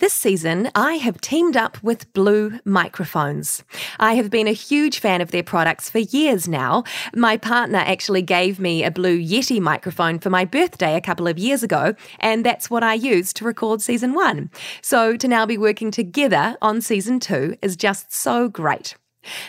This 0.00 0.14
season, 0.14 0.70
I 0.74 0.94
have 0.94 1.20
teamed 1.20 1.58
up 1.58 1.82
with 1.82 2.10
Blue 2.14 2.58
Microphones. 2.64 3.62
I 3.98 4.14
have 4.14 4.30
been 4.30 4.48
a 4.48 4.52
huge 4.52 4.98
fan 4.98 5.20
of 5.20 5.30
their 5.30 5.42
products 5.42 5.90
for 5.90 5.98
years 5.98 6.48
now. 6.48 6.84
My 7.14 7.36
partner 7.36 7.80
actually 7.80 8.22
gave 8.22 8.58
me 8.58 8.82
a 8.82 8.90
Blue 8.90 9.18
Yeti 9.18 9.60
microphone 9.60 10.18
for 10.18 10.30
my 10.30 10.46
birthday 10.46 10.96
a 10.96 11.02
couple 11.02 11.28
of 11.28 11.38
years 11.38 11.62
ago, 11.62 11.94
and 12.18 12.46
that's 12.46 12.70
what 12.70 12.82
I 12.82 12.94
used 12.94 13.36
to 13.36 13.44
record 13.44 13.82
season 13.82 14.14
one. 14.14 14.48
So 14.80 15.18
to 15.18 15.28
now 15.28 15.44
be 15.44 15.58
working 15.58 15.90
together 15.90 16.56
on 16.62 16.80
season 16.80 17.20
two 17.20 17.58
is 17.60 17.76
just 17.76 18.10
so 18.10 18.48
great. 18.48 18.94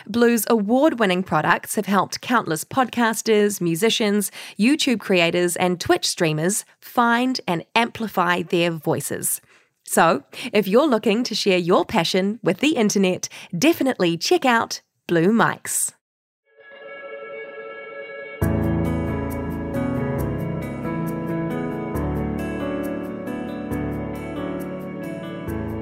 Blue's 0.06 0.44
award 0.50 0.98
winning 0.98 1.22
products 1.22 1.76
have 1.76 1.86
helped 1.86 2.20
countless 2.20 2.62
podcasters, 2.62 3.62
musicians, 3.62 4.30
YouTube 4.58 5.00
creators, 5.00 5.56
and 5.56 5.80
Twitch 5.80 6.06
streamers 6.06 6.66
find 6.78 7.40
and 7.48 7.64
amplify 7.74 8.42
their 8.42 8.70
voices. 8.70 9.40
So, 9.92 10.22
if 10.54 10.66
you're 10.66 10.86
looking 10.86 11.22
to 11.24 11.34
share 11.34 11.58
your 11.58 11.84
passion 11.84 12.40
with 12.42 12.60
the 12.60 12.76
internet, 12.76 13.28
definitely 13.58 14.16
check 14.16 14.46
out 14.46 14.80
Blue 15.06 15.26
Mics. 15.26 15.92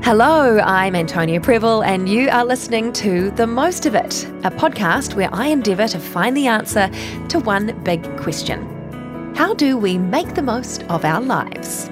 Hello, 0.03 0.59
I'm 0.59 0.97
Antonia 0.97 1.41
Prebble, 1.41 1.85
and 1.85 2.09
you 2.09 2.29
are 2.31 2.45
listening 2.45 2.93
to 2.95 3.31
The 3.31 3.47
Most 3.47 3.87
of 3.87 3.95
It, 3.95 4.25
a 4.43 4.51
podcast 4.51 5.15
where 5.15 5.33
I 5.33 5.47
endeavour 5.47 5.87
to 5.87 6.01
find 6.01 6.37
the 6.37 6.49
answer 6.49 6.91
to 7.29 7.39
one 7.39 7.81
big 7.85 8.03
question 8.17 9.35
How 9.37 9.55
do 9.55 9.79
we 9.79 9.99
make 9.99 10.35
the 10.35 10.43
most 10.43 10.83
of 10.89 11.05
our 11.05 11.21
lives? 11.21 11.89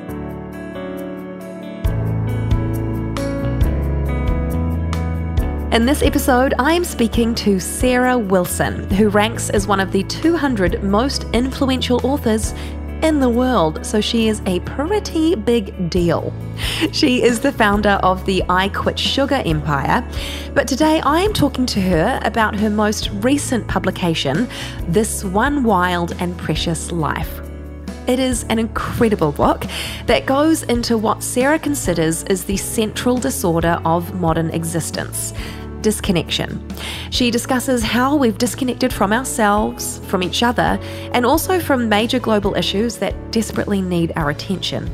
In 5.70 5.84
this 5.84 6.00
episode, 6.00 6.54
I 6.58 6.72
am 6.72 6.82
speaking 6.82 7.34
to 7.36 7.60
Sarah 7.60 8.16
Wilson, 8.16 8.88
who 8.88 9.10
ranks 9.10 9.50
as 9.50 9.66
one 9.66 9.80
of 9.80 9.92
the 9.92 10.02
200 10.04 10.82
most 10.82 11.24
influential 11.34 12.00
authors 12.06 12.54
in 13.02 13.20
the 13.20 13.28
world, 13.28 13.84
so 13.84 14.00
she 14.00 14.28
is 14.28 14.40
a 14.46 14.60
pretty 14.60 15.34
big 15.34 15.90
deal. 15.90 16.32
She 16.92 17.22
is 17.22 17.40
the 17.40 17.52
founder 17.52 18.00
of 18.02 18.24
the 18.24 18.42
I 18.48 18.70
Quit 18.70 18.98
Sugar 18.98 19.42
empire, 19.44 20.02
but 20.54 20.66
today 20.66 21.02
I 21.02 21.20
am 21.20 21.34
talking 21.34 21.66
to 21.66 21.82
her 21.82 22.18
about 22.24 22.56
her 22.56 22.70
most 22.70 23.10
recent 23.16 23.68
publication, 23.68 24.48
This 24.88 25.22
One 25.22 25.64
Wild 25.64 26.16
and 26.18 26.36
Precious 26.38 26.90
Life. 26.90 27.42
It 28.08 28.18
is 28.18 28.44
an 28.44 28.58
incredible 28.58 29.32
book 29.32 29.66
that 30.06 30.24
goes 30.24 30.62
into 30.62 30.96
what 30.96 31.22
Sarah 31.22 31.58
considers 31.58 32.22
is 32.22 32.42
the 32.42 32.56
central 32.56 33.18
disorder 33.18 33.82
of 33.84 34.14
modern 34.14 34.48
existence 34.48 35.34
disconnection. 35.82 36.66
She 37.10 37.30
discusses 37.30 37.82
how 37.82 38.16
we've 38.16 38.38
disconnected 38.38 38.94
from 38.94 39.12
ourselves, 39.12 40.00
from 40.06 40.22
each 40.22 40.42
other, 40.42 40.78
and 41.12 41.26
also 41.26 41.60
from 41.60 41.88
major 41.88 42.18
global 42.18 42.54
issues 42.54 42.96
that 42.96 43.30
desperately 43.30 43.82
need 43.82 44.12
our 44.16 44.30
attention. 44.30 44.90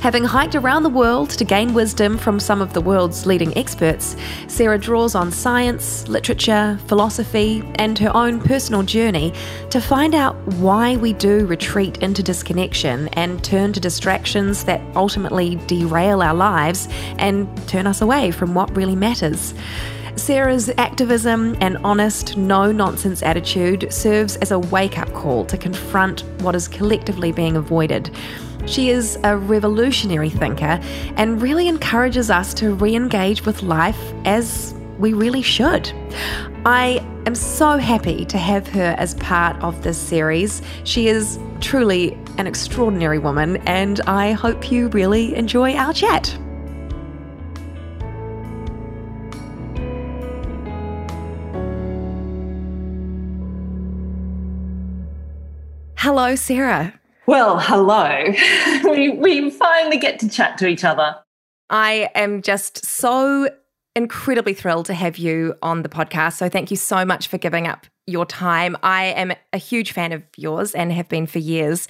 Having 0.00 0.24
hiked 0.24 0.54
around 0.54 0.82
the 0.82 0.88
world 0.88 1.30
to 1.30 1.44
gain 1.44 1.74
wisdom 1.74 2.18
from 2.18 2.40
some 2.40 2.60
of 2.60 2.72
the 2.72 2.80
world's 2.80 3.26
leading 3.26 3.56
experts, 3.56 4.16
Sarah 4.46 4.78
draws 4.78 5.14
on 5.14 5.30
science, 5.30 6.08
literature, 6.08 6.78
philosophy, 6.86 7.62
and 7.76 7.98
her 7.98 8.14
own 8.16 8.40
personal 8.40 8.82
journey 8.82 9.32
to 9.70 9.80
find 9.80 10.14
out 10.14 10.36
why 10.54 10.96
we 10.96 11.12
do 11.12 11.46
retreat 11.46 11.98
into 11.98 12.22
disconnection 12.22 13.08
and 13.08 13.42
turn 13.44 13.72
to 13.72 13.80
distractions 13.80 14.64
that 14.64 14.80
ultimately 14.96 15.56
derail 15.66 16.22
our 16.22 16.34
lives 16.34 16.88
and 17.18 17.48
turn 17.68 17.86
us 17.86 18.00
away 18.00 18.30
from 18.30 18.54
what 18.54 18.74
really 18.76 18.96
matters. 18.96 19.54
Sarah's 20.16 20.68
activism 20.78 21.56
and 21.60 21.78
honest, 21.78 22.36
no 22.36 22.72
nonsense 22.72 23.22
attitude 23.22 23.92
serves 23.92 24.36
as 24.36 24.50
a 24.50 24.58
wake 24.58 24.98
up 24.98 25.12
call 25.12 25.44
to 25.46 25.56
confront 25.56 26.22
what 26.42 26.56
is 26.56 26.66
collectively 26.66 27.30
being 27.30 27.56
avoided. 27.56 28.10
She 28.68 28.90
is 28.90 29.18
a 29.24 29.34
revolutionary 29.34 30.28
thinker 30.28 30.78
and 31.16 31.40
really 31.40 31.68
encourages 31.68 32.30
us 32.30 32.52
to 32.54 32.74
re 32.74 32.94
engage 32.94 33.46
with 33.46 33.62
life 33.62 33.98
as 34.26 34.74
we 34.98 35.14
really 35.14 35.40
should. 35.40 35.90
I 36.66 37.02
am 37.24 37.34
so 37.34 37.78
happy 37.78 38.26
to 38.26 38.36
have 38.36 38.68
her 38.68 38.94
as 38.98 39.14
part 39.14 39.56
of 39.62 39.82
this 39.82 39.96
series. 39.96 40.60
She 40.84 41.08
is 41.08 41.38
truly 41.60 42.12
an 42.36 42.46
extraordinary 42.46 43.18
woman, 43.18 43.56
and 43.66 44.00
I 44.02 44.32
hope 44.32 44.70
you 44.70 44.88
really 44.88 45.34
enjoy 45.34 45.74
our 45.74 45.94
chat. 45.94 46.36
Hello, 55.96 56.36
Sarah. 56.36 56.97
Well, 57.28 57.58
hello. 57.60 58.24
we, 58.90 59.10
we 59.10 59.50
finally 59.50 59.98
get 59.98 60.18
to 60.20 60.30
chat 60.30 60.56
to 60.56 60.66
each 60.66 60.82
other. 60.82 61.14
I 61.68 62.08
am 62.14 62.40
just 62.40 62.86
so 62.86 63.50
incredibly 63.94 64.54
thrilled 64.54 64.86
to 64.86 64.94
have 64.94 65.18
you 65.18 65.54
on 65.60 65.82
the 65.82 65.90
podcast. 65.90 66.38
So, 66.38 66.48
thank 66.48 66.70
you 66.70 66.78
so 66.78 67.04
much 67.04 67.28
for 67.28 67.36
giving 67.36 67.66
up 67.66 67.84
your 68.06 68.24
time. 68.24 68.78
I 68.82 69.08
am 69.08 69.34
a 69.52 69.58
huge 69.58 69.92
fan 69.92 70.12
of 70.12 70.22
yours 70.38 70.74
and 70.74 70.90
have 70.90 71.10
been 71.10 71.26
for 71.26 71.38
years. 71.38 71.86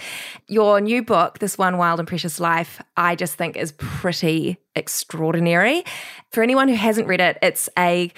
Your 0.48 0.80
new 0.80 1.04
book, 1.04 1.38
This 1.38 1.56
One 1.56 1.78
Wild 1.78 2.00
and 2.00 2.08
Precious 2.08 2.40
Life, 2.40 2.82
I 2.96 3.14
just 3.14 3.36
think 3.36 3.56
is 3.56 3.70
pretty 3.70 4.58
extraordinary. 4.74 5.84
For 6.32 6.42
anyone 6.42 6.66
who 6.66 6.74
hasn't 6.74 7.06
read 7.06 7.20
it, 7.20 7.38
it's 7.42 7.68
a 7.78 8.10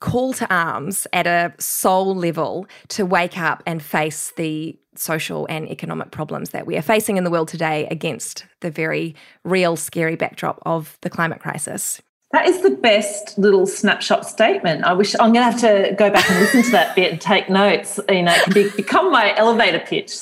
call 0.00 0.32
to 0.34 0.54
arms 0.54 1.06
at 1.12 1.26
a 1.26 1.54
soul 1.58 2.14
level 2.14 2.66
to 2.88 3.06
wake 3.06 3.38
up 3.38 3.62
and 3.66 3.82
face 3.82 4.32
the 4.36 4.78
social 5.00 5.46
and 5.48 5.68
economic 5.68 6.10
problems 6.10 6.50
that 6.50 6.66
we 6.66 6.76
are 6.76 6.82
facing 6.82 7.16
in 7.16 7.24
the 7.24 7.30
world 7.30 7.48
today 7.48 7.86
against 7.90 8.46
the 8.60 8.70
very 8.70 9.14
real, 9.44 9.76
scary 9.76 10.16
backdrop 10.16 10.60
of 10.64 10.98
the 11.02 11.10
climate 11.10 11.40
crisis. 11.40 12.00
That 12.30 12.46
is 12.46 12.60
the 12.60 12.70
best 12.70 13.38
little 13.38 13.66
snapshot 13.66 14.26
statement. 14.26 14.84
I 14.84 14.92
wish 14.92 15.14
I'm 15.14 15.32
going 15.32 15.50
to 15.50 15.50
have 15.50 15.60
to 15.60 15.94
go 15.94 16.10
back 16.10 16.28
and 16.30 16.38
listen 16.40 16.62
to 16.62 16.70
that 16.72 16.94
bit 16.94 17.10
and 17.10 17.18
take 17.18 17.48
notes. 17.48 17.98
You 18.06 18.22
know, 18.22 18.32
it 18.32 18.42
can 18.42 18.52
be, 18.52 18.70
become 18.76 19.10
my 19.10 19.34
elevator 19.34 19.78
pitch. 19.78 20.14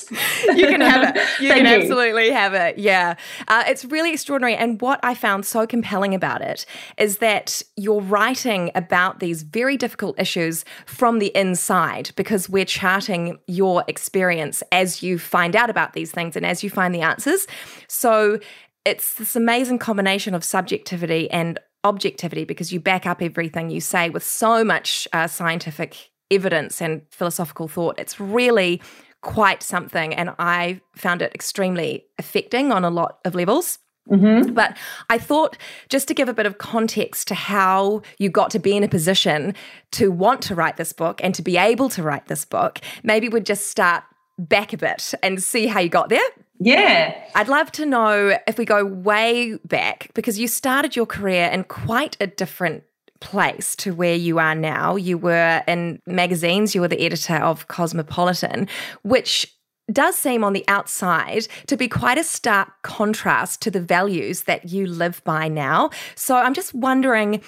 You 0.55 0.67
can 0.67 0.79
have 0.79 1.15
it. 1.15 1.21
You 1.41 1.53
can 1.53 1.65
you. 1.65 1.81
absolutely 1.83 2.31
have 2.31 2.53
it. 2.53 2.77
Yeah. 2.77 3.15
Uh, 3.49 3.65
it's 3.67 3.83
really 3.83 4.13
extraordinary. 4.13 4.55
And 4.55 4.81
what 4.81 5.01
I 5.03 5.15
found 5.15 5.45
so 5.45 5.67
compelling 5.67 6.15
about 6.15 6.41
it 6.41 6.65
is 6.97 7.17
that 7.17 7.61
you're 7.75 7.99
writing 7.99 8.71
about 8.73 9.19
these 9.19 9.43
very 9.43 9.75
difficult 9.75 10.17
issues 10.17 10.63
from 10.85 11.19
the 11.19 11.35
inside 11.35 12.11
because 12.15 12.49
we're 12.49 12.65
charting 12.65 13.37
your 13.47 13.83
experience 13.89 14.63
as 14.71 15.03
you 15.03 15.19
find 15.19 15.57
out 15.57 15.69
about 15.69 15.91
these 15.91 16.11
things 16.11 16.37
and 16.37 16.45
as 16.45 16.63
you 16.63 16.69
find 16.69 16.95
the 16.95 17.01
answers. 17.01 17.47
So 17.89 18.39
it's 18.85 19.15
this 19.15 19.35
amazing 19.35 19.79
combination 19.79 20.33
of 20.33 20.45
subjectivity 20.45 21.29
and 21.29 21.59
objectivity 21.87 22.45
because 22.45 22.71
you 22.71 22.79
back 22.79 23.05
up 23.05 23.21
everything 23.21 23.69
you 23.69 23.81
say 23.81 24.09
with 24.09 24.23
so 24.23 24.63
much 24.63 25.07
uh, 25.13 25.27
scientific 25.27 26.09
evidence 26.29 26.81
and 26.81 27.01
philosophical 27.09 27.67
thought. 27.67 27.97
It's 27.97 28.19
really 28.19 28.81
quite 29.21 29.63
something, 29.63 30.13
and 30.13 30.33
I 30.39 30.81
found 30.95 31.21
it 31.21 31.33
extremely 31.33 32.05
affecting 32.17 32.71
on 32.71 32.85
a 32.85 32.89
lot 32.89 33.19
of 33.25 33.35
levels. 33.35 33.79
Mm-hmm. 34.09 34.53
But 34.53 34.77
I 35.09 35.17
thought 35.17 35.57
just 35.89 36.07
to 36.07 36.13
give 36.13 36.29
a 36.29 36.33
bit 36.33 36.45
of 36.45 36.59
context 36.59 37.27
to 37.27 37.35
how 37.35 38.03
you 38.19 38.29
got 38.29 38.49
to 38.51 38.59
be 38.59 38.77
in 38.77 38.83
a 38.83 38.87
position 38.87 39.53
to 39.91 40.11
want 40.11 40.41
to 40.43 40.55
write 40.55 40.77
this 40.77 40.93
book 40.93 41.19
and 41.21 41.35
to 41.35 41.41
be 41.41 41.57
able 41.57 41.89
to 41.89 42.03
write 42.03 42.27
this 42.27 42.45
book, 42.45 42.79
maybe 43.03 43.27
we'd 43.27 43.45
just 43.45 43.67
start 43.67 44.03
back 44.37 44.73
a 44.73 44.77
bit 44.77 45.13
and 45.23 45.41
see 45.41 45.67
how 45.67 45.79
you 45.79 45.89
got 45.89 46.09
there. 46.09 46.27
Yeah. 46.59 47.15
I'd 47.35 47.49
love 47.49 47.71
to 47.73 47.85
know 47.85 48.37
if 48.47 48.57
we 48.57 48.65
go 48.65 48.83
way 48.83 49.57
back, 49.65 50.09
because 50.13 50.39
you 50.39 50.47
started 50.47 50.95
your 50.95 51.05
career 51.05 51.47
in 51.47 51.63
quite 51.63 52.17
a 52.19 52.27
different 52.27 52.83
place 53.19 53.75
to 53.77 53.93
where 53.93 54.15
you 54.15 54.39
are 54.39 54.55
now. 54.55 54.95
You 54.95 55.17
were 55.17 55.63
in 55.67 56.01
magazines, 56.05 56.75
you 56.75 56.81
were 56.81 56.87
the 56.87 57.03
editor 57.03 57.35
of 57.35 57.67
Cosmopolitan, 57.67 58.67
which 59.03 59.53
does 59.91 60.15
seem 60.15 60.43
on 60.43 60.53
the 60.53 60.65
outside 60.67 61.47
to 61.67 61.77
be 61.77 61.87
quite 61.87 62.17
a 62.17 62.23
stark 62.23 62.69
contrast 62.81 63.61
to 63.61 63.71
the 63.71 63.79
values 63.79 64.43
that 64.43 64.69
you 64.69 64.85
live 64.85 65.23
by 65.23 65.47
now. 65.47 65.89
So 66.15 66.35
I'm 66.35 66.53
just 66.53 66.73
wondering 66.73 67.41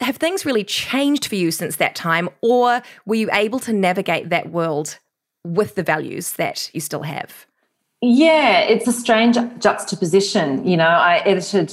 have 0.00 0.16
things 0.16 0.46
really 0.46 0.64
changed 0.64 1.26
for 1.26 1.34
you 1.34 1.50
since 1.50 1.76
that 1.76 1.94
time, 1.94 2.30
or 2.40 2.82
were 3.04 3.14
you 3.14 3.28
able 3.32 3.58
to 3.60 3.72
navigate 3.72 4.30
that 4.30 4.50
world 4.50 4.98
with 5.44 5.74
the 5.74 5.82
values 5.82 6.32
that 6.32 6.70
you 6.72 6.80
still 6.80 7.02
have? 7.02 7.46
Yeah, 8.02 8.60
it's 8.60 8.86
a 8.86 8.92
strange 8.92 9.36
juxtaposition. 9.58 10.66
You 10.66 10.76
know, 10.76 10.88
I 10.88 11.18
edited 11.26 11.72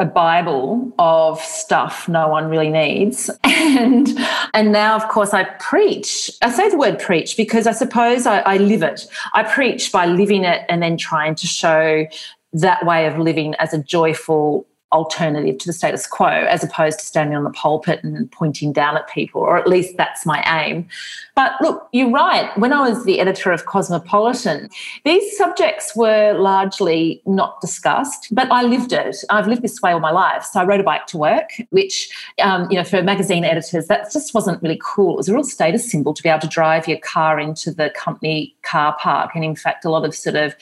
a 0.00 0.04
bible 0.04 0.92
of 0.98 1.40
stuff 1.40 2.08
no 2.08 2.26
one 2.26 2.48
really 2.48 2.68
needs 2.68 3.30
and 3.44 4.18
and 4.52 4.72
now 4.72 4.96
of 4.96 5.06
course 5.08 5.32
i 5.32 5.44
preach 5.60 6.28
i 6.42 6.50
say 6.50 6.68
the 6.68 6.76
word 6.76 6.98
preach 6.98 7.36
because 7.36 7.64
i 7.68 7.70
suppose 7.70 8.26
I, 8.26 8.40
I, 8.40 8.56
live 8.56 8.82
it 8.82 9.06
i 9.34 9.44
preach 9.44 9.92
by 9.92 10.06
living 10.06 10.42
it 10.42 10.62
and 10.68 10.82
then 10.82 10.96
trying 10.96 11.36
to 11.36 11.46
show 11.46 12.06
that 12.54 12.84
way 12.84 13.06
of 13.06 13.18
living 13.18 13.54
as 13.60 13.72
a 13.72 13.78
joyful 13.78 14.66
alternative 14.94 15.58
to 15.58 15.66
the 15.66 15.72
status 15.72 16.06
quo 16.06 16.28
as 16.28 16.62
opposed 16.62 17.00
to 17.00 17.04
standing 17.04 17.36
on 17.36 17.44
the 17.44 17.50
pulpit 17.50 18.02
and 18.04 18.30
pointing 18.30 18.72
down 18.72 18.96
at 18.96 19.08
people, 19.08 19.40
or 19.42 19.58
at 19.58 19.66
least 19.66 19.96
that's 19.96 20.24
my 20.24 20.42
aim. 20.62 20.86
But 21.34 21.52
look, 21.60 21.88
you're 21.92 22.10
right. 22.10 22.56
When 22.56 22.72
I 22.72 22.88
was 22.88 23.04
the 23.04 23.18
editor 23.18 23.50
of 23.50 23.66
Cosmopolitan, 23.66 24.70
these 25.04 25.36
subjects 25.36 25.96
were 25.96 26.32
largely 26.38 27.20
not 27.26 27.60
discussed, 27.60 28.28
but 28.30 28.50
I 28.52 28.62
lived 28.62 28.92
it. 28.92 29.16
I've 29.30 29.48
lived 29.48 29.62
this 29.62 29.82
way 29.82 29.92
all 29.92 30.00
my 30.00 30.12
life. 30.12 30.44
So 30.44 30.60
I 30.60 30.64
rode 30.64 30.80
a 30.80 30.84
bike 30.84 31.06
to 31.08 31.18
work, 31.18 31.50
which, 31.70 32.08
um, 32.40 32.70
you 32.70 32.76
know, 32.76 32.84
for 32.84 33.02
magazine 33.02 33.44
editors, 33.44 33.88
that 33.88 34.12
just 34.12 34.32
wasn't 34.32 34.62
really 34.62 34.80
cool. 34.82 35.14
It 35.14 35.16
was 35.16 35.28
a 35.28 35.34
real 35.34 35.44
status 35.44 35.90
symbol 35.90 36.14
to 36.14 36.22
be 36.22 36.28
able 36.28 36.40
to 36.40 36.46
drive 36.46 36.86
your 36.86 36.98
car 36.98 37.40
into 37.40 37.72
the 37.72 37.90
company 37.90 38.54
car 38.62 38.96
park. 39.00 39.32
And 39.34 39.44
in 39.44 39.56
fact, 39.56 39.84
a 39.84 39.90
lot 39.90 40.04
of 40.04 40.14
sort 40.14 40.36
of 40.36 40.54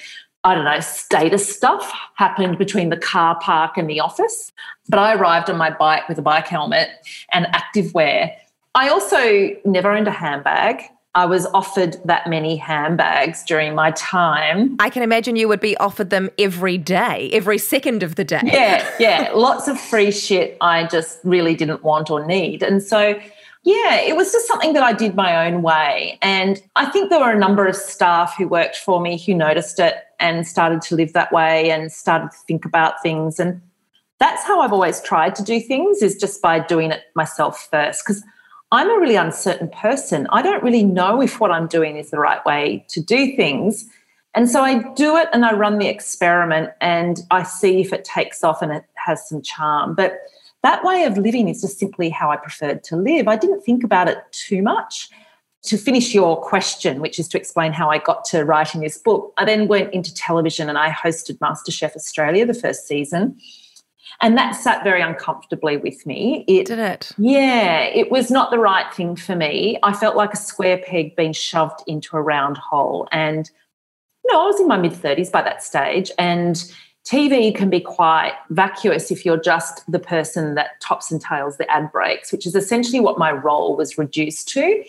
I 0.44 0.54
don't 0.54 0.64
know, 0.64 0.80
status 0.80 1.54
stuff 1.54 1.92
happened 2.14 2.58
between 2.58 2.88
the 2.88 2.96
car 2.96 3.38
park 3.40 3.76
and 3.76 3.88
the 3.88 4.00
office. 4.00 4.52
But 4.88 4.98
I 4.98 5.14
arrived 5.14 5.48
on 5.48 5.56
my 5.56 5.70
bike 5.70 6.08
with 6.08 6.18
a 6.18 6.22
bike 6.22 6.48
helmet 6.48 6.88
and 7.32 7.46
active 7.52 7.94
wear. 7.94 8.36
I 8.74 8.88
also 8.88 9.50
never 9.64 9.92
owned 9.92 10.08
a 10.08 10.12
handbag. 10.12 10.82
I 11.14 11.26
was 11.26 11.46
offered 11.52 11.98
that 12.06 12.26
many 12.26 12.56
handbags 12.56 13.44
during 13.44 13.74
my 13.74 13.90
time. 13.92 14.76
I 14.80 14.88
can 14.88 15.02
imagine 15.02 15.36
you 15.36 15.46
would 15.46 15.60
be 15.60 15.76
offered 15.76 16.08
them 16.08 16.30
every 16.38 16.78
day, 16.78 17.28
every 17.34 17.58
second 17.58 18.02
of 18.02 18.14
the 18.14 18.24
day. 18.24 18.40
Yeah, 18.44 18.90
yeah. 18.98 19.30
Lots 19.34 19.68
of 19.68 19.78
free 19.78 20.10
shit 20.10 20.56
I 20.62 20.86
just 20.86 21.20
really 21.22 21.54
didn't 21.54 21.84
want 21.84 22.10
or 22.10 22.24
need. 22.24 22.62
And 22.62 22.82
so 22.82 23.20
yeah, 23.64 24.00
it 24.00 24.16
was 24.16 24.32
just 24.32 24.48
something 24.48 24.72
that 24.72 24.82
I 24.82 24.92
did 24.92 25.14
my 25.14 25.46
own 25.46 25.62
way. 25.62 26.18
And 26.20 26.60
I 26.74 26.86
think 26.86 27.10
there 27.10 27.20
were 27.20 27.30
a 27.30 27.38
number 27.38 27.66
of 27.66 27.76
staff 27.76 28.34
who 28.36 28.48
worked 28.48 28.76
for 28.76 29.00
me 29.00 29.18
who 29.18 29.34
noticed 29.34 29.78
it 29.78 29.94
and 30.22 30.46
started 30.46 30.80
to 30.82 30.94
live 30.94 31.12
that 31.12 31.32
way 31.32 31.70
and 31.70 31.92
started 31.92 32.30
to 32.30 32.38
think 32.46 32.64
about 32.64 33.02
things. 33.02 33.38
And 33.38 33.60
that's 34.18 34.44
how 34.44 34.60
I've 34.60 34.72
always 34.72 35.00
tried 35.00 35.34
to 35.34 35.42
do 35.42 35.60
things 35.60 36.00
is 36.00 36.16
just 36.16 36.40
by 36.40 36.60
doing 36.60 36.92
it 36.92 37.02
myself 37.14 37.68
first. 37.70 38.04
Because 38.06 38.22
I'm 38.70 38.88
a 38.88 38.98
really 38.98 39.16
uncertain 39.16 39.68
person. 39.68 40.28
I 40.30 40.40
don't 40.40 40.62
really 40.62 40.84
know 40.84 41.20
if 41.20 41.40
what 41.40 41.50
I'm 41.50 41.66
doing 41.66 41.96
is 41.96 42.10
the 42.10 42.20
right 42.20 42.42
way 42.46 42.86
to 42.88 43.02
do 43.02 43.36
things. 43.36 43.84
And 44.34 44.48
so 44.48 44.62
I 44.62 44.82
do 44.94 45.16
it 45.16 45.28
and 45.32 45.44
I 45.44 45.52
run 45.52 45.78
the 45.78 45.88
experiment 45.88 46.70
and 46.80 47.20
I 47.30 47.42
see 47.42 47.80
if 47.80 47.92
it 47.92 48.04
takes 48.04 48.42
off 48.42 48.62
and 48.62 48.72
it 48.72 48.84
has 48.94 49.28
some 49.28 49.42
charm. 49.42 49.94
But 49.94 50.20
that 50.62 50.84
way 50.84 51.02
of 51.04 51.18
living 51.18 51.48
is 51.48 51.60
just 51.60 51.78
simply 51.78 52.08
how 52.08 52.30
I 52.30 52.36
preferred 52.36 52.84
to 52.84 52.96
live. 52.96 53.26
I 53.26 53.36
didn't 53.36 53.62
think 53.62 53.82
about 53.82 54.08
it 54.08 54.18
too 54.30 54.62
much. 54.62 55.10
To 55.64 55.76
finish 55.76 56.12
your 56.12 56.40
question, 56.40 57.00
which 57.00 57.18
is 57.20 57.28
to 57.28 57.38
explain 57.38 57.72
how 57.72 57.88
I 57.88 57.98
got 57.98 58.24
to 58.26 58.44
writing 58.44 58.80
this 58.80 58.98
book, 58.98 59.32
I 59.36 59.44
then 59.44 59.68
went 59.68 59.94
into 59.94 60.12
television 60.12 60.68
and 60.68 60.76
I 60.76 60.90
hosted 60.90 61.38
MasterChef 61.38 61.94
Australia 61.94 62.44
the 62.44 62.54
first 62.54 62.88
season. 62.88 63.38
And 64.20 64.36
that 64.36 64.52
sat 64.52 64.84
very 64.84 65.00
uncomfortably 65.00 65.76
with 65.76 66.04
me. 66.04 66.44
It, 66.46 66.66
Did 66.66 66.78
it? 66.78 67.12
Yeah, 67.16 67.80
it 67.82 68.10
was 68.10 68.30
not 68.30 68.50
the 68.50 68.58
right 68.58 68.92
thing 68.92 69.16
for 69.16 69.34
me. 69.34 69.78
I 69.82 69.92
felt 69.92 70.16
like 70.16 70.32
a 70.32 70.36
square 70.36 70.78
peg 70.78 71.16
being 71.16 71.32
shoved 71.32 71.80
into 71.86 72.16
a 72.16 72.22
round 72.22 72.58
hole. 72.58 73.08
And, 73.10 73.50
you 74.24 74.32
know, 74.32 74.42
I 74.42 74.46
was 74.46 74.60
in 74.60 74.68
my 74.68 74.76
mid 74.76 74.92
30s 74.92 75.30
by 75.30 75.42
that 75.42 75.62
stage. 75.62 76.10
And 76.18 76.56
TV 77.04 77.54
can 77.54 77.68
be 77.68 77.80
quite 77.80 78.34
vacuous 78.50 79.10
if 79.10 79.24
you're 79.24 79.40
just 79.40 79.90
the 79.90 79.98
person 79.98 80.54
that 80.54 80.80
tops 80.80 81.10
and 81.10 81.20
tails 81.20 81.56
the 81.56 81.68
ad 81.68 81.90
breaks, 81.90 82.30
which 82.30 82.46
is 82.46 82.54
essentially 82.54 83.00
what 83.00 83.18
my 83.18 83.32
role 83.32 83.76
was 83.76 83.98
reduced 83.98 84.48
to. 84.50 84.84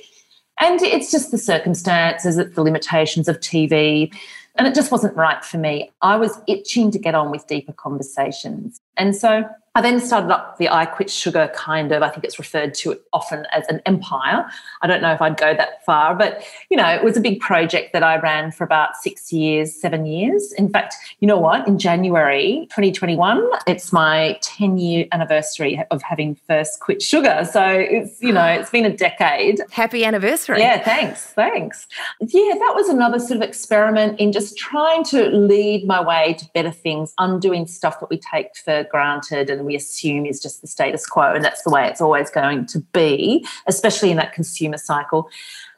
And 0.60 0.82
it's 0.82 1.12
just 1.12 1.32
the 1.32 1.38
circumstances, 1.38 2.38
it's 2.38 2.56
the 2.56 2.64
limitations 2.64 3.28
of 3.28 3.40
TV. 3.40 4.14
And 4.56 4.68
it 4.68 4.76
just 4.76 4.92
wasn't 4.92 5.16
right 5.16 5.44
for 5.44 5.58
me. 5.58 5.92
I 6.02 6.16
was 6.16 6.40
itching 6.48 6.92
to 6.92 7.00
get 7.00 7.16
on 7.16 7.32
with 7.32 7.48
deeper 7.48 7.74
conversations. 7.74 8.80
And 8.98 9.16
so 9.16 9.46
I 9.75 9.81
then 9.81 10.00
started 10.00 10.30
up 10.30 10.60
the 10.60 10.70
I 10.70 10.86
Quit 10.86 11.10
Sugar 11.10 11.52
kind 11.56 11.92
of, 11.92 12.04
I 12.04 12.10
think 12.10 12.24
it's 12.24 12.38
referred 12.38 12.75
to 12.75 13.00
often 13.12 13.48
as 13.52 13.66
an 13.70 13.81
empire. 13.88 14.46
I 14.84 14.88
don't 14.88 15.02
know 15.02 15.12
if 15.14 15.20
I'd 15.20 15.36
go 15.36 15.56
that 15.56 15.84
far, 15.84 16.14
but 16.14 16.44
you 16.70 16.78
know, 16.78 16.88
it 16.88 17.04
was 17.04 17.18
a 17.18 17.20
big 17.20 17.40
project 17.40 17.92
that 17.94 18.04
I 18.04 18.20
ran 18.20 18.52
for 18.52 18.66
about 18.66 18.96
six 18.98 19.34
years, 19.34 19.74
seven 19.74 20.06
years. 20.06 20.54
In 20.54 20.70
fact, 20.70 20.94
you 21.22 21.28
know 21.28 21.40
what? 21.40 21.68
In 21.68 21.80
January 21.80 22.68
2021, 22.70 23.50
it's 23.66 23.92
my 23.92 24.38
10 24.44 24.78
year 24.78 25.08
anniversary 25.12 25.84
of 25.90 26.04
having 26.04 26.36
first 26.48 26.80
quit 26.80 27.02
sugar. 27.02 27.48
So 27.52 27.66
it's, 27.66 28.22
you 28.22 28.31
know, 28.31 28.46
it's 28.46 28.69
been 28.69 28.86
a 28.86 28.96
decade. 28.96 29.60
Happy 29.72 30.06
anniversary. 30.06 30.60
Yeah, 30.60 30.84
thanks. 30.84 31.26
Thanks. 31.26 31.88
Yeah, 32.19 32.54
that 32.60 32.74
was 32.76 32.90
another 32.90 33.18
sort 33.18 33.38
of 33.38 33.42
experiment 33.42 34.19
in 34.19 34.34
just 34.34 34.56
trying 34.56 35.04
to 35.06 35.30
lead 35.30 35.88
my 35.88 36.00
way 36.00 36.36
to 36.38 36.46
better 36.54 36.72
things, 36.72 37.16
undoing 37.18 37.66
stuff 37.66 38.00
that 38.00 38.12
we 38.12 38.19
take 38.19 38.56
for 38.56 38.84
granted 38.92 39.50
and 39.50 39.62
we 39.65 39.75
assume 39.75 40.25
is 40.25 40.42
just 40.42 40.62
the 40.62 40.68
status 40.68 41.06
quo. 41.06 41.33
And 41.33 41.44
that's 41.44 41.63
the 41.63 41.69
way 41.69 41.88
it's 41.88 42.01
always 42.01 42.30
going 42.30 42.65
to 42.68 42.80
be, 42.94 43.45
especially 43.68 44.12
in 44.12 44.18
that 44.18 44.33
consumer 44.33 44.77
cycle. 44.77 45.30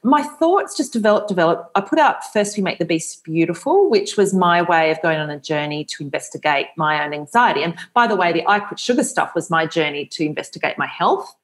My 0.03 0.21
thoughts 0.21 0.77
just 0.77 0.93
developed, 0.93 1.29
developed. 1.29 1.71
I 1.75 1.81
put 1.81 1.97
out 1.97 2.23
First 2.31 2.55
We 2.57 2.63
Make 2.63 2.77
the 2.77 2.85
Beast 2.85 3.23
Beautiful, 3.23 3.89
which 3.89 4.17
was 4.17 4.33
my 4.33 4.61
way 4.61 4.91
of 4.91 5.01
going 5.01 5.17
on 5.17 5.29
a 5.29 5.39
journey 5.39 5.83
to 5.85 6.03
investigate 6.03 6.67
my 6.77 7.03
own 7.03 7.13
anxiety. 7.13 7.63
And 7.63 7.75
by 7.93 8.05
the 8.05 8.15
way, 8.15 8.31
the 8.31 8.47
I 8.47 8.59
Quit 8.59 8.79
Sugar 8.79 9.03
stuff 9.03 9.33
was 9.33 9.49
my 9.49 9.65
journey 9.65 10.05
to 10.07 10.23
investigate 10.23 10.77
my 10.77 10.87
health. 10.87 11.35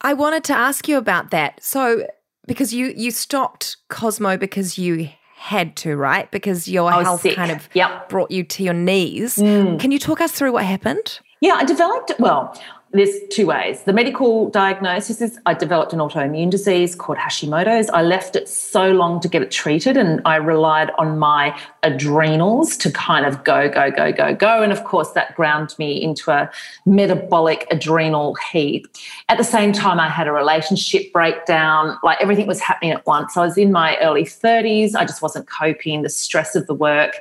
I 0.00 0.14
wanted 0.14 0.44
to 0.44 0.54
ask 0.54 0.88
you 0.88 0.96
about 0.96 1.30
that. 1.30 1.62
So, 1.62 2.06
because 2.46 2.74
you 2.74 2.92
you 2.96 3.10
stopped 3.10 3.76
Cosmo 3.88 4.36
because 4.36 4.78
you 4.78 5.10
had 5.40 5.74
to, 5.74 5.96
right? 5.96 6.30
Because 6.30 6.68
your 6.68 6.92
health 6.92 7.22
sick. 7.22 7.34
kind 7.34 7.50
of 7.50 7.68
yep. 7.72 8.10
brought 8.10 8.30
you 8.30 8.44
to 8.44 8.62
your 8.62 8.74
knees. 8.74 9.36
Mm. 9.36 9.80
Can 9.80 9.90
you 9.90 9.98
talk 9.98 10.20
us 10.20 10.32
through 10.32 10.52
what 10.52 10.66
happened? 10.66 11.20
Yeah, 11.40 11.54
I 11.54 11.64
developed, 11.64 12.12
well, 12.18 12.54
there's 12.92 13.14
two 13.30 13.46
ways. 13.46 13.84
The 13.84 13.92
medical 13.92 14.50
diagnosis 14.50 15.20
is 15.20 15.38
I 15.46 15.54
developed 15.54 15.92
an 15.92 16.00
autoimmune 16.00 16.50
disease 16.50 16.96
called 16.96 17.18
Hashimoto's. 17.18 17.88
I 17.90 18.02
left 18.02 18.34
it 18.34 18.48
so 18.48 18.90
long 18.90 19.20
to 19.20 19.28
get 19.28 19.42
it 19.42 19.52
treated, 19.52 19.96
and 19.96 20.20
I 20.24 20.36
relied 20.36 20.90
on 20.98 21.16
my 21.16 21.56
adrenals 21.84 22.76
to 22.78 22.90
kind 22.90 23.24
of 23.24 23.44
go, 23.44 23.68
go, 23.68 23.92
go, 23.92 24.12
go, 24.12 24.34
go. 24.34 24.62
And 24.62 24.72
of 24.72 24.82
course, 24.82 25.12
that 25.12 25.36
ground 25.36 25.74
me 25.78 26.02
into 26.02 26.32
a 26.32 26.50
metabolic 26.84 27.66
adrenal 27.70 28.36
heap. 28.50 28.88
At 29.28 29.38
the 29.38 29.44
same 29.44 29.72
time, 29.72 30.00
I 30.00 30.08
had 30.08 30.26
a 30.26 30.32
relationship 30.32 31.12
breakdown, 31.12 31.96
like 32.02 32.20
everything 32.20 32.48
was 32.48 32.60
happening 32.60 32.90
at 32.90 33.06
once. 33.06 33.36
I 33.36 33.44
was 33.44 33.56
in 33.56 33.70
my 33.70 33.96
early 33.98 34.24
30s, 34.24 34.96
I 34.96 35.04
just 35.04 35.22
wasn't 35.22 35.48
coping, 35.48 36.02
the 36.02 36.10
stress 36.10 36.56
of 36.56 36.66
the 36.66 36.74
work, 36.74 37.14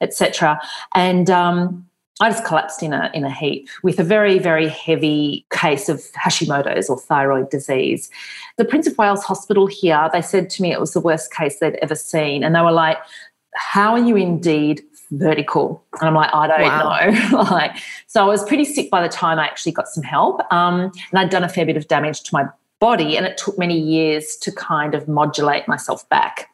etc. 0.00 0.60
And, 0.94 1.28
um, 1.30 1.86
I 2.20 2.30
just 2.30 2.44
collapsed 2.44 2.82
in 2.82 2.94
a 2.94 3.10
in 3.12 3.24
a 3.24 3.30
heap 3.30 3.68
with 3.82 4.00
a 4.00 4.04
very 4.04 4.38
very 4.38 4.68
heavy 4.68 5.46
case 5.50 5.88
of 5.88 6.02
Hashimoto's 6.12 6.88
or 6.88 6.98
thyroid 6.98 7.50
disease. 7.50 8.10
The 8.56 8.64
Prince 8.64 8.86
of 8.86 8.96
Wales 8.96 9.22
Hospital 9.22 9.66
here, 9.66 10.08
they 10.12 10.22
said 10.22 10.48
to 10.50 10.62
me 10.62 10.72
it 10.72 10.80
was 10.80 10.94
the 10.94 11.00
worst 11.00 11.32
case 11.32 11.58
they'd 11.58 11.76
ever 11.82 11.94
seen, 11.94 12.42
and 12.42 12.54
they 12.54 12.62
were 12.62 12.72
like, 12.72 12.96
"How 13.54 13.92
are 13.92 13.98
you 13.98 14.16
indeed 14.16 14.82
vertical?" 15.10 15.84
And 16.00 16.08
I'm 16.08 16.14
like, 16.14 16.30
"I 16.32 16.46
don't 16.46 16.62
wow. 16.62 17.10
know." 17.30 17.38
like, 17.50 17.76
so 18.06 18.24
I 18.24 18.26
was 18.26 18.42
pretty 18.44 18.64
sick 18.64 18.90
by 18.90 19.02
the 19.02 19.10
time 19.10 19.38
I 19.38 19.44
actually 19.44 19.72
got 19.72 19.88
some 19.88 20.02
help, 20.02 20.40
um, 20.50 20.90
and 21.10 21.18
I'd 21.18 21.30
done 21.30 21.44
a 21.44 21.50
fair 21.50 21.66
bit 21.66 21.76
of 21.76 21.86
damage 21.86 22.22
to 22.22 22.30
my 22.32 22.46
body, 22.80 23.18
and 23.18 23.26
it 23.26 23.36
took 23.36 23.58
many 23.58 23.78
years 23.78 24.36
to 24.36 24.52
kind 24.52 24.94
of 24.94 25.06
modulate 25.06 25.68
myself 25.68 26.08
back. 26.08 26.48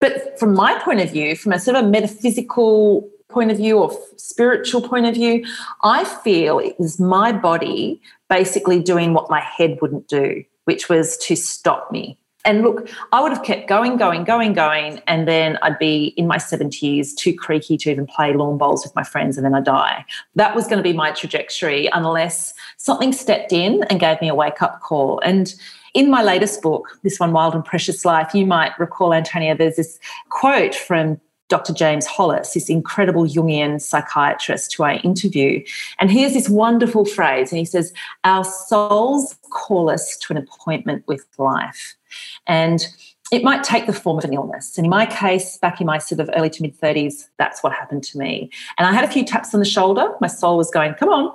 But 0.00 0.38
from 0.40 0.54
my 0.54 0.76
point 0.80 1.00
of 1.00 1.12
view, 1.12 1.36
from 1.36 1.52
a 1.52 1.60
sort 1.60 1.76
of 1.76 1.88
metaphysical 1.88 3.08
point 3.28 3.50
of 3.50 3.56
view 3.56 3.78
or 3.78 3.96
spiritual 4.16 4.80
point 4.82 5.06
of 5.06 5.14
view, 5.14 5.44
I 5.82 6.04
feel 6.04 6.58
it 6.58 6.78
was 6.78 7.00
my 7.00 7.32
body 7.32 8.00
basically 8.28 8.80
doing 8.80 9.14
what 9.14 9.30
my 9.30 9.40
head 9.40 9.78
wouldn't 9.80 10.08
do, 10.08 10.44
which 10.64 10.88
was 10.88 11.16
to 11.18 11.36
stop 11.36 11.90
me. 11.90 12.18
And 12.46 12.62
look, 12.62 12.90
I 13.12 13.22
would 13.22 13.32
have 13.32 13.42
kept 13.42 13.68
going, 13.68 13.96
going, 13.96 14.24
going, 14.24 14.52
going, 14.52 15.00
and 15.06 15.26
then 15.26 15.58
I'd 15.62 15.78
be 15.78 16.08
in 16.18 16.26
my 16.26 16.36
70s, 16.36 17.14
too 17.14 17.34
creaky 17.34 17.78
to 17.78 17.90
even 17.90 18.06
play 18.06 18.34
lawn 18.34 18.58
bowls 18.58 18.84
with 18.84 18.94
my 18.94 19.02
friends, 19.02 19.38
and 19.38 19.46
then 19.46 19.54
I 19.54 19.60
die. 19.60 20.04
That 20.34 20.54
was 20.54 20.66
going 20.66 20.76
to 20.76 20.82
be 20.82 20.92
my 20.92 21.10
trajectory 21.12 21.88
unless 21.94 22.52
something 22.76 23.14
stepped 23.14 23.52
in 23.52 23.82
and 23.84 23.98
gave 23.98 24.20
me 24.20 24.28
a 24.28 24.34
wake 24.34 24.60
up 24.60 24.82
call. 24.82 25.20
And 25.20 25.54
in 25.94 26.10
my 26.10 26.22
latest 26.22 26.60
book, 26.60 26.98
this 27.02 27.18
one, 27.18 27.32
Wild 27.32 27.54
and 27.54 27.64
Precious 27.64 28.04
Life, 28.04 28.34
you 28.34 28.44
might 28.44 28.78
recall, 28.78 29.14
Antonia, 29.14 29.56
there's 29.56 29.76
this 29.76 29.98
quote 30.28 30.74
from 30.74 31.18
Dr. 31.48 31.72
James 31.72 32.06
Hollis, 32.06 32.54
this 32.54 32.68
incredible 32.68 33.24
Jungian 33.26 33.80
psychiatrist 33.80 34.74
who 34.74 34.82
I 34.82 34.96
interview. 34.96 35.62
And 35.98 36.10
he 36.10 36.22
has 36.22 36.32
this 36.32 36.48
wonderful 36.48 37.04
phrase, 37.04 37.52
and 37.52 37.58
he 37.58 37.64
says, 37.64 37.92
Our 38.24 38.44
souls 38.44 39.36
call 39.50 39.90
us 39.90 40.16
to 40.18 40.32
an 40.32 40.38
appointment 40.38 41.04
with 41.06 41.26
life. 41.38 41.94
And 42.46 42.86
it 43.32 43.42
might 43.42 43.64
take 43.64 43.86
the 43.86 43.92
form 43.92 44.18
of 44.18 44.24
an 44.24 44.32
illness. 44.32 44.76
And 44.76 44.86
in 44.86 44.90
my 44.90 45.06
case, 45.06 45.58
back 45.58 45.80
in 45.80 45.86
my 45.86 45.98
sort 45.98 46.20
of 46.20 46.30
early 46.36 46.50
to 46.50 46.62
mid 46.62 46.78
30s, 46.78 47.28
that's 47.38 47.62
what 47.62 47.72
happened 47.72 48.04
to 48.04 48.18
me. 48.18 48.50
And 48.78 48.86
I 48.86 48.92
had 48.92 49.04
a 49.04 49.08
few 49.08 49.24
taps 49.24 49.54
on 49.54 49.60
the 49.60 49.66
shoulder. 49.66 50.08
My 50.20 50.28
soul 50.28 50.56
was 50.56 50.70
going, 50.70 50.94
Come 50.94 51.08
on. 51.08 51.32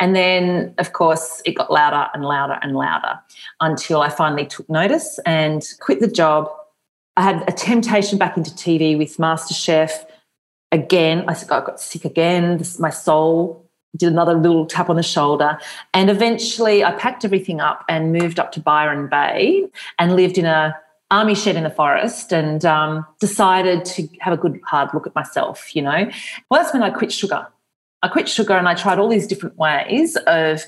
And 0.00 0.16
then, 0.16 0.74
of 0.78 0.94
course, 0.94 1.42
it 1.44 1.52
got 1.52 1.70
louder 1.70 2.08
and 2.14 2.24
louder 2.24 2.58
and 2.62 2.74
louder 2.74 3.20
until 3.60 4.00
I 4.00 4.08
finally 4.08 4.46
took 4.46 4.68
notice 4.68 5.20
and 5.26 5.62
quit 5.80 6.00
the 6.00 6.08
job 6.08 6.48
I 7.20 7.22
had 7.22 7.44
a 7.46 7.52
temptation 7.52 8.16
back 8.16 8.38
into 8.38 8.50
TV 8.50 8.96
with 8.96 9.18
MasterChef. 9.18 9.90
Again, 10.72 11.26
I 11.28 11.36
got 11.44 11.78
sick 11.78 12.06
again. 12.06 12.56
This, 12.56 12.78
my 12.78 12.88
soul 12.88 13.68
did 13.94 14.10
another 14.10 14.32
little 14.32 14.64
tap 14.64 14.88
on 14.88 14.96
the 14.96 15.02
shoulder. 15.02 15.58
And 15.92 16.08
eventually 16.08 16.82
I 16.82 16.92
packed 16.92 17.26
everything 17.26 17.60
up 17.60 17.84
and 17.90 18.10
moved 18.10 18.40
up 18.40 18.52
to 18.52 18.60
Byron 18.60 19.06
Bay 19.10 19.66
and 19.98 20.16
lived 20.16 20.38
in 20.38 20.46
a 20.46 20.74
army 21.10 21.34
shed 21.34 21.56
in 21.56 21.64
the 21.64 21.70
forest 21.70 22.32
and 22.32 22.64
um, 22.64 23.04
decided 23.18 23.84
to 23.84 24.08
have 24.20 24.32
a 24.32 24.38
good 24.38 24.58
hard 24.64 24.88
look 24.94 25.06
at 25.06 25.14
myself, 25.14 25.76
you 25.76 25.82
know. 25.82 26.10
Well, 26.50 26.62
that's 26.62 26.72
when 26.72 26.82
I 26.82 26.88
quit 26.88 27.12
sugar. 27.12 27.46
I 28.00 28.08
quit 28.08 28.30
sugar 28.30 28.54
and 28.54 28.66
I 28.66 28.72
tried 28.72 28.98
all 28.98 29.08
these 29.08 29.26
different 29.26 29.58
ways 29.58 30.16
of 30.26 30.62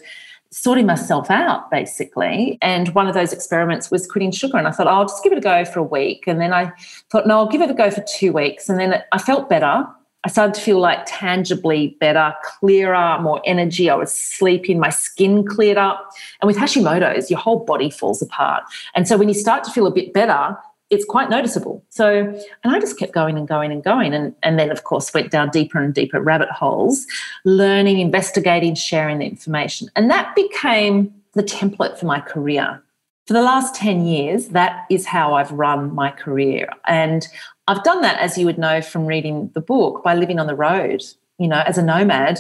sorting 0.52 0.87
myself 0.87 1.30
out 1.30 1.71
basically. 1.71 2.59
And 2.62 2.94
one 2.94 3.09
of 3.09 3.14
those 3.14 3.32
experiments 3.32 3.90
was 3.90 4.06
quitting 4.06 4.30
sugar. 4.30 4.59
And 4.59 4.68
I 4.68 4.71
thought, 4.71 4.87
oh, 4.87 4.90
I'll 4.90 5.09
just 5.09 5.25
give 5.25 5.32
it 5.32 5.38
a 5.38 5.40
go 5.40 5.64
for 5.64 5.80
a 5.80 5.85
week. 5.85 6.25
And 6.26 6.40
then 6.40 6.52
I 6.52 6.73
thought, 7.11 7.26
no, 7.26 7.38
I'll 7.38 7.49
give 7.49 7.62
it 7.62 7.71
a 7.71 7.75
go 7.75 7.90
for 7.90 8.02
two 8.02 8.32
weeks. 8.32 8.68
And 8.68 8.78
then 8.78 9.02
I 9.11 9.18
felt 9.18 9.49
better. 9.49 9.85
I 10.25 10.28
started 10.28 10.54
to 10.54 10.61
feel 10.61 10.78
like 10.78 11.00
tangibly 11.06 11.97
better, 11.99 12.32
clearer, 12.44 13.18
more 13.21 13.42
energy. 13.44 13.90
I 13.90 13.97
was 13.97 14.14
sleeping, 14.14 14.78
my 14.78 14.90
skin 14.90 15.44
cleared 15.44 15.78
up. 15.78 16.12
And 16.40 16.47
with 16.47 16.56
Hashimoto's, 16.56 17.28
your 17.28 17.40
whole 17.40 17.64
body 17.64 17.90
falls 17.90 18.23
apart. 18.23 18.62
And 18.94 19.09
so 19.09 19.16
when 19.16 19.28
you 19.28 19.35
start 19.35 19.64
to 19.64 19.71
feel 19.73 19.87
a 19.87 19.90
bit 19.90 20.12
better, 20.12 20.56
it's 20.92 21.06
quite 21.06 21.30
noticeable. 21.30 21.82
So, 21.88 22.38
and 22.62 22.76
I 22.76 22.78
just 22.78 22.99
kept 22.99 23.12
going 23.12 23.38
and 23.38 23.49
going 23.49 23.72
and 23.72 23.82
going. 23.82 24.12
And, 24.12 24.34
and 24.42 24.58
then, 24.58 24.70
of 24.70 24.84
course, 24.84 25.12
went 25.14 25.30
down 25.30 25.49
deeper 25.49 25.82
and 25.82 25.94
deeper 25.94 26.20
rabbit 26.20 26.50
holes, 26.50 27.06
learning, 27.44 27.99
investigating, 27.99 28.75
sharing 28.75 29.18
the 29.18 29.25
information. 29.25 29.90
And 29.96 30.11
that 30.11 30.34
became 30.37 31.12
the 31.32 31.42
template 31.42 31.99
for 31.99 32.04
my 32.04 32.20
career. 32.20 32.82
For 33.26 33.32
the 33.32 33.40
last 33.40 33.75
10 33.75 34.04
years, 34.04 34.49
that 34.49 34.84
is 34.90 35.06
how 35.06 35.32
I've 35.32 35.50
run 35.50 35.94
my 35.94 36.11
career. 36.11 36.68
And 36.87 37.26
I've 37.68 37.82
done 37.84 38.02
that, 38.02 38.20
as 38.20 38.37
you 38.37 38.44
would 38.44 38.58
know 38.58 38.82
from 38.82 39.06
reading 39.06 39.50
the 39.54 39.62
book, 39.62 40.04
by 40.04 40.14
living 40.14 40.38
on 40.38 40.46
the 40.46 40.54
road, 40.54 41.02
you 41.38 41.49
know, 41.49 41.62
as 41.66 41.78
a 41.78 41.82
nomad 41.82 42.38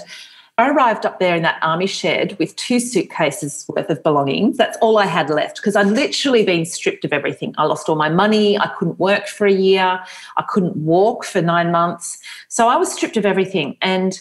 I 0.62 0.70
arrived 0.70 1.04
up 1.04 1.18
there 1.18 1.34
in 1.34 1.42
that 1.42 1.58
army 1.60 1.86
shed 1.86 2.38
with 2.38 2.54
two 2.54 2.78
suitcases 2.78 3.66
worth 3.68 3.90
of 3.90 4.00
belongings. 4.04 4.56
That's 4.56 4.78
all 4.78 4.96
I 4.96 5.06
had 5.06 5.28
left 5.28 5.56
because 5.56 5.74
I'd 5.74 5.88
literally 5.88 6.44
been 6.44 6.64
stripped 6.64 7.04
of 7.04 7.12
everything. 7.12 7.52
I 7.58 7.64
lost 7.64 7.88
all 7.88 7.96
my 7.96 8.08
money. 8.08 8.56
I 8.56 8.68
couldn't 8.78 9.00
work 9.00 9.26
for 9.26 9.44
a 9.44 9.52
year. 9.52 10.00
I 10.36 10.44
couldn't 10.48 10.76
walk 10.76 11.24
for 11.24 11.42
nine 11.42 11.72
months. 11.72 12.18
So 12.46 12.68
I 12.68 12.76
was 12.76 12.92
stripped 12.92 13.16
of 13.16 13.26
everything 13.26 13.76
and 13.82 14.20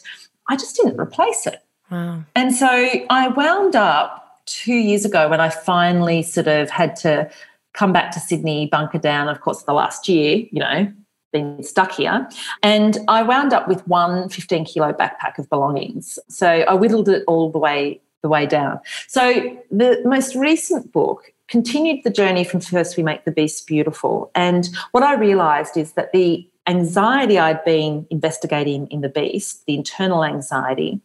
I 0.49 0.55
just 0.55 0.75
didn't 0.75 0.99
replace 0.99 1.45
it. 1.45 1.61
Wow. 1.91 2.23
And 2.35 2.55
so 2.55 2.67
I 2.67 3.27
wound 3.27 3.75
up 3.75 4.41
two 4.47 4.73
years 4.73 5.05
ago 5.05 5.29
when 5.29 5.39
I 5.39 5.49
finally 5.49 6.23
sort 6.23 6.47
of 6.47 6.71
had 6.71 6.95
to 6.97 7.29
come 7.73 7.93
back 7.93 8.11
to 8.13 8.19
Sydney, 8.19 8.65
bunker 8.65 8.97
down, 8.97 9.29
of 9.29 9.41
course, 9.41 9.61
the 9.63 9.73
last 9.73 10.09
year, 10.09 10.37
you 10.51 10.59
know, 10.59 10.91
been 11.31 11.63
stuck 11.63 11.91
here. 11.91 12.27
And 12.63 12.97
I 13.07 13.23
wound 13.23 13.53
up 13.53 13.67
with 13.67 13.87
one 13.87 14.29
15 14.29 14.65
kilo 14.65 14.93
backpack 14.93 15.37
of 15.37 15.49
belongings. 15.49 16.19
So 16.29 16.47
I 16.47 16.73
whittled 16.73 17.09
it 17.09 17.23
all 17.27 17.51
the 17.51 17.59
way 17.59 18.01
the 18.21 18.29
way 18.29 18.45
down. 18.45 18.79
So 19.07 19.57
the 19.71 20.01
most 20.05 20.35
recent 20.35 20.91
book 20.91 21.33
continued 21.47 22.03
the 22.03 22.09
journey 22.09 22.43
from 22.43 22.61
first 22.61 22.95
we 22.95 23.03
make 23.03 23.25
the 23.25 23.31
beast 23.31 23.67
beautiful. 23.67 24.31
And 24.35 24.69
what 24.91 25.03
I 25.03 25.15
realized 25.15 25.75
is 25.75 25.93
that 25.93 26.11
the 26.11 26.47
anxiety 26.67 27.39
I'd 27.39 27.63
been 27.65 28.05
investigating 28.09 28.87
in 28.87 29.01
the 29.01 29.09
beast, 29.09 29.65
the 29.65 29.75
internal 29.75 30.23
anxiety, 30.23 31.01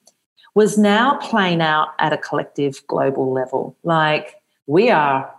was 0.54 0.78
now 0.78 1.16
playing 1.18 1.61
out 1.61 1.88
at 1.99 2.12
a 2.12 2.18
collective 2.18 2.87
global 2.87 3.33
level. 3.33 3.76
Like 3.83 4.37
we 4.66 4.90
are 4.90 5.30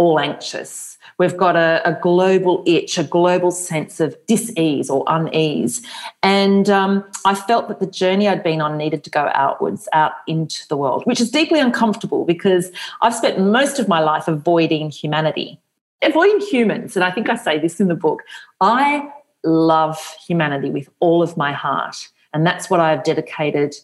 all 0.00 0.18
anxious. 0.18 0.96
We've 1.18 1.36
got 1.36 1.56
a, 1.56 1.82
a, 1.84 1.92
global 2.00 2.64
itch, 2.66 2.96
a 2.96 3.04
global 3.04 3.50
sense 3.50 4.00
of 4.00 4.16
dis-ease 4.26 4.88
or 4.88 5.04
unease. 5.06 5.86
And 6.22 6.70
um, 6.70 7.04
I 7.26 7.34
felt 7.34 7.68
that 7.68 7.80
the 7.80 7.86
journey 7.86 8.26
I'd 8.26 8.42
been 8.42 8.62
on 8.62 8.78
needed 8.78 9.04
to 9.04 9.10
go 9.10 9.30
outwards, 9.34 9.90
out 9.92 10.12
into 10.26 10.66
the 10.68 10.76
world, 10.78 11.02
which 11.04 11.20
is 11.20 11.30
deeply 11.30 11.60
uncomfortable 11.60 12.24
because 12.24 12.72
I've 13.02 13.14
spent 13.14 13.38
most 13.38 13.78
of 13.78 13.88
my 13.88 14.00
life 14.00 14.26
avoiding 14.26 14.88
humanity, 14.88 15.60
avoiding 16.00 16.40
humans. 16.40 16.96
And 16.96 17.04
I 17.04 17.10
think 17.10 17.28
I 17.28 17.36
say 17.36 17.58
this 17.58 17.78
in 17.78 17.88
the 17.88 17.94
book. 17.94 18.22
I 18.62 19.06
love 19.44 19.98
humanity 20.26 20.70
with 20.70 20.88
all 21.00 21.22
of 21.22 21.36
my 21.36 21.52
heart. 21.52 22.08
And 22.32 22.46
that's 22.46 22.70
what 22.70 22.80
I've 22.80 23.04
dedicated, 23.04 23.74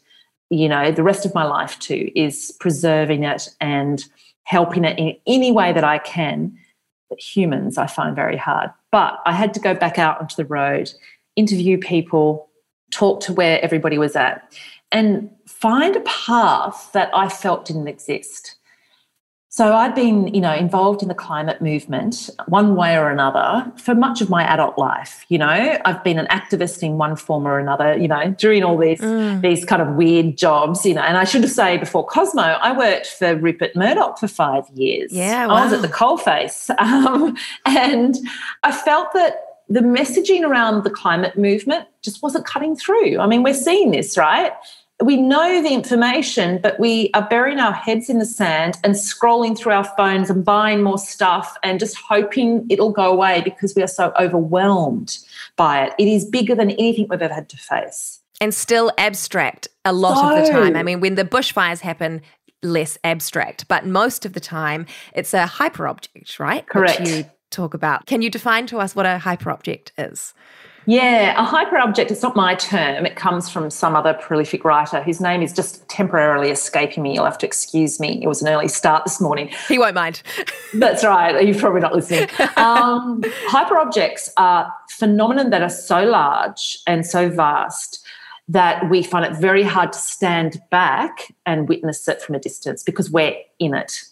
you 0.49 0.67
know, 0.67 0.91
the 0.91 1.03
rest 1.03 1.27
of 1.27 1.35
my 1.35 1.45
life 1.45 1.79
to 1.81 2.19
is 2.19 2.57
preserving 2.59 3.25
it 3.25 3.51
and 3.61 4.03
helping 4.47 4.85
it 4.85 4.99
in 4.99 5.17
any 5.27 5.53
way 5.53 5.73
that 5.73 5.85
I 5.85 5.99
can. 5.99 6.57
But 7.11 7.21
humans, 7.21 7.79
I 7.79 7.87
find 7.87 8.17
very 8.17 8.37
hard. 8.37 8.71
But 8.91 9.21
I 9.27 9.33
had 9.33 9.53
to 9.55 9.61
go 9.61 9.75
back 9.75 9.99
out 9.99 10.21
onto 10.21 10.37
the 10.37 10.45
road, 10.45 10.91
interview 11.35 11.79
people, 11.79 12.49
talk 12.91 13.21
to 13.21 13.33
where 13.33 13.61
everybody 13.63 13.99
was 13.99 14.17
at, 14.17 14.57
and 14.91 15.31
find 15.47 15.97
a 15.97 16.01
path 16.01 16.91
that 16.93 17.11
I 17.13 17.29
felt 17.29 17.65
didn't 17.65 17.89
exist. 17.89 18.56
So 19.57 19.73
I'd 19.73 19.95
been, 19.95 20.35
you 20.35 20.43
know, 20.43 20.53
involved 20.53 21.01
in 21.01 21.09
the 21.09 21.15
climate 21.15 21.63
movement 21.63 22.29
one 22.47 22.77
way 22.77 22.99
or 22.99 23.09
another 23.09 23.73
for 23.79 23.95
much 23.95 24.21
of 24.21 24.29
my 24.29 24.45
adult 24.45 24.77
life. 24.77 25.25
You 25.31 25.39
know, 25.39 25.79
I've 25.83 26.05
been 26.05 26.19
an 26.19 26.27
activist 26.27 26.83
in 26.83 26.99
one 26.99 27.17
form 27.17 27.49
or 27.49 27.59
another. 27.59 27.97
You 27.97 28.07
know, 28.07 28.35
during 28.37 28.65
all 28.65 28.77
these 28.77 29.01
mm. 29.01 29.41
these 29.41 29.65
kind 29.65 29.81
of 29.81 29.95
weird 29.95 30.37
jobs. 30.37 30.85
You 30.85 30.93
know, 30.93 31.01
and 31.01 31.17
I 31.17 31.25
should 31.25 31.49
say 31.49 31.79
before 31.79 32.05
Cosmo, 32.05 32.43
I 32.43 32.77
worked 32.77 33.07
for 33.07 33.35
Rupert 33.35 33.75
Murdoch 33.75 34.19
for 34.19 34.29
five 34.29 34.69
years. 34.75 35.11
Yeah, 35.11 35.47
wow. 35.47 35.55
I 35.55 35.65
was 35.65 35.73
at 35.73 35.81
the 35.81 35.89
coalface, 35.89 36.69
um, 36.79 37.35
and 37.65 38.15
I 38.63 38.73
felt 38.73 39.15
that 39.15 39.37
the 39.71 39.81
messaging 39.81 40.43
around 40.43 40.85
the 40.85 40.91
climate 40.91 41.39
movement 41.39 41.89
just 42.03 42.23
wasn't 42.23 42.45
cutting 42.45 42.77
through. 42.77 43.21
I 43.21 43.27
mean, 43.27 43.43
we're 43.43 43.55
seeing 43.55 43.91
this, 43.91 44.19
right? 44.19 44.53
We 45.03 45.17
know 45.17 45.63
the 45.63 45.73
information, 45.73 46.59
but 46.63 46.81
we 46.81 47.11
are 47.13 47.27
burying 47.29 47.59
our 47.59 47.73
heads 47.73 48.09
in 48.09 48.19
the 48.19 48.25
sand 48.25 48.79
and 48.83 48.95
scrolling 48.95 49.57
through 49.57 49.73
our 49.73 49.85
phones 49.85 50.31
and 50.31 50.45
buying 50.45 50.83
more 50.83 50.99
stuff 50.99 51.57
and 51.63 51.79
just 51.79 51.97
hoping 51.97 52.67
it'll 52.71 52.93
go 52.93 53.13
away 53.13 53.43
because 53.45 53.75
we 53.75 53.83
are 53.83 53.89
so 53.89 54.13
overwhelmed 54.19 55.19
by 55.57 55.85
it. 55.85 55.93
It 55.99 56.09
is 56.09 56.25
bigger 56.25 56.55
than 56.55 56.71
anything 56.71 57.09
we've 57.11 57.21
ever 57.21 57.35
had 57.35 57.49
to 57.51 57.59
face. 57.59 58.21
And 58.41 58.55
still 58.55 58.91
abstract 58.97 59.69
a 59.85 59.93
lot 59.93 60.17
so, 60.17 60.37
of 60.37 60.47
the 60.47 60.51
time. 60.51 60.77
I 60.77 60.83
mean, 60.83 61.01
when 61.01 61.15
the 61.15 61.25
bushfires 61.25 61.81
happen, 61.81 62.23
less 62.63 62.97
abstract, 63.05 63.69
but 63.69 63.85
most 63.87 64.25
of 64.25 64.33
the 64.33 64.41
time 64.41 64.87
it's 65.13 65.35
a 65.35 65.47
hyper 65.47 65.87
object, 65.89 66.41
right? 66.41 66.67
Correct. 66.67 67.01
Which 67.01 67.09
you 67.11 67.25
talk 67.51 67.75
about. 67.75 68.07
Can 68.07 68.23
you 68.23 68.31
define 68.31 68.67
to 68.69 68.79
us 68.79 68.97
what 68.97 69.05
a 69.05 69.19
hyper 69.19 69.51
object 69.51 69.93
is? 69.99 70.33
Yeah, 70.87 71.35
a 71.43 71.47
hyperobject, 71.47 72.13
it's 72.13 72.23
not 72.23 72.37
my 72.37 72.55
term. 72.55 73.05
It 73.05 73.17
comes 73.17 73.51
from 73.51 73.71
some 73.71 73.97
other 73.97 74.15
prolific 74.15 74.65
writer 74.65 75.03
whose 75.03 75.21
name 75.21 75.43
is 75.43 75.53
just 75.53 75.87
temporarily 75.89 76.51
escaping 76.51 77.03
me. 77.03 77.15
You'll 77.15 77.25
have 77.25 77.39
to 77.39 77.47
excuse 77.47 77.99
me. 77.99 78.23
It 78.23 78.29
was 78.29 78.41
an 78.41 78.49
early 78.49 78.69
start 78.69 79.05
this 79.05 79.21
morning. 79.21 79.51
He 79.69 79.79
won't 79.79 79.97
mind. 79.97 80.23
That's 80.75 81.05
right. 81.05 81.45
You're 81.45 81.59
probably 81.59 81.81
not 81.81 81.95
listening. 81.95 82.29
Um, 82.57 83.21
hyperobjects 83.49 84.31
are 84.37 84.73
phenomena 84.91 85.51
that 85.51 85.63
are 85.63 85.69
so 85.69 86.05
large 86.05 86.79
and 86.87 87.05
so 87.05 87.29
vast 87.29 88.07
that 88.49 88.89
we 88.89 89.03
find 89.03 89.25
it 89.25 89.37
very 89.41 89.65
hard 89.65 89.93
to 89.93 89.99
stand 89.99 90.61
back 90.71 91.35
and 91.47 91.69
witness 91.69 92.07
it 92.07 92.23
from 92.23 92.37
a 92.37 92.39
distance 92.39 92.83
because 92.85 93.11
we're 93.11 93.35
in 93.59 93.75
it. 93.75 94.05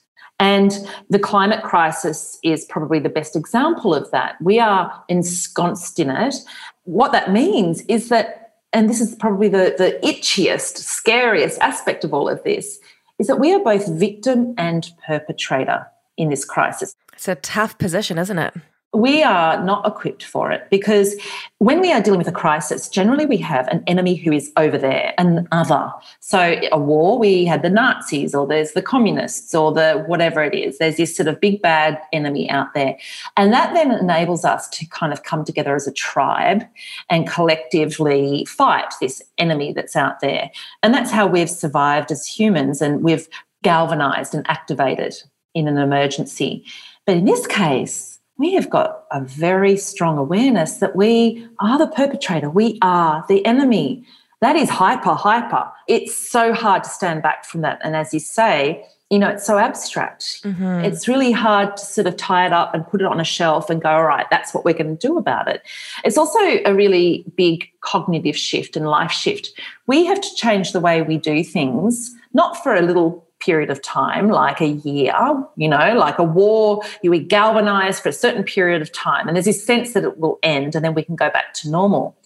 And 0.45 0.87
the 1.09 1.19
climate 1.19 1.63
crisis 1.65 2.39
is 2.45 2.67
probably 2.67 2.99
the 2.99 3.09
best 3.09 3.35
example 3.35 3.95
of 3.95 4.11
that. 4.11 4.37
We 4.43 4.61
are 4.61 4.93
ensconced 5.09 5.99
in 5.99 6.11
it. 6.11 6.35
What 6.83 7.13
that 7.13 7.33
means 7.33 7.81
is 7.87 8.11
that, 8.11 8.53
and 8.71 8.91
this 8.91 9.01
is 9.01 9.15
probably 9.15 9.49
the, 9.49 9.75
the 9.79 9.99
itchiest, 10.03 10.77
scariest 10.77 11.59
aspect 11.63 12.05
of 12.05 12.13
all 12.13 12.29
of 12.29 12.45
this, 12.45 12.79
is 13.19 13.27
that 13.27 13.41
we 13.41 13.55
are 13.55 13.59
both 13.61 13.89
victim 13.89 14.53
and 14.59 14.87
perpetrator 15.07 15.87
in 16.19 16.29
this 16.29 16.45
crisis. 16.45 16.95
It's 17.15 17.27
a 17.27 17.37
tough 17.37 17.79
position, 17.79 18.19
isn't 18.19 18.39
it? 18.39 18.53
We 18.95 19.23
are 19.23 19.63
not 19.65 19.87
equipped 19.87 20.25
for 20.25 20.53
it 20.53 20.69
because 20.71 21.15
when 21.59 21.81
we 21.81 21.93
are 21.93 22.01
dealing 22.01 22.19
with 22.19 22.29
a 22.29 22.33
crisis, 22.33 22.89
generally 22.89 23.27
we 23.27 23.37
have 23.39 23.67
an 23.69 23.83
enemy 23.87 24.15
who 24.15 24.33
is 24.33 24.53
over 24.57 24.79
there, 24.79 25.15
an 25.19 25.49
other. 25.51 25.91
So, 26.21 26.61
a 26.71 26.79
war, 26.79 27.19
we 27.19 27.45
had 27.45 27.63
the 27.63 27.71
Nazis, 27.71 28.35
or 28.35 28.47
there's 28.47 28.73
the 28.73 28.83
communists, 28.83 29.55
or 29.55 29.73
the 29.73 30.05
whatever 30.07 30.43
it 30.43 30.55
is. 30.55 30.79
There's 30.79 30.97
this 30.97 31.17
sort 31.17 31.29
of 31.29 31.41
big 31.41 31.61
bad 31.63 32.01
enemy 32.13 32.49
out 32.51 32.75
there. 32.75 32.97
And 33.37 33.53
that 33.53 33.75
then 33.75 33.91
enables 33.91 34.45
us 34.45 34.69
to 34.71 34.87
kind 34.87 35.13
of 35.13 35.23
come 35.23 35.45
together 35.45 35.75
as 35.75 35.87
a 35.87 35.93
tribe 35.93 36.65
and 37.11 37.29
collectively 37.29 38.45
fight 38.45 38.95
this 39.01 39.23
enemy 39.39 39.73
that's 39.73 39.97
out 39.97 40.21
there. 40.21 40.51
And 40.83 40.95
that's 40.95 41.11
how 41.11 41.27
we've 41.27 41.51
survived 41.51 42.13
as 42.13 42.27
humans 42.27 42.81
and 42.81 43.03
we've 43.03 43.29
galvanized 43.63 44.35
and 44.35 44.49
activated 44.49 45.15
in 45.55 45.67
an 45.67 45.79
emergency. 45.79 46.65
But 47.07 47.17
in 47.17 47.25
this 47.25 47.47
case, 47.47 48.14
we 48.37 48.55
have 48.55 48.71
got 48.71 49.05
a 49.11 49.21
very 49.21 49.77
strong 49.77 50.19
awareness 50.19 50.79
that 50.79 50.97
we 50.97 51.47
are 51.61 51.79
the 51.79 51.87
perpetrator, 51.87 52.51
we 52.51 52.79
are 52.83 53.25
the 53.29 53.45
enemy, 53.47 54.05
that 54.41 54.57
is 54.57 54.69
hyper, 54.69 55.15
hyper. 55.15 55.71
It's 55.89 56.15
so 56.15 56.53
hard 56.53 56.85
to 56.85 56.91
stand 56.91 57.23
back 57.23 57.45
from 57.45 57.63
that. 57.63 57.81
And 57.83 57.97
as 57.97 58.13
you 58.13 58.21
say, 58.21 58.85
you 59.11 59.19
know, 59.19 59.29
it's 59.29 59.47
so 59.47 59.59
abstract. 59.59 60.43
Mm-hmm. 60.43 60.85
It's 60.85 61.07
really 61.07 61.31
hard 61.31 61.77
to 61.77 61.85
sort 61.85 62.07
of 62.07 62.17
tie 62.17 62.47
it 62.47 62.53
up 62.53 62.75
and 62.75 62.87
put 62.87 63.01
it 63.01 63.07
on 63.07 63.21
a 63.21 63.25
shelf 63.25 63.71
and 63.71 63.81
go, 63.81 63.91
all 63.91 64.05
right, 64.05 64.27
that's 64.31 64.53
what 64.53 64.65
we're 64.65 64.75
going 64.75 64.97
to 64.97 65.07
do 65.07 65.17
about 65.17 65.49
it. 65.49 65.63
It's 66.05 66.19
also 66.19 66.39
a 66.41 66.75
really 66.75 67.25
big 67.37 67.71
cognitive 67.81 68.37
shift 68.37 68.77
and 68.77 68.87
life 68.89 69.13
shift. 69.13 69.53
We 69.87 70.05
have 70.07 70.21
to 70.21 70.35
change 70.35 70.73
the 70.73 70.81
way 70.81 71.03
we 71.03 71.17
do 71.17 71.45
things, 71.45 72.15
not 72.33 72.63
for 72.63 72.75
a 72.75 72.83
little 72.83 73.24
period 73.45 73.71
of 73.71 73.83
time, 73.83 74.29
like 74.29 74.61
a 74.61 74.69
year, 74.69 75.15
you 75.57 75.69
know, 75.69 75.95
like 75.95 76.19
a 76.19 76.25
war, 76.25 76.83
you 77.03 77.11
we 77.11 77.21
galvanize 77.21 78.01
for 78.01 78.09
a 78.09 78.13
certain 78.13 78.45
period 78.45 78.81
of 78.83 78.91
time. 78.93 79.29
And 79.29 79.37
there's 79.37 79.45
this 79.45 79.65
sense 79.65 79.93
that 79.93 80.05
it 80.05 80.19
will 80.19 80.39
end 80.43 80.75
and 80.75 80.85
then 80.85 80.95
we 80.95 81.03
can 81.03 81.17
go 81.17 81.31
back 81.31 81.55
to 81.55 81.71
normal. 81.71 82.17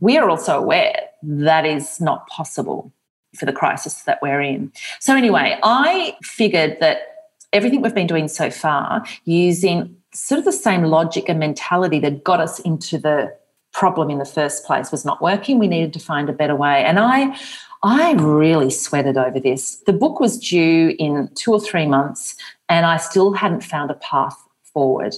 We 0.00 0.18
are 0.18 0.28
also 0.28 0.58
aware 0.58 1.00
that 1.22 1.64
is 1.64 2.00
not 2.00 2.26
possible 2.28 2.92
for 3.36 3.46
the 3.46 3.52
crisis 3.52 4.02
that 4.02 4.18
we're 4.20 4.40
in. 4.40 4.72
So, 5.00 5.16
anyway, 5.16 5.58
I 5.62 6.16
figured 6.22 6.78
that 6.80 6.98
everything 7.52 7.82
we've 7.82 7.94
been 7.94 8.06
doing 8.06 8.28
so 8.28 8.50
far 8.50 9.04
using 9.24 9.96
sort 10.14 10.38
of 10.38 10.44
the 10.44 10.52
same 10.52 10.84
logic 10.84 11.28
and 11.28 11.38
mentality 11.38 11.98
that 12.00 12.24
got 12.24 12.40
us 12.40 12.58
into 12.60 12.98
the 12.98 13.34
problem 13.72 14.10
in 14.10 14.18
the 14.18 14.24
first 14.24 14.66
place 14.66 14.92
was 14.92 15.04
not 15.04 15.22
working. 15.22 15.58
We 15.58 15.68
needed 15.68 15.92
to 15.94 15.98
find 15.98 16.28
a 16.28 16.32
better 16.32 16.54
way. 16.54 16.84
And 16.84 16.98
I 16.98 17.38
I 17.82 18.12
really 18.12 18.70
sweated 18.70 19.16
over 19.16 19.40
this. 19.40 19.76
The 19.86 19.92
book 19.92 20.20
was 20.20 20.38
due 20.38 20.94
in 20.98 21.28
two 21.34 21.52
or 21.52 21.60
three 21.60 21.86
months, 21.86 22.36
and 22.68 22.86
I 22.86 22.96
still 22.96 23.32
hadn't 23.32 23.64
found 23.64 23.90
a 23.90 23.94
path 23.94 24.36
forward 24.72 25.16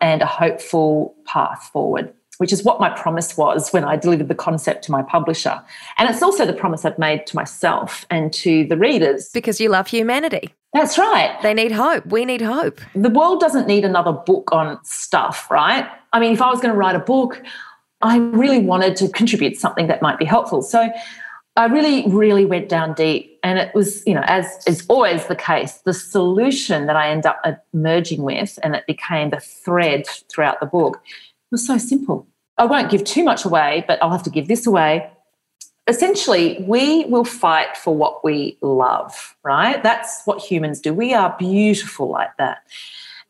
and 0.00 0.22
a 0.22 0.26
hopeful 0.26 1.16
path 1.26 1.68
forward, 1.72 2.12
which 2.38 2.52
is 2.52 2.62
what 2.62 2.78
my 2.78 2.90
promise 2.90 3.36
was 3.36 3.70
when 3.70 3.84
I 3.84 3.96
delivered 3.96 4.28
the 4.28 4.36
concept 4.36 4.84
to 4.84 4.92
my 4.92 5.02
publisher. 5.02 5.60
And 5.98 6.08
it's 6.08 6.22
also 6.22 6.46
the 6.46 6.52
promise 6.52 6.84
I've 6.84 6.98
made 6.98 7.26
to 7.26 7.36
myself 7.36 8.06
and 8.08 8.32
to 8.34 8.66
the 8.66 8.76
readers. 8.76 9.30
Because 9.30 9.60
you 9.60 9.68
love 9.68 9.88
humanity. 9.88 10.54
That's 10.74 10.98
right. 10.98 11.36
They 11.42 11.54
need 11.54 11.72
hope. 11.72 12.06
We 12.06 12.24
need 12.24 12.42
hope. 12.42 12.80
The 12.94 13.10
world 13.10 13.40
doesn't 13.40 13.66
need 13.66 13.84
another 13.84 14.12
book 14.12 14.52
on 14.52 14.78
stuff, 14.84 15.50
right? 15.50 15.88
I 16.12 16.20
mean, 16.20 16.32
if 16.32 16.40
I 16.42 16.50
was 16.50 16.60
going 16.60 16.72
to 16.72 16.78
write 16.78 16.94
a 16.94 17.00
book, 17.00 17.42
I 18.02 18.18
really 18.18 18.58
wanted 18.58 18.94
to 18.96 19.08
contribute 19.08 19.56
something 19.56 19.86
that 19.88 20.02
might 20.02 20.18
be 20.18 20.24
helpful. 20.24 20.62
So 20.62 20.90
I 21.56 21.66
really, 21.66 22.06
really 22.08 22.44
went 22.44 22.68
down 22.68 22.94
deep. 22.94 23.38
And 23.42 23.58
it 23.58 23.74
was, 23.74 24.06
you 24.06 24.14
know, 24.14 24.24
as 24.24 24.46
is 24.66 24.84
always 24.88 25.26
the 25.26 25.36
case, 25.36 25.74
the 25.84 25.94
solution 25.94 26.86
that 26.86 26.96
I 26.96 27.08
end 27.08 27.26
up 27.26 27.40
merging 27.72 28.22
with, 28.22 28.58
and 28.62 28.74
it 28.74 28.86
became 28.86 29.30
the 29.30 29.40
thread 29.40 30.06
throughout 30.28 30.60
the 30.60 30.66
book, 30.66 31.00
was 31.50 31.66
so 31.66 31.78
simple. 31.78 32.26
I 32.58 32.66
won't 32.66 32.90
give 32.90 33.04
too 33.04 33.24
much 33.24 33.44
away, 33.44 33.84
but 33.86 34.02
I'll 34.02 34.10
have 34.10 34.24
to 34.24 34.30
give 34.30 34.48
this 34.48 34.66
away. 34.66 35.10
Essentially, 35.86 36.64
we 36.66 37.04
will 37.04 37.24
fight 37.24 37.76
for 37.76 37.94
what 37.94 38.24
we 38.24 38.58
love, 38.60 39.36
right? 39.44 39.80
That's 39.82 40.22
what 40.24 40.42
humans 40.42 40.80
do. 40.80 40.92
We 40.92 41.14
are 41.14 41.36
beautiful 41.38 42.10
like 42.10 42.36
that 42.38 42.62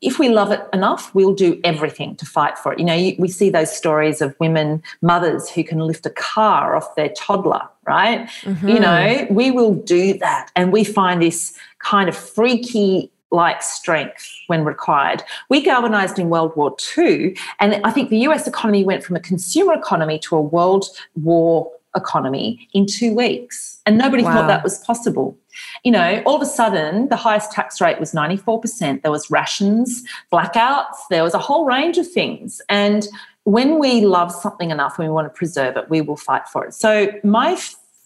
if 0.03 0.19
we 0.19 0.29
love 0.29 0.53
it 0.53 0.61
enough, 0.73 1.15
we'll 1.15 1.35
do 1.35 1.61
everything 1.65 2.17
to 2.17 2.27
fight 2.27 2.59
for 2.59 2.73
it. 2.73 2.79
You 2.79 2.85
know, 2.85 3.13
we 3.19 3.29
see 3.29 3.51
those 3.51 3.75
stories 3.75 4.21
of 4.21 4.35
women, 4.39 4.83
mothers 5.01 5.49
who 5.49 5.65
can 5.65 5.79
lift 5.79 6.05
a 6.05 6.11
car 6.11 6.77
off 6.77 6.95
their 6.97 7.09
toddler, 7.11 7.67
right? 7.87 8.29
Mm-hmm. 8.43 8.69
You 8.69 8.81
know, 8.81 9.27
we 9.31 9.51
will 9.51 9.75
do 9.75 10.15
that. 10.19 10.51
And 10.55 10.73
we 10.73 10.85
find 10.85 11.23
this 11.23 11.57
kind 11.79 12.09
of 12.09 12.17
freaky 12.17 13.11
like 13.31 13.63
strength 13.63 14.31
when 14.47 14.65
required. 14.65 15.23
We 15.49 15.61
galvanized 15.61 16.19
in 16.19 16.29
World 16.29 16.55
War 16.57 16.77
II, 16.97 17.37
and 17.59 17.81
I 17.85 17.91
think 17.91 18.11
the 18.11 18.19
US 18.19 18.47
economy 18.47 18.85
went 18.85 19.03
from 19.03 19.17
a 19.17 19.21
consumer 19.21 19.73
economy 19.75 20.19
to 20.21 20.37
a 20.37 20.41
world 20.41 20.87
war 21.21 21.71
economy 21.97 22.69
in 22.73 22.87
two 22.87 23.15
weeks. 23.15 23.81
And 23.87 23.99
nobody 23.99 24.23
wow. 24.23 24.35
thought 24.35 24.47
that 24.49 24.63
was 24.63 24.79
possible. 24.79 25.37
You 25.85 25.93
know, 25.93 26.23
all 26.27 26.37
of 26.37 26.43
a 26.43 26.47
sudden, 26.47 27.09
the 27.09 27.17
highest 27.17 27.53
tax 27.53 27.81
rate 27.81 28.01
was 28.01 28.13
94%. 28.13 29.03
There 29.03 29.11
was 29.11 29.31
rations, 29.31 30.03
blackouts, 30.33 30.97
there 31.11 31.23
was 31.23 31.35
a 31.35 31.39
whole 31.39 31.65
range 31.65 31.99
of 31.99 32.11
things. 32.11 32.61
And 32.69 33.07
when 33.45 33.79
we 33.79 34.01
love 34.01 34.33
something 34.33 34.71
enough 34.71 34.99
and 34.99 35.07
we 35.07 35.13
want 35.13 35.27
to 35.27 35.37
preserve 35.37 35.77
it, 35.77 35.89
we 35.89 36.01
will 36.01 36.17
fight 36.17 36.49
for 36.49 36.65
it. 36.65 36.75
So 36.75 37.13
my 37.23 37.57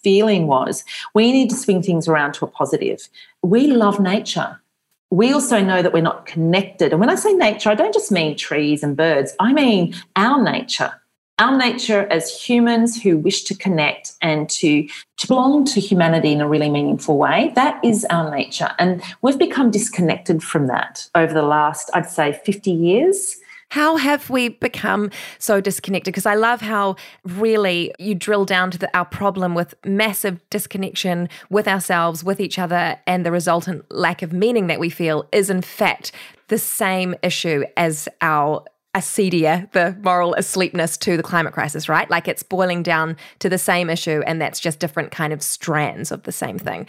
feeling 0.03 0.47
was 0.47 0.83
we 1.13 1.31
need 1.31 1.49
to 1.49 1.55
swing 1.55 1.81
things 1.81 2.07
around 2.07 2.33
to 2.33 2.45
a 2.45 2.47
positive. 2.47 3.07
We 3.41 3.67
love 3.67 3.99
nature. 3.99 4.61
We 5.09 5.33
also 5.33 5.61
know 5.61 5.81
that 5.81 5.93
we're 5.93 6.01
not 6.01 6.25
connected. 6.25 6.91
And 6.91 6.99
when 6.99 7.09
I 7.09 7.15
say 7.15 7.33
nature, 7.33 7.69
I 7.69 7.75
don't 7.75 7.93
just 7.93 8.11
mean 8.11 8.37
trees 8.37 8.81
and 8.83 8.95
birds, 8.95 9.33
I 9.39 9.51
mean 9.51 9.95
our 10.15 10.41
nature 10.41 11.00
our 11.41 11.57
nature 11.57 12.07
as 12.11 12.31
humans 12.31 13.01
who 13.01 13.17
wish 13.17 13.43
to 13.45 13.55
connect 13.55 14.13
and 14.21 14.47
to, 14.47 14.87
to 15.17 15.27
belong 15.27 15.65
to 15.65 15.79
humanity 15.79 16.31
in 16.31 16.39
a 16.39 16.47
really 16.47 16.69
meaningful 16.69 17.17
way, 17.17 17.51
that 17.55 17.83
is 17.83 18.05
our 18.11 18.29
nature. 18.29 18.69
And 18.77 19.01
we've 19.23 19.39
become 19.39 19.71
disconnected 19.71 20.43
from 20.43 20.67
that 20.67 21.09
over 21.15 21.33
the 21.33 21.41
last, 21.41 21.89
I'd 21.95 22.07
say, 22.07 22.39
50 22.45 22.69
years. 22.69 23.37
How 23.69 23.95
have 23.97 24.29
we 24.29 24.49
become 24.49 25.09
so 25.39 25.61
disconnected? 25.61 26.13
Because 26.13 26.27
I 26.27 26.35
love 26.35 26.61
how 26.61 26.97
really 27.25 27.91
you 27.97 28.13
drill 28.13 28.45
down 28.45 28.69
to 28.71 28.77
the, 28.77 28.95
our 28.95 29.05
problem 29.05 29.55
with 29.55 29.73
massive 29.83 30.47
disconnection 30.51 31.27
with 31.49 31.67
ourselves, 31.67 32.23
with 32.23 32.39
each 32.39 32.59
other, 32.59 32.99
and 33.07 33.25
the 33.25 33.31
resultant 33.31 33.89
lack 33.89 34.21
of 34.21 34.31
meaning 34.31 34.67
that 34.67 34.79
we 34.79 34.89
feel 34.89 35.27
is, 35.31 35.49
in 35.49 35.61
fact, 35.63 36.11
the 36.49 36.59
same 36.59 37.15
issue 37.23 37.63
as 37.77 38.09
our 38.21 38.65
acedia, 38.93 39.71
the 39.71 39.95
moral 40.03 40.35
asleepness 40.37 40.97
to 40.99 41.17
the 41.17 41.23
climate 41.23 41.53
crisis, 41.53 41.87
right? 41.87 42.09
Like 42.09 42.27
it's 42.27 42.43
boiling 42.43 42.83
down 42.83 43.17
to 43.39 43.49
the 43.49 43.57
same 43.57 43.89
issue, 43.89 44.21
and 44.25 44.41
that's 44.41 44.59
just 44.59 44.79
different 44.79 45.11
kind 45.11 45.33
of 45.33 45.41
strands 45.41 46.11
of 46.11 46.23
the 46.23 46.31
same 46.31 46.59
thing. 46.59 46.87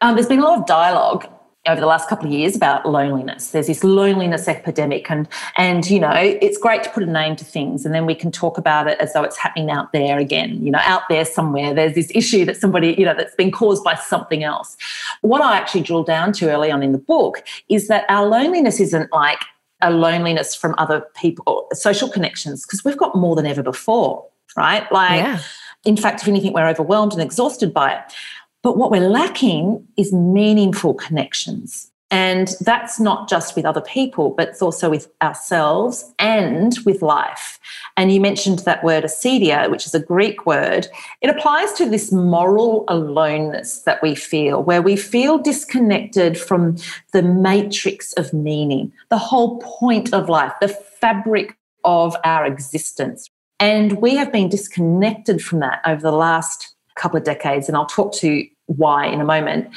Um, 0.00 0.14
there's 0.14 0.28
been 0.28 0.40
a 0.40 0.44
lot 0.44 0.58
of 0.58 0.66
dialogue 0.66 1.26
over 1.66 1.80
the 1.80 1.86
last 1.86 2.08
couple 2.08 2.26
of 2.26 2.32
years 2.32 2.54
about 2.54 2.86
loneliness. 2.86 3.50
There's 3.50 3.66
this 3.66 3.82
loneliness 3.82 4.48
epidemic, 4.48 5.10
and 5.10 5.28
and 5.56 5.88
you 5.90 6.00
know 6.00 6.12
it's 6.14 6.58
great 6.58 6.82
to 6.84 6.90
put 6.90 7.02
a 7.02 7.06
name 7.06 7.36
to 7.36 7.44
things, 7.44 7.84
and 7.84 7.94
then 7.94 8.06
we 8.06 8.14
can 8.14 8.30
talk 8.30 8.56
about 8.56 8.86
it 8.86 8.98
as 8.98 9.12
though 9.12 9.22
it's 9.22 9.36
happening 9.36 9.70
out 9.70 9.92
there 9.92 10.18
again. 10.18 10.64
You 10.64 10.70
know, 10.70 10.80
out 10.82 11.02
there 11.08 11.24
somewhere, 11.24 11.74
there's 11.74 11.94
this 11.94 12.10
issue 12.14 12.44
that 12.46 12.56
somebody 12.56 12.94
you 12.96 13.04
know 13.04 13.14
that's 13.14 13.34
been 13.34 13.50
caused 13.50 13.84
by 13.84 13.94
something 13.94 14.44
else. 14.44 14.76
What 15.20 15.42
I 15.42 15.56
actually 15.56 15.82
drill 15.82 16.04
down 16.04 16.32
to 16.34 16.50
early 16.50 16.70
on 16.70 16.82
in 16.82 16.92
the 16.92 16.98
book 16.98 17.42
is 17.68 17.88
that 17.88 18.04
our 18.08 18.26
loneliness 18.26 18.80
isn't 18.80 19.12
like 19.12 19.40
a 19.86 19.90
loneliness 19.90 20.54
from 20.54 20.74
other 20.78 21.04
people, 21.14 21.68
social 21.72 22.08
connections, 22.08 22.64
because 22.64 22.84
we've 22.84 22.96
got 22.96 23.14
more 23.14 23.36
than 23.36 23.46
ever 23.46 23.62
before, 23.62 24.26
right? 24.56 24.90
Like, 24.90 25.22
yeah. 25.22 25.40
in 25.84 25.96
fact, 25.96 26.22
if 26.22 26.28
anything, 26.28 26.52
we're 26.52 26.68
overwhelmed 26.68 27.12
and 27.12 27.22
exhausted 27.22 27.72
by 27.72 27.94
it. 27.94 28.00
But 28.62 28.76
what 28.76 28.90
we're 28.90 29.08
lacking 29.08 29.86
is 29.96 30.12
meaningful 30.12 30.94
connections. 30.94 31.90
And 32.10 32.54
that's 32.60 33.00
not 33.00 33.28
just 33.28 33.56
with 33.56 33.64
other 33.64 33.80
people, 33.80 34.30
but 34.30 34.48
it's 34.48 34.62
also 34.62 34.88
with 34.88 35.10
ourselves 35.22 36.12
and 36.20 36.76
with 36.86 37.02
life. 37.02 37.58
And 37.96 38.12
you 38.12 38.20
mentioned 38.20 38.60
that 38.60 38.84
word 38.84 39.02
acedia, 39.02 39.68
which 39.68 39.86
is 39.86 39.94
a 39.94 40.00
Greek 40.00 40.46
word. 40.46 40.86
It 41.20 41.30
applies 41.30 41.72
to 41.74 41.90
this 41.90 42.12
moral 42.12 42.84
aloneness 42.86 43.80
that 43.82 44.00
we 44.02 44.14
feel, 44.14 44.62
where 44.62 44.82
we 44.82 44.94
feel 44.94 45.36
disconnected 45.38 46.38
from 46.38 46.76
the 47.12 47.22
matrix 47.22 48.12
of 48.12 48.32
meaning, 48.32 48.92
the 49.08 49.18
whole 49.18 49.58
point 49.58 50.14
of 50.14 50.28
life, 50.28 50.52
the 50.60 50.68
fabric 50.68 51.56
of 51.82 52.16
our 52.22 52.46
existence. 52.46 53.28
And 53.58 54.00
we 54.00 54.14
have 54.14 54.30
been 54.30 54.48
disconnected 54.48 55.42
from 55.42 55.58
that 55.60 55.80
over 55.84 56.02
the 56.02 56.12
last 56.12 56.74
couple 56.94 57.16
of 57.16 57.24
decades. 57.24 57.66
And 57.66 57.76
I'll 57.76 57.86
talk 57.86 58.12
to 58.16 58.46
why 58.66 59.06
in 59.06 59.20
a 59.20 59.24
moment. 59.24 59.70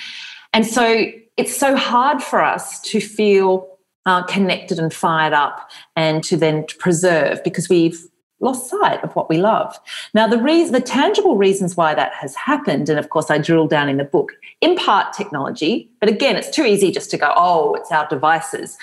And 0.54 0.66
so 0.66 1.12
it's 1.40 1.56
so 1.56 1.74
hard 1.74 2.22
for 2.22 2.44
us 2.44 2.82
to 2.82 3.00
feel 3.00 3.66
uh, 4.06 4.24
connected 4.24 4.78
and 4.78 4.94
fired 4.94 5.32
up 5.32 5.70
and 5.96 6.22
to 6.22 6.36
then 6.36 6.66
preserve 6.80 7.42
because 7.46 7.70
we've 7.70 8.06
lost 8.42 8.70
sight 8.70 9.02
of 9.06 9.16
what 9.16 9.30
we 9.30 9.38
love. 9.38 9.80
Now, 10.14 10.28
the 10.28 10.38
reason, 10.38 10.74
the 10.74 10.82
tangible 10.82 11.38
reasons 11.38 11.78
why 11.78 11.96
that 11.96 12.12
has 12.14 12.36
happened, 12.36 12.90
and 12.90 13.00
of 13.00 13.10
course, 13.10 13.32
I 13.32 13.38
drill 13.38 13.68
down 13.68 13.88
in 13.88 13.96
the 13.96 14.04
book, 14.04 14.34
in 14.60 14.76
part 14.76 15.14
technology, 15.14 15.90
but 16.02 16.10
again, 16.10 16.36
it's 16.36 16.50
too 16.50 16.66
easy 16.66 16.92
just 16.92 17.10
to 17.12 17.18
go, 17.18 17.32
oh, 17.38 17.74
it's 17.76 17.92
our 17.92 18.06
devices. 18.10 18.78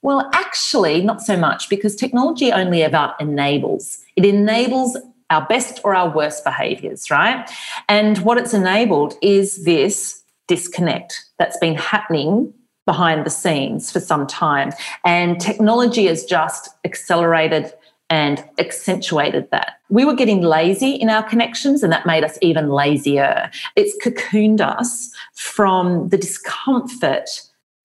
Well, 0.00 0.30
actually, 0.32 1.02
not 1.02 1.20
so 1.20 1.36
much 1.36 1.68
because 1.68 1.94
technology 1.94 2.52
only 2.52 2.82
about 2.82 3.20
enables. 3.20 3.98
It 4.16 4.24
enables 4.24 4.96
our 5.28 5.44
best 5.46 5.80
or 5.84 5.94
our 5.94 6.08
worst 6.08 6.42
behaviors, 6.42 7.10
right? 7.10 7.50
And 7.86 8.16
what 8.18 8.38
it's 8.38 8.54
enabled 8.54 9.14
is 9.20 9.64
this 9.64 10.22
disconnect 10.46 11.27
that's 11.38 11.58
been 11.58 11.74
happening 11.74 12.52
behind 12.86 13.26
the 13.26 13.30
scenes 13.30 13.92
for 13.92 14.00
some 14.00 14.26
time. 14.26 14.72
And 15.04 15.40
technology 15.40 16.06
has 16.06 16.24
just 16.24 16.70
accelerated 16.84 17.72
and 18.10 18.42
accentuated 18.58 19.50
that. 19.50 19.74
We 19.90 20.06
were 20.06 20.14
getting 20.14 20.40
lazy 20.40 20.92
in 20.92 21.10
our 21.10 21.22
connections, 21.22 21.82
and 21.82 21.92
that 21.92 22.06
made 22.06 22.24
us 22.24 22.38
even 22.40 22.70
lazier. 22.70 23.50
It's 23.76 23.94
cocooned 24.02 24.62
us 24.62 25.10
from 25.34 26.08
the 26.08 26.16
discomfort, 26.16 27.28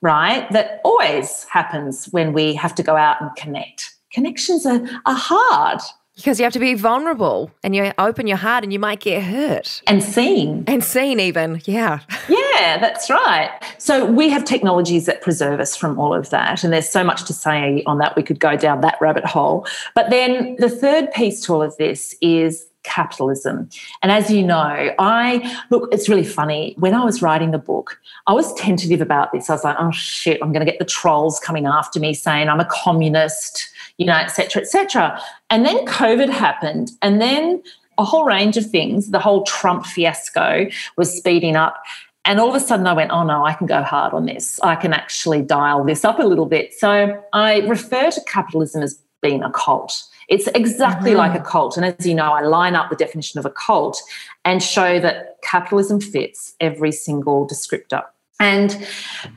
right, 0.02 0.50
that 0.52 0.80
always 0.86 1.44
happens 1.46 2.06
when 2.12 2.32
we 2.32 2.56
have 2.56 2.74
to 2.76 2.84
go 2.84 2.96
out 2.96 3.22
and 3.22 3.30
connect. 3.36 3.94
Connections 4.14 4.66
are, 4.66 4.82
are 5.06 5.16
hard. 5.16 5.82
Because 6.16 6.40
you 6.40 6.44
have 6.44 6.54
to 6.54 6.60
be 6.60 6.76
vulnerable 6.76 7.52
and 7.64 7.76
you 7.76 7.92
open 7.98 8.28
your 8.28 8.38
heart 8.38 8.64
and 8.64 8.72
you 8.72 8.80
might 8.80 9.00
get 9.00 9.24
hurt. 9.24 9.82
And 9.88 10.04
seen. 10.04 10.64
And 10.68 10.84
seen, 10.84 11.20
even. 11.20 11.62
Yeah. 11.66 12.00
Yeah, 12.54 12.80
that's 12.80 13.10
right. 13.10 13.50
So 13.78 14.06
we 14.06 14.30
have 14.30 14.46
technologies 14.46 15.06
that 15.08 15.22
preserve 15.22 15.60
us 15.60 15.76
from 15.76 16.00
all 16.00 16.14
of 16.14 16.30
that. 16.30 16.64
And 16.64 16.72
there's 16.72 16.88
so 16.88 17.04
much 17.04 17.26
to 17.26 17.34
say 17.34 17.84
on 17.86 17.98
that. 17.98 18.16
We 18.16 18.24
could 18.24 18.40
go 18.40 18.56
down 18.56 18.82
that 18.82 18.96
rabbit 19.02 19.26
hole. 19.26 19.68
But 19.96 20.12
then 20.12 20.56
the 20.60 20.70
third 20.70 21.12
piece 21.12 21.42
to 21.42 21.54
all 21.56 21.62
of 21.62 21.76
this 21.78 22.16
is 22.22 22.68
capitalism. 22.84 23.70
And 24.02 24.12
as 24.12 24.30
you 24.30 24.44
know, 24.44 24.94
I 25.00 25.64
look, 25.70 25.90
it's 25.92 26.08
really 26.08 26.24
funny. 26.24 26.76
When 26.78 26.94
I 26.94 27.04
was 27.04 27.22
writing 27.22 27.52
the 27.52 27.58
book, 27.58 28.00
I 28.28 28.34
was 28.34 28.54
tentative 28.56 29.02
about 29.02 29.32
this. 29.32 29.50
I 29.50 29.54
was 29.54 29.64
like, 29.64 29.78
oh 29.80 29.92
shit, 29.92 30.40
I'm 30.42 30.52
going 30.52 30.66
to 30.66 30.70
get 30.70 30.80
the 30.80 30.86
trolls 30.86 31.40
coming 31.40 31.66
after 31.66 32.00
me 32.00 32.14
saying 32.14 32.50
I'm 32.50 32.60
a 32.60 32.68
communist, 32.70 33.70
you 33.98 34.06
know, 34.06 34.16
et 34.16 34.28
cetera, 34.28 34.62
et 34.62 34.68
cetera. 34.68 35.22
And 35.50 35.66
then 35.66 35.86
COVID 35.86 36.30
happened. 36.30 36.92
And 37.02 37.22
then 37.22 37.62
a 37.98 38.04
whole 38.04 38.26
range 38.26 38.58
of 38.58 38.70
things, 38.70 39.12
the 39.12 39.20
whole 39.20 39.44
Trump 39.44 39.86
fiasco 39.86 40.68
was 40.98 41.16
speeding 41.16 41.56
up. 41.56 41.82
And 42.26 42.40
all 42.40 42.50
of 42.50 42.56
a 42.56 42.60
sudden, 42.60 42.88
I 42.88 42.94
went, 42.94 43.12
oh 43.12 43.24
no, 43.24 43.46
I 43.46 43.54
can 43.54 43.68
go 43.68 43.84
hard 43.84 44.14
on 44.14 44.26
this. 44.26 44.60
I 44.62 44.76
can 44.76 44.94
actually 44.94 45.42
dial 45.42 45.84
this 45.84 46.06
up 46.06 46.20
a 46.20 46.24
little 46.24 46.46
bit. 46.46 46.74
So 46.74 47.22
I 47.34 47.60
refer 47.60 48.10
to 48.12 48.22
capitalism 48.26 48.82
as 48.82 49.00
being 49.22 49.44
a 49.44 49.52
cult. 49.52 50.04
It's 50.30 50.48
exactly 50.56 51.12
mm-hmm. 51.12 51.20
like 51.20 51.40
a 51.40 51.44
cult. 51.44 51.78
And 51.78 51.86
as 51.86 52.08
you 52.08 52.16
know, 52.16 52.32
I 52.32 52.42
line 52.42 52.76
up 52.76 52.90
the 52.90 52.96
definition 52.96 53.40
of 53.40 53.46
a 53.46 53.50
cult 53.52 54.02
and 54.46 54.64
show 54.64 55.00
that 55.02 55.36
capitalism 55.44 56.00
fits 56.00 56.56
every 56.62 56.94
single 56.94 57.48
descriptor. 57.48 58.04
And 58.40 58.88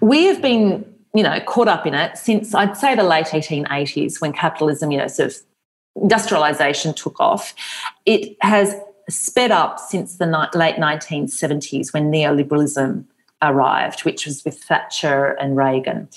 we 0.00 0.24
have 0.24 0.40
been, 0.40 0.84
you 1.16 1.22
know, 1.22 1.40
caught 1.40 1.66
up 1.66 1.86
in 1.86 1.94
it 1.94 2.18
since 2.18 2.54
I'd 2.54 2.76
say 2.76 2.94
the 2.94 3.02
late 3.02 3.28
1880s 3.28 4.20
when 4.20 4.34
capitalism, 4.34 4.90
you 4.90 4.98
know, 4.98 5.06
sort 5.06 5.30
of 5.30 5.36
industrialization 6.02 6.92
took 6.92 7.18
off. 7.18 7.54
It 8.04 8.36
has 8.42 8.74
sped 9.08 9.50
up 9.50 9.80
since 9.80 10.18
the 10.18 10.26
late 10.26 10.76
1970s 10.76 11.94
when 11.94 12.12
neoliberalism 12.12 13.06
arrived, 13.40 14.04
which 14.04 14.26
was 14.26 14.44
with 14.44 14.62
Thatcher 14.62 15.32
and 15.40 15.56
Reagan. 15.56 16.08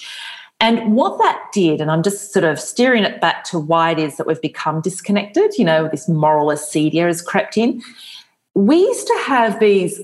And 0.59 0.97
what 0.97 1.17
that 1.19 1.41
did, 1.53 1.79
and 1.79 1.89
I'm 1.89 2.03
just 2.03 2.33
sort 2.33 2.43
of 2.43 2.59
steering 2.59 3.05
it 3.05 3.21
back 3.21 3.45
to 3.45 3.59
why 3.59 3.91
it 3.91 3.99
is 3.99 4.17
that 4.17 4.27
we've 4.27 4.41
become 4.41 4.81
disconnected, 4.81 5.53
you 5.57 5.63
know, 5.63 5.88
this 5.88 6.09
moral 6.09 6.47
acedia 6.47 7.07
has 7.07 7.21
crept 7.21 7.55
in. 7.55 7.81
We 8.53 8.79
used 8.79 9.07
to 9.07 9.23
have 9.27 9.62
these 9.62 10.01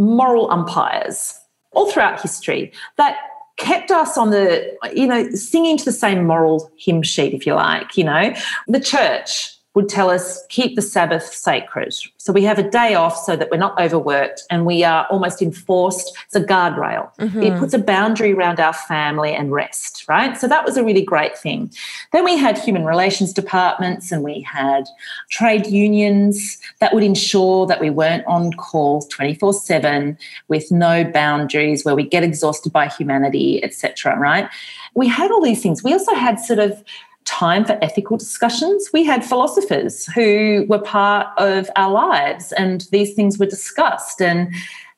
moral 0.00 0.50
umpires 0.50 1.38
all 1.70 1.88
throughout 1.88 2.20
history 2.20 2.72
that 2.96 3.16
kept 3.62 3.90
us 3.90 4.18
on 4.18 4.30
the, 4.30 4.76
you 4.92 5.06
know, 5.06 5.30
singing 5.30 5.78
to 5.78 5.84
the 5.84 5.92
same 5.92 6.26
moral 6.26 6.70
hymn 6.76 7.02
sheet, 7.02 7.32
if 7.32 7.46
you 7.46 7.54
like, 7.54 7.96
you 7.96 8.04
know. 8.04 8.34
The 8.68 8.80
church, 8.80 9.56
would 9.74 9.88
tell 9.88 10.10
us 10.10 10.44
keep 10.48 10.76
the 10.76 10.82
Sabbath 10.82 11.24
sacred. 11.24 11.94
So 12.18 12.32
we 12.32 12.42
have 12.44 12.58
a 12.58 12.68
day 12.68 12.94
off 12.94 13.16
so 13.16 13.36
that 13.36 13.50
we're 13.50 13.56
not 13.56 13.80
overworked 13.80 14.42
and 14.50 14.66
we 14.66 14.84
are 14.84 15.06
almost 15.06 15.40
enforced. 15.40 16.16
It's 16.26 16.36
a 16.36 16.42
guardrail. 16.42 17.14
Mm-hmm. 17.16 17.42
It 17.42 17.58
puts 17.58 17.72
a 17.72 17.78
boundary 17.78 18.32
around 18.34 18.60
our 18.60 18.74
family 18.74 19.32
and 19.32 19.50
rest, 19.50 20.04
right? 20.08 20.36
So 20.36 20.46
that 20.46 20.64
was 20.64 20.76
a 20.76 20.84
really 20.84 21.02
great 21.02 21.38
thing. 21.38 21.70
Then 22.12 22.24
we 22.24 22.36
had 22.36 22.58
human 22.58 22.84
relations 22.84 23.32
departments 23.32 24.12
and 24.12 24.22
we 24.22 24.42
had 24.42 24.84
trade 25.30 25.66
unions 25.66 26.58
that 26.80 26.92
would 26.92 27.02
ensure 27.02 27.66
that 27.66 27.80
we 27.80 27.88
weren't 27.88 28.26
on 28.26 28.52
call 28.52 29.02
24 29.02 29.54
7 29.54 30.18
with 30.48 30.70
no 30.70 31.04
boundaries 31.04 31.84
where 31.84 31.94
we 31.94 32.06
get 32.06 32.22
exhausted 32.22 32.72
by 32.72 32.88
humanity, 32.88 33.62
etc. 33.64 34.18
right? 34.18 34.48
We 34.94 35.08
had 35.08 35.30
all 35.30 35.42
these 35.42 35.62
things. 35.62 35.82
We 35.82 35.94
also 35.94 36.14
had 36.14 36.38
sort 36.38 36.58
of 36.58 36.84
time 37.24 37.64
for 37.64 37.78
ethical 37.82 38.16
discussions. 38.16 38.90
We 38.92 39.04
had 39.04 39.24
philosophers 39.24 40.06
who 40.06 40.66
were 40.68 40.80
part 40.80 41.28
of 41.38 41.70
our 41.76 41.90
lives, 41.90 42.52
and 42.52 42.82
these 42.92 43.14
things 43.14 43.38
were 43.38 43.46
discussed. 43.46 44.20
And 44.20 44.52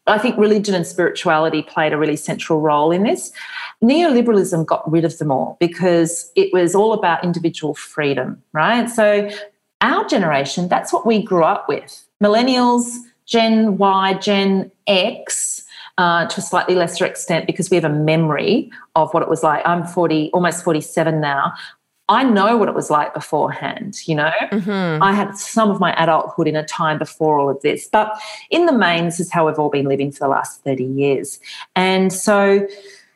I 0.06 0.18
think 0.18 0.36
religion 0.36 0.74
and 0.74 0.86
spirituality 0.86 1.62
played 1.62 1.92
a 1.92 1.98
really 1.98 2.16
central 2.16 2.60
role 2.60 2.90
in 2.90 3.02
this. 3.02 3.32
Neoliberalism 3.82 4.66
got 4.66 4.90
rid 4.90 5.04
of 5.04 5.16
them 5.18 5.30
all 5.30 5.56
because 5.60 6.30
it 6.36 6.52
was 6.52 6.74
all 6.74 6.92
about 6.92 7.24
individual 7.24 7.74
freedom, 7.74 8.42
right? 8.52 8.88
So, 8.88 9.30
our 9.80 10.06
generation, 10.06 10.68
that's 10.68 10.92
what 10.92 11.06
we 11.06 11.22
grew 11.22 11.44
up 11.44 11.68
with. 11.68 12.06
Millennials, 12.22 12.96
Gen 13.26 13.76
Y, 13.76 14.14
Gen 14.14 14.70
X, 14.86 15.64
uh, 15.98 16.26
to 16.26 16.38
a 16.38 16.42
slightly 16.42 16.74
lesser 16.74 17.04
extent 17.04 17.46
because 17.46 17.70
we 17.70 17.76
have 17.76 17.84
a 17.84 17.88
memory 17.90 18.70
of 18.96 19.12
what 19.14 19.22
it 19.22 19.28
was 19.28 19.42
like. 19.42 19.62
I'm 19.66 19.84
40, 19.84 20.30
almost 20.32 20.64
47 20.64 21.20
now. 21.20 21.52
I 22.08 22.22
know 22.22 22.56
what 22.56 22.68
it 22.68 22.74
was 22.74 22.90
like 22.90 23.14
beforehand, 23.14 24.06
you 24.06 24.14
know. 24.14 24.32
Mm-hmm. 24.52 25.02
I 25.02 25.12
had 25.12 25.36
some 25.36 25.70
of 25.70 25.80
my 25.80 25.94
adulthood 25.94 26.46
in 26.46 26.54
a 26.54 26.64
time 26.64 26.98
before 26.98 27.38
all 27.38 27.48
of 27.48 27.60
this. 27.62 27.88
But 27.90 28.20
in 28.50 28.66
the 28.66 28.72
main, 28.72 29.06
this 29.06 29.20
is 29.20 29.32
how 29.32 29.46
we've 29.46 29.58
all 29.58 29.70
been 29.70 29.86
living 29.86 30.12
for 30.12 30.20
the 30.20 30.28
last 30.28 30.62
30 30.64 30.84
years. 30.84 31.40
And 31.74 32.12
so 32.12 32.66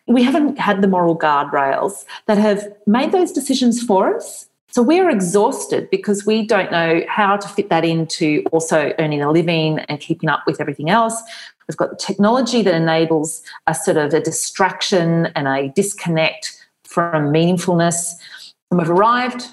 we 0.06 0.22
haven't 0.22 0.58
had 0.58 0.80
the 0.80 0.88
moral 0.88 1.16
guardrails 1.16 2.06
that 2.26 2.38
have 2.38 2.66
made 2.86 3.12
those 3.12 3.30
decisions 3.30 3.82
for 3.82 4.16
us. 4.16 4.48
So 4.70 4.82
we're 4.82 5.10
exhausted 5.10 5.90
because 5.90 6.24
we 6.24 6.46
don't 6.46 6.70
know 6.70 7.02
how 7.08 7.36
to 7.36 7.48
fit 7.48 7.68
that 7.68 7.84
into 7.84 8.42
also 8.52 8.92
earning 8.98 9.22
a 9.22 9.30
living 9.30 9.80
and 9.80 10.00
keeping 10.00 10.28
up 10.30 10.44
with 10.46 10.60
everything 10.60 10.88
else. 10.88 11.20
We've 11.66 11.76
got 11.76 11.90
the 11.90 11.96
technology 11.96 12.62
that 12.62 12.74
enables 12.74 13.42
a 13.66 13.74
sort 13.74 13.98
of 13.98 14.14
a 14.14 14.20
distraction 14.20 15.26
and 15.36 15.46
a 15.46 15.68
disconnect 15.68 16.66
from 16.84 17.32
meaningfulness. 17.32 18.14
And 18.70 18.78
we've 18.78 18.90
arrived 18.90 19.46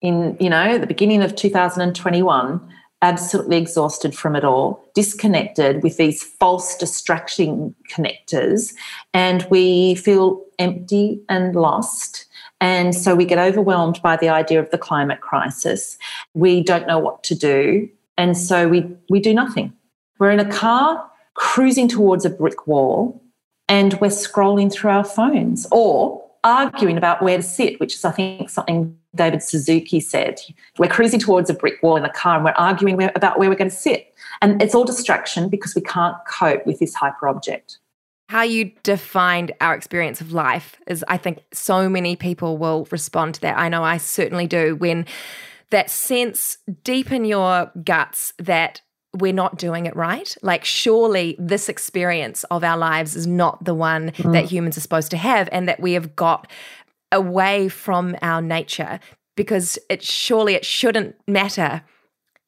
in, 0.00 0.36
you 0.40 0.50
know, 0.50 0.78
the 0.78 0.86
beginning 0.86 1.22
of 1.22 1.36
2021, 1.36 2.60
absolutely 3.02 3.56
exhausted 3.56 4.14
from 4.14 4.36
it 4.36 4.44
all, 4.44 4.84
disconnected 4.94 5.82
with 5.82 5.96
these 5.96 6.22
false 6.22 6.76
distracting 6.76 7.74
connectors, 7.90 8.72
and 9.12 9.46
we 9.50 9.94
feel 9.96 10.42
empty 10.58 11.20
and 11.28 11.54
lost. 11.54 12.26
And 12.60 12.94
so 12.94 13.14
we 13.14 13.24
get 13.24 13.38
overwhelmed 13.38 14.00
by 14.02 14.16
the 14.16 14.28
idea 14.28 14.60
of 14.60 14.70
the 14.70 14.78
climate 14.78 15.20
crisis. 15.20 15.98
We 16.34 16.62
don't 16.62 16.86
know 16.86 16.98
what 16.98 17.24
to 17.24 17.34
do. 17.34 17.88
And 18.16 18.38
so 18.38 18.68
we, 18.68 18.86
we 19.10 19.18
do 19.18 19.34
nothing. 19.34 19.72
We're 20.18 20.30
in 20.30 20.38
a 20.38 20.50
car 20.50 21.10
cruising 21.34 21.88
towards 21.88 22.24
a 22.24 22.30
brick 22.30 22.66
wall 22.68 23.20
and 23.68 23.94
we're 23.94 24.08
scrolling 24.08 24.70
through 24.70 24.90
our 24.90 25.04
phones 25.04 25.66
or 25.72 26.21
arguing 26.44 26.96
about 26.96 27.22
where 27.22 27.36
to 27.36 27.42
sit, 27.42 27.78
which 27.80 27.94
is, 27.94 28.04
I 28.04 28.10
think, 28.10 28.50
something 28.50 28.96
David 29.14 29.42
Suzuki 29.42 30.00
said. 30.00 30.40
We're 30.78 30.88
cruising 30.88 31.20
towards 31.20 31.50
a 31.50 31.54
brick 31.54 31.82
wall 31.82 31.96
in 31.96 32.02
the 32.02 32.08
car 32.08 32.36
and 32.36 32.44
we're 32.44 32.52
arguing 32.52 33.02
about 33.14 33.38
where 33.38 33.48
we're 33.48 33.56
going 33.56 33.70
to 33.70 33.76
sit. 33.76 34.14
And 34.40 34.60
it's 34.60 34.74
all 34.74 34.84
distraction 34.84 35.48
because 35.48 35.74
we 35.74 35.82
can't 35.82 36.16
cope 36.26 36.66
with 36.66 36.78
this 36.78 36.94
hyper 36.94 37.28
object. 37.28 37.78
How 38.28 38.42
you 38.42 38.72
defined 38.82 39.52
our 39.60 39.74
experience 39.74 40.20
of 40.20 40.32
life 40.32 40.76
is, 40.86 41.04
I 41.06 41.18
think, 41.18 41.40
so 41.52 41.88
many 41.88 42.16
people 42.16 42.56
will 42.56 42.88
respond 42.90 43.34
to 43.34 43.40
that. 43.42 43.58
I 43.58 43.68
know 43.68 43.84
I 43.84 43.98
certainly 43.98 44.46
do 44.46 44.74
when 44.74 45.06
that 45.70 45.90
sense 45.90 46.58
deep 46.82 47.12
in 47.12 47.24
your 47.24 47.70
guts 47.84 48.32
that 48.38 48.80
we're 49.14 49.32
not 49.32 49.58
doing 49.58 49.86
it 49.86 49.94
right. 49.94 50.34
Like, 50.42 50.64
surely 50.64 51.36
this 51.38 51.68
experience 51.68 52.44
of 52.44 52.64
our 52.64 52.78
lives 52.78 53.14
is 53.14 53.26
not 53.26 53.64
the 53.64 53.74
one 53.74 54.10
mm. 54.12 54.32
that 54.32 54.46
humans 54.46 54.76
are 54.78 54.80
supposed 54.80 55.10
to 55.10 55.16
have, 55.16 55.48
and 55.52 55.68
that 55.68 55.80
we 55.80 55.92
have 55.92 56.16
got 56.16 56.50
away 57.10 57.68
from 57.68 58.16
our 58.22 58.40
nature 58.40 58.98
because 59.36 59.78
it 59.88 60.02
surely 60.02 60.54
it 60.54 60.64
shouldn't 60.64 61.14
matter 61.26 61.82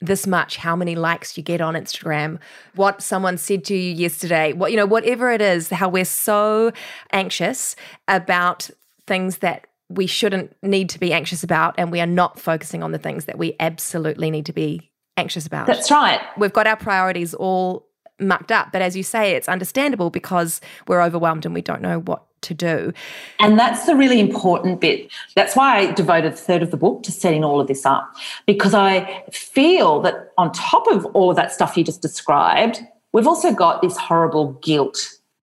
this 0.00 0.26
much 0.26 0.56
how 0.56 0.76
many 0.76 0.94
likes 0.96 1.36
you 1.36 1.42
get 1.42 1.60
on 1.60 1.74
Instagram, 1.74 2.38
what 2.74 3.02
someone 3.02 3.38
said 3.38 3.64
to 3.64 3.74
you 3.74 3.94
yesterday, 3.94 4.52
what 4.52 4.70
you 4.70 4.76
know, 4.76 4.86
whatever 4.86 5.30
it 5.30 5.40
is, 5.40 5.70
how 5.70 5.88
we're 5.88 6.04
so 6.04 6.72
anxious 7.12 7.76
about 8.08 8.68
things 9.06 9.38
that 9.38 9.66
we 9.88 10.06
shouldn't 10.06 10.54
need 10.62 10.88
to 10.90 10.98
be 10.98 11.12
anxious 11.12 11.42
about 11.42 11.74
and 11.78 11.92
we 11.92 12.00
are 12.00 12.06
not 12.06 12.40
focusing 12.40 12.82
on 12.82 12.92
the 12.92 12.98
things 12.98 13.26
that 13.26 13.38
we 13.38 13.54
absolutely 13.60 14.30
need 14.30 14.46
to 14.46 14.52
be 14.52 14.90
anxious 15.16 15.46
about. 15.46 15.66
That's 15.66 15.90
right. 15.90 16.20
We've 16.36 16.52
got 16.52 16.66
our 16.66 16.76
priorities 16.76 17.34
all 17.34 17.86
mucked 18.20 18.52
up. 18.52 18.72
But 18.72 18.82
as 18.82 18.96
you 18.96 19.02
say, 19.02 19.32
it's 19.32 19.48
understandable 19.48 20.10
because 20.10 20.60
we're 20.86 21.02
overwhelmed 21.02 21.44
and 21.44 21.54
we 21.54 21.62
don't 21.62 21.82
know 21.82 22.00
what 22.00 22.24
to 22.42 22.54
do. 22.54 22.92
And 23.40 23.58
that's 23.58 23.86
the 23.86 23.96
really 23.96 24.20
important 24.20 24.80
bit. 24.80 25.10
That's 25.34 25.56
why 25.56 25.78
I 25.78 25.92
devoted 25.92 26.32
a 26.32 26.36
third 26.36 26.62
of 26.62 26.70
the 26.70 26.76
book 26.76 27.02
to 27.04 27.12
setting 27.12 27.42
all 27.42 27.60
of 27.60 27.68
this 27.68 27.86
up, 27.86 28.14
because 28.46 28.74
I 28.74 29.24
feel 29.32 30.00
that 30.02 30.32
on 30.36 30.52
top 30.52 30.86
of 30.88 31.06
all 31.06 31.30
of 31.30 31.36
that 31.36 31.52
stuff 31.52 31.76
you 31.76 31.84
just 31.84 32.02
described, 32.02 32.80
we've 33.12 33.26
also 33.26 33.52
got 33.52 33.80
this 33.80 33.96
horrible 33.96 34.52
guilt, 34.62 34.98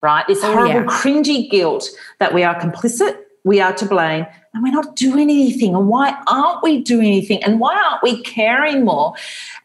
right? 0.03 0.27
This 0.27 0.45
oh, 0.45 0.53
horrible, 0.53 0.83
yeah. 0.83 1.01
cringy 1.01 1.51
guilt 1.51 1.89
that 2.21 2.35
we 2.35 2.45
are 2.45 2.59
complicit, 2.61 3.17
we 3.45 3.61
are 3.61 3.73
to 3.75 3.87
blame, 3.87 4.27
and 4.55 4.63
we're 4.63 4.73
not 4.73 4.95
doing 4.97 5.31
anything. 5.31 5.75
And 5.75 5.89
why 5.89 6.17
aren't 6.27 6.63
we 6.63 6.81
doing 6.83 7.07
anything? 7.07 7.43
And 7.43 7.59
why 7.59 7.75
aren't 7.75 8.03
we 8.03 8.23
caring 8.23 8.85
more? 8.85 9.15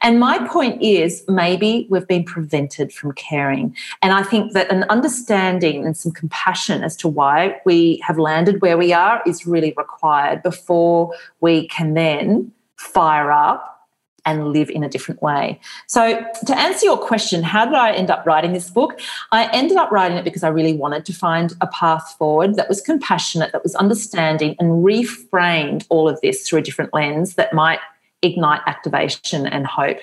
And 0.01 0.19
my 0.19 0.47
point 0.47 0.81
is 0.81 1.23
maybe 1.27 1.87
we've 1.89 2.07
been 2.07 2.23
prevented 2.23 2.91
from 2.91 3.11
caring. 3.13 3.75
And 4.01 4.13
I 4.13 4.23
think 4.23 4.53
that 4.53 4.71
an 4.71 4.83
understanding 4.89 5.85
and 5.85 5.95
some 5.95 6.11
compassion 6.11 6.83
as 6.83 6.95
to 6.97 7.07
why 7.07 7.59
we 7.65 8.01
have 8.03 8.17
landed 8.17 8.61
where 8.61 8.77
we 8.77 8.93
are 8.93 9.21
is 9.27 9.45
really 9.45 9.73
required 9.77 10.41
before 10.41 11.13
we 11.41 11.67
can 11.67 11.93
then 11.93 12.51
fire 12.77 13.31
up 13.31 13.76
and 14.27 14.49
live 14.49 14.69
in 14.69 14.83
a 14.83 14.89
different 14.89 15.21
way. 15.21 15.59
So, 15.87 16.23
to 16.45 16.59
answer 16.59 16.85
your 16.85 16.97
question, 16.97 17.41
how 17.41 17.65
did 17.65 17.73
I 17.73 17.93
end 17.93 18.11
up 18.11 18.25
writing 18.25 18.53
this 18.53 18.69
book? 18.69 18.99
I 19.31 19.49
ended 19.51 19.77
up 19.77 19.89
writing 19.89 20.17
it 20.17 20.25
because 20.25 20.43
I 20.43 20.49
really 20.49 20.73
wanted 20.73 21.05
to 21.05 21.13
find 21.13 21.53
a 21.61 21.67
path 21.67 22.15
forward 22.19 22.55
that 22.55 22.69
was 22.69 22.81
compassionate, 22.81 23.53
that 23.53 23.63
was 23.63 23.73
understanding, 23.75 24.55
and 24.59 24.85
reframed 24.85 25.87
all 25.89 26.07
of 26.07 26.19
this 26.21 26.47
through 26.47 26.59
a 26.59 26.61
different 26.61 26.93
lens 26.93 27.35
that 27.35 27.53
might 27.53 27.79
ignite 28.21 28.61
activation 28.67 29.47
and 29.47 29.65
hope. 29.65 29.99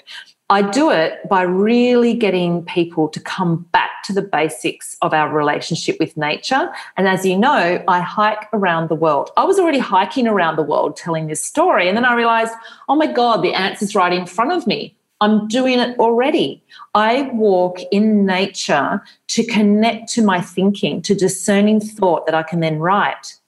I 0.55 0.63
do 0.63 0.89
it 0.89 1.29
by 1.29 1.43
really 1.43 2.15
getting 2.15 2.65
people 2.65 3.09
to 3.09 3.19
come 3.19 3.67
back 3.73 4.05
to 4.05 4.13
the 4.13 4.23
basics 4.23 4.97
of 5.03 5.13
our 5.13 5.29
relationship 5.29 5.97
with 5.99 6.17
nature. 6.17 6.73
And 6.97 7.09
as 7.09 7.27
you 7.27 7.37
know, 7.37 7.83
I 7.89 7.99
hike 7.99 8.47
around 8.53 8.89
the 8.89 8.95
world. 8.95 9.31
I 9.37 9.43
was 9.43 9.59
already 9.59 9.81
hiking 9.81 10.29
around 10.29 10.55
the 10.55 10.63
world 10.63 10.97
telling 10.97 11.27
this 11.27 11.43
story. 11.43 11.89
And 11.89 11.97
then 11.97 12.05
I 12.05 12.15
realized, 12.15 12.53
oh 12.89 12.95
my 12.95 13.09
God, 13.09 13.43
the 13.43 13.53
answer's 13.53 13.97
right 13.97 14.13
in 14.13 14.27
front 14.27 14.53
of 14.53 14.65
me. 14.65 14.97
I'm 15.21 15.49
doing 15.49 15.81
it 15.81 15.99
already. 15.99 16.63
I 16.95 17.23
walk 17.33 17.81
in 17.91 18.25
nature 18.25 19.03
to 19.27 19.45
connect 19.47 20.09
to 20.11 20.23
my 20.23 20.41
thinking, 20.41 21.03
to 21.03 21.17
discerning 21.17 21.81
thought 21.81 22.27
that 22.27 22.35
I 22.37 22.45
can 22.45 22.61
then 22.61 22.79
write. 22.79 23.41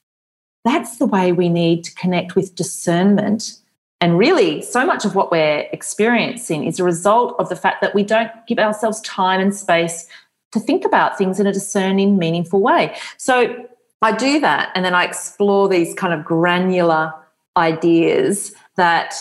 That's 0.65 0.99
the 0.99 1.07
way 1.07 1.31
we 1.31 1.51
need 1.51 1.85
to 1.85 1.95
connect 1.95 2.35
with 2.35 2.57
discernment 2.57 3.61
and 4.01 4.19
really, 4.19 4.61
so 4.61 4.85
much 4.85 5.05
of 5.05 5.15
what 5.15 5.31
we're 5.31 5.67
experiencing 5.73 6.67
is 6.67 6.79
a 6.79 6.85
result 6.85 7.35
of 7.39 7.49
the 7.49 7.57
fact 7.57 7.81
that 7.81 7.95
we 7.95 8.03
don't 8.03 8.31
give 8.47 8.59
ourselves 8.59 9.01
time 9.01 9.41
and 9.41 9.55
space 9.55 10.07
to 10.53 10.61
think 10.61 10.85
about 10.85 11.17
things 11.17 11.41
in 11.41 11.47
a 11.47 11.53
discerning, 11.53 12.19
meaningful 12.19 12.61
way. 12.61 12.95
So 13.17 13.67
I 14.03 14.13
do 14.13 14.39
that, 14.41 14.71
and 14.75 14.85
then 14.85 14.95
I 14.95 15.05
explore 15.05 15.69
these 15.69 15.95
kind 15.95 16.13
of 16.13 16.25
granular 16.25 17.13
ideas 17.57 18.55
that 18.77 19.15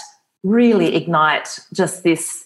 really 0.43 0.95
ignite 0.95 1.59
just 1.73 2.03
this 2.03 2.45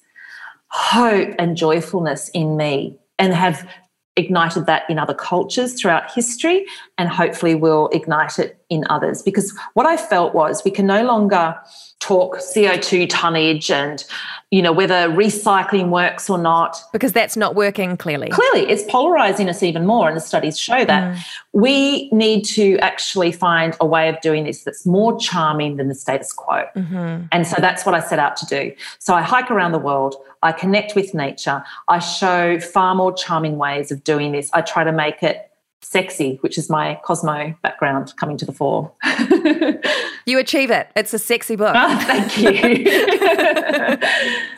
hope 0.68 1.34
and 1.40 1.58
joyfulness 1.58 2.30
in 2.30 2.56
me 2.56 2.96
and 3.18 3.34
have 3.34 3.68
ignited 4.16 4.68
that 4.68 4.84
in 4.90 5.00
other 5.00 5.16
cultures 5.16 5.80
throughout 5.80 6.12
history 6.12 6.66
and 6.98 7.10
hopefully 7.10 7.56
will 7.56 7.90
ignite 7.92 8.38
it 8.38 8.59
in 8.70 8.86
others. 8.90 9.22
Because 9.22 9.58
what 9.74 9.86
I 9.86 9.98
felt 9.98 10.34
was 10.34 10.64
we 10.64 10.72
can 10.72 10.86
no 10.86 11.04
longer 11.04 11.56
talk 12.00 12.38
CO2 12.38 13.08
tonnage 13.10 13.70
and 13.70 14.06
you 14.52 14.62
know 14.62 14.72
whether 14.72 15.10
recycling 15.10 15.90
works 15.90 16.30
or 16.30 16.38
not 16.38 16.82
because 16.94 17.12
that's 17.12 17.36
not 17.36 17.56
working 17.56 17.98
clearly 17.98 18.30
clearly 18.30 18.62
it's 18.62 18.84
polarizing 18.90 19.50
us 19.50 19.62
even 19.62 19.86
more 19.86 20.08
and 20.08 20.16
the 20.16 20.22
studies 20.22 20.58
show 20.58 20.86
that 20.86 21.14
mm. 21.14 21.20
we 21.52 22.10
need 22.12 22.44
to 22.44 22.78
actually 22.80 23.32
find 23.32 23.76
a 23.80 23.86
way 23.86 24.10
of 24.10 24.20
doing 24.22 24.46
this 24.46 24.64
that's 24.64 24.86
more 24.86 25.20
charming 25.20 25.76
than 25.76 25.88
the 25.88 25.94
status 25.94 26.32
quo 26.32 26.66
mm-hmm. 26.76 27.26
and 27.32 27.46
so 27.46 27.58
that's 27.60 27.86
what 27.86 27.94
i 27.94 28.00
set 28.00 28.18
out 28.18 28.36
to 28.36 28.46
do 28.46 28.74
so 28.98 29.14
i 29.14 29.22
hike 29.22 29.52
around 29.52 29.72
the 29.72 29.80
world 29.80 30.16
i 30.42 30.52
connect 30.52 30.96
with 30.96 31.14
nature 31.14 31.64
i 31.88 32.00
show 32.00 32.60
far 32.60 32.96
more 32.96 33.14
charming 33.14 33.58
ways 33.58 33.92
of 33.92 34.04
doing 34.04 34.32
this 34.32 34.50
i 34.54 34.62
try 34.62 34.84
to 34.84 34.92
make 34.92 35.22
it 35.22 35.49
sexy, 35.90 36.38
which 36.42 36.56
is 36.56 36.70
my 36.70 37.00
Cosmo 37.04 37.56
background 37.64 38.14
coming 38.16 38.38
to 38.38 38.46
the 38.46 38.52
fore. 38.52 38.92
you 40.28 40.38
achieve 40.38 40.70
it. 40.70 40.88
It's 40.96 41.16
a 41.16 41.20
sexy 41.20 41.56
book. 41.56 41.74
Oh, 41.76 42.00
thank 42.02 42.38
you. 42.38 42.84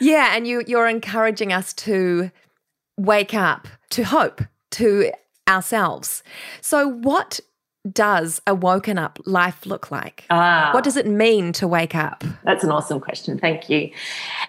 yeah, 0.00 0.36
and 0.36 0.46
you 0.46 0.62
you're 0.66 0.88
encouraging 0.88 1.50
us 1.50 1.72
to 1.74 2.30
wake 2.98 3.32
up 3.32 3.66
to 3.90 4.02
hope, 4.02 4.42
to 4.72 5.10
ourselves. 5.48 6.22
So 6.60 6.86
what 6.86 7.40
does 7.90 8.40
a 8.46 8.54
woken 8.54 8.98
up 8.98 9.18
life 9.24 9.66
look 9.66 9.90
like? 9.90 10.24
Ah, 10.30 10.70
what 10.72 10.84
does 10.84 10.96
it 10.96 11.06
mean 11.06 11.52
to 11.54 11.66
wake 11.66 11.94
up? 11.94 12.24
That's 12.44 12.62
an 12.62 12.70
awesome 12.70 13.00
question. 13.00 13.38
Thank 13.38 13.68
you. 13.68 13.90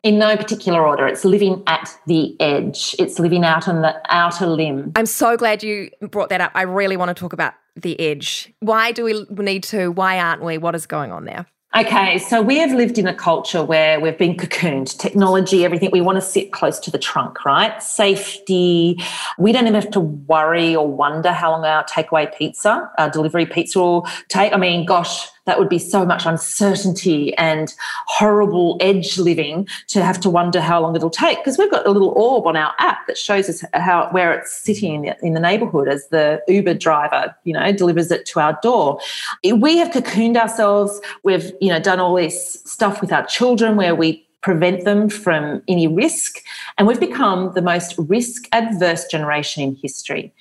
In 0.03 0.19
no 0.19 0.37
particular 0.37 0.85
order, 0.85 1.07
it's 1.07 1.25
living 1.25 1.63
at 1.67 1.97
the 2.05 2.39
edge, 2.39 2.95
it's 2.99 3.19
living 3.19 3.43
out 3.43 3.67
on 3.67 3.81
the 3.81 3.99
outer 4.09 4.47
limb. 4.47 4.91
I'm 4.95 5.05
so 5.05 5.37
glad 5.37 5.63
you 5.63 5.89
brought 6.01 6.29
that 6.29 6.41
up. 6.41 6.51
I 6.53 6.63
really 6.63 6.97
want 6.97 7.09
to 7.09 7.15
talk 7.15 7.33
about 7.33 7.53
the 7.75 7.99
edge. 7.99 8.53
Why 8.59 8.91
do 8.91 9.03
we 9.03 9.25
need 9.31 9.63
to? 9.65 9.89
Why 9.89 10.19
aren't 10.19 10.43
we? 10.43 10.57
What 10.57 10.75
is 10.75 10.85
going 10.85 11.11
on 11.11 11.25
there? 11.25 11.45
Okay, 11.75 12.19
so 12.19 12.39
we 12.39 12.59
have 12.59 12.71
lived 12.71 12.99
in 12.99 13.07
a 13.07 13.15
culture 13.15 13.63
where 13.63 13.99
we've 13.99 14.17
been 14.17 14.35
cocooned, 14.35 14.95
technology, 14.99 15.65
everything. 15.65 15.89
We 15.91 16.01
want 16.01 16.17
to 16.17 16.21
sit 16.21 16.51
close 16.51 16.77
to 16.81 16.91
the 16.91 16.99
trunk, 16.99 17.43
right? 17.45 17.81
Safety. 17.81 19.01
We 19.39 19.51
don't 19.51 19.63
even 19.63 19.73
have 19.73 19.89
to 19.91 19.99
worry 19.99 20.75
or 20.75 20.87
wonder 20.87 21.31
how 21.31 21.49
long 21.49 21.65
our 21.65 21.83
takeaway 21.85 22.31
pizza, 22.37 22.91
our 22.99 23.09
delivery 23.09 23.47
pizza 23.47 23.79
will 23.79 24.07
take. 24.27 24.53
I 24.53 24.57
mean, 24.57 24.85
gosh, 24.85 25.27
that 25.45 25.59
would 25.59 25.69
be 25.69 25.79
so 25.79 26.05
much 26.05 26.25
uncertainty 26.25 27.35
and 27.37 27.73
horrible 28.07 28.77
edge 28.79 29.17
living 29.17 29.67
to 29.87 30.03
have 30.03 30.19
to 30.21 30.29
wonder 30.29 30.61
how 30.61 30.81
long 30.81 30.95
it'll 30.95 31.09
take 31.09 31.37
because 31.39 31.57
we've 31.57 31.71
got 31.71 31.85
a 31.85 31.91
little 31.91 32.09
orb 32.09 32.47
on 32.47 32.55
our 32.55 32.73
app 32.79 33.05
that 33.07 33.17
shows 33.17 33.49
us 33.49 33.63
how 33.73 34.07
where 34.11 34.33
it's 34.33 34.53
sitting 34.53 34.95
in 34.95 35.01
the, 35.01 35.25
in 35.25 35.33
the 35.33 35.39
neighborhood 35.39 35.87
as 35.87 36.07
the 36.09 36.41
Uber 36.47 36.75
driver, 36.75 37.35
you 37.43 37.53
know, 37.53 37.71
delivers 37.71 38.11
it 38.11 38.25
to 38.27 38.39
our 38.39 38.57
door. 38.61 38.99
We 39.43 39.77
have 39.77 39.89
cocooned 39.89 40.37
ourselves. 40.37 40.99
We've, 41.23 41.51
you 41.59 41.69
know, 41.69 41.79
done 41.79 41.99
all 41.99 42.15
this 42.15 42.61
stuff 42.65 43.01
with 43.01 43.11
our 43.11 43.25
children 43.25 43.75
where 43.75 43.95
we 43.95 44.25
prevent 44.43 44.83
them 44.83 45.09
from 45.09 45.63
any 45.67 45.87
risk. 45.87 46.39
And 46.77 46.87
we've 46.87 46.99
become 46.99 47.53
the 47.53 47.61
most 47.61 47.95
risk 47.97 48.43
adverse 48.51 49.05
generation 49.05 49.63
in 49.63 49.75
history 49.75 50.33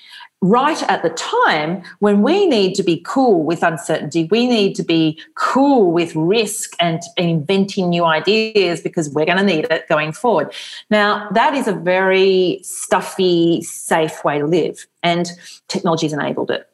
right 0.43 0.83
at 0.91 1.03
the 1.03 1.11
time 1.11 1.83
when 2.01 2.21
we 2.21 2.47
need 2.47 2.75
to 2.75 2.83
be 2.83 3.01
cool 3.07 3.45
with 3.45 3.63
uncertainty, 3.63 4.29
we 4.31 4.47
need 4.47 4.75
to 4.75 4.83
be 4.83 5.19
cool 5.37 5.93
with 5.93 6.15
risk 6.15 6.75
and 6.81 7.01
inventing 7.17 7.89
new 7.89 8.05
ideas 8.05 8.81
because 8.81 9.09
we're 9.11 9.25
going 9.25 9.39
to 9.39 9.45
need 9.45 9.67
it 9.71 9.89
going 9.89 10.13
forward. 10.13 10.53
Now, 10.91 11.29
that 11.31 11.55
is 11.55 11.69
a 11.69 11.73
very 11.73 12.61
stuffy, 12.63 13.63
safe 13.63 14.25
way 14.25 14.41
to 14.41 14.47
live, 14.47 14.87
and 15.03 15.31
technology's 15.69 16.13
enabled 16.13 16.51
it. 16.51 16.69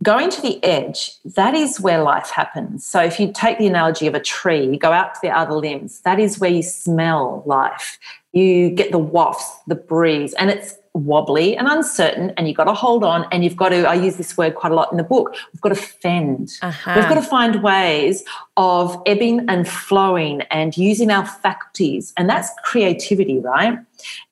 Going 0.00 0.30
to 0.30 0.40
the 0.40 0.62
edge, 0.62 1.10
that 1.24 1.54
is 1.54 1.80
where 1.80 2.00
life 2.02 2.30
happens. 2.30 2.86
So, 2.86 3.02
if 3.02 3.18
you 3.18 3.32
take 3.32 3.58
the 3.58 3.66
analogy 3.66 4.06
of 4.06 4.14
a 4.14 4.20
tree, 4.20 4.64
you 4.64 4.78
go 4.78 4.92
out 4.92 5.14
to 5.14 5.20
the 5.22 5.30
other 5.30 5.54
limbs, 5.54 6.02
that 6.02 6.20
is 6.20 6.38
where 6.38 6.50
you 6.50 6.62
smell 6.62 7.42
life. 7.46 7.98
You 8.32 8.70
get 8.70 8.92
the 8.92 8.98
wafts, 8.98 9.50
the 9.66 9.74
breeze, 9.74 10.34
and 10.34 10.50
it's 10.50 10.76
wobbly 11.04 11.56
and 11.56 11.68
uncertain 11.68 12.32
and 12.36 12.48
you've 12.48 12.56
got 12.56 12.64
to 12.64 12.72
hold 12.72 13.04
on 13.04 13.26
and 13.30 13.44
you've 13.44 13.56
got 13.56 13.68
to 13.68 13.86
i 13.88 13.94
use 13.94 14.16
this 14.16 14.36
word 14.36 14.54
quite 14.54 14.72
a 14.72 14.74
lot 14.74 14.90
in 14.90 14.98
the 14.98 15.04
book 15.04 15.34
we've 15.52 15.60
got 15.60 15.68
to 15.70 15.74
fend. 15.74 16.58
Uh-huh. 16.62 16.92
we've 16.96 17.08
got 17.08 17.14
to 17.14 17.22
find 17.22 17.62
ways 17.62 18.24
of 18.56 19.00
ebbing 19.06 19.48
and 19.48 19.68
flowing 19.68 20.42
and 20.50 20.76
using 20.76 21.10
our 21.10 21.24
faculties 21.24 22.12
and 22.16 22.28
that's 22.28 22.50
creativity 22.64 23.38
right? 23.38 23.78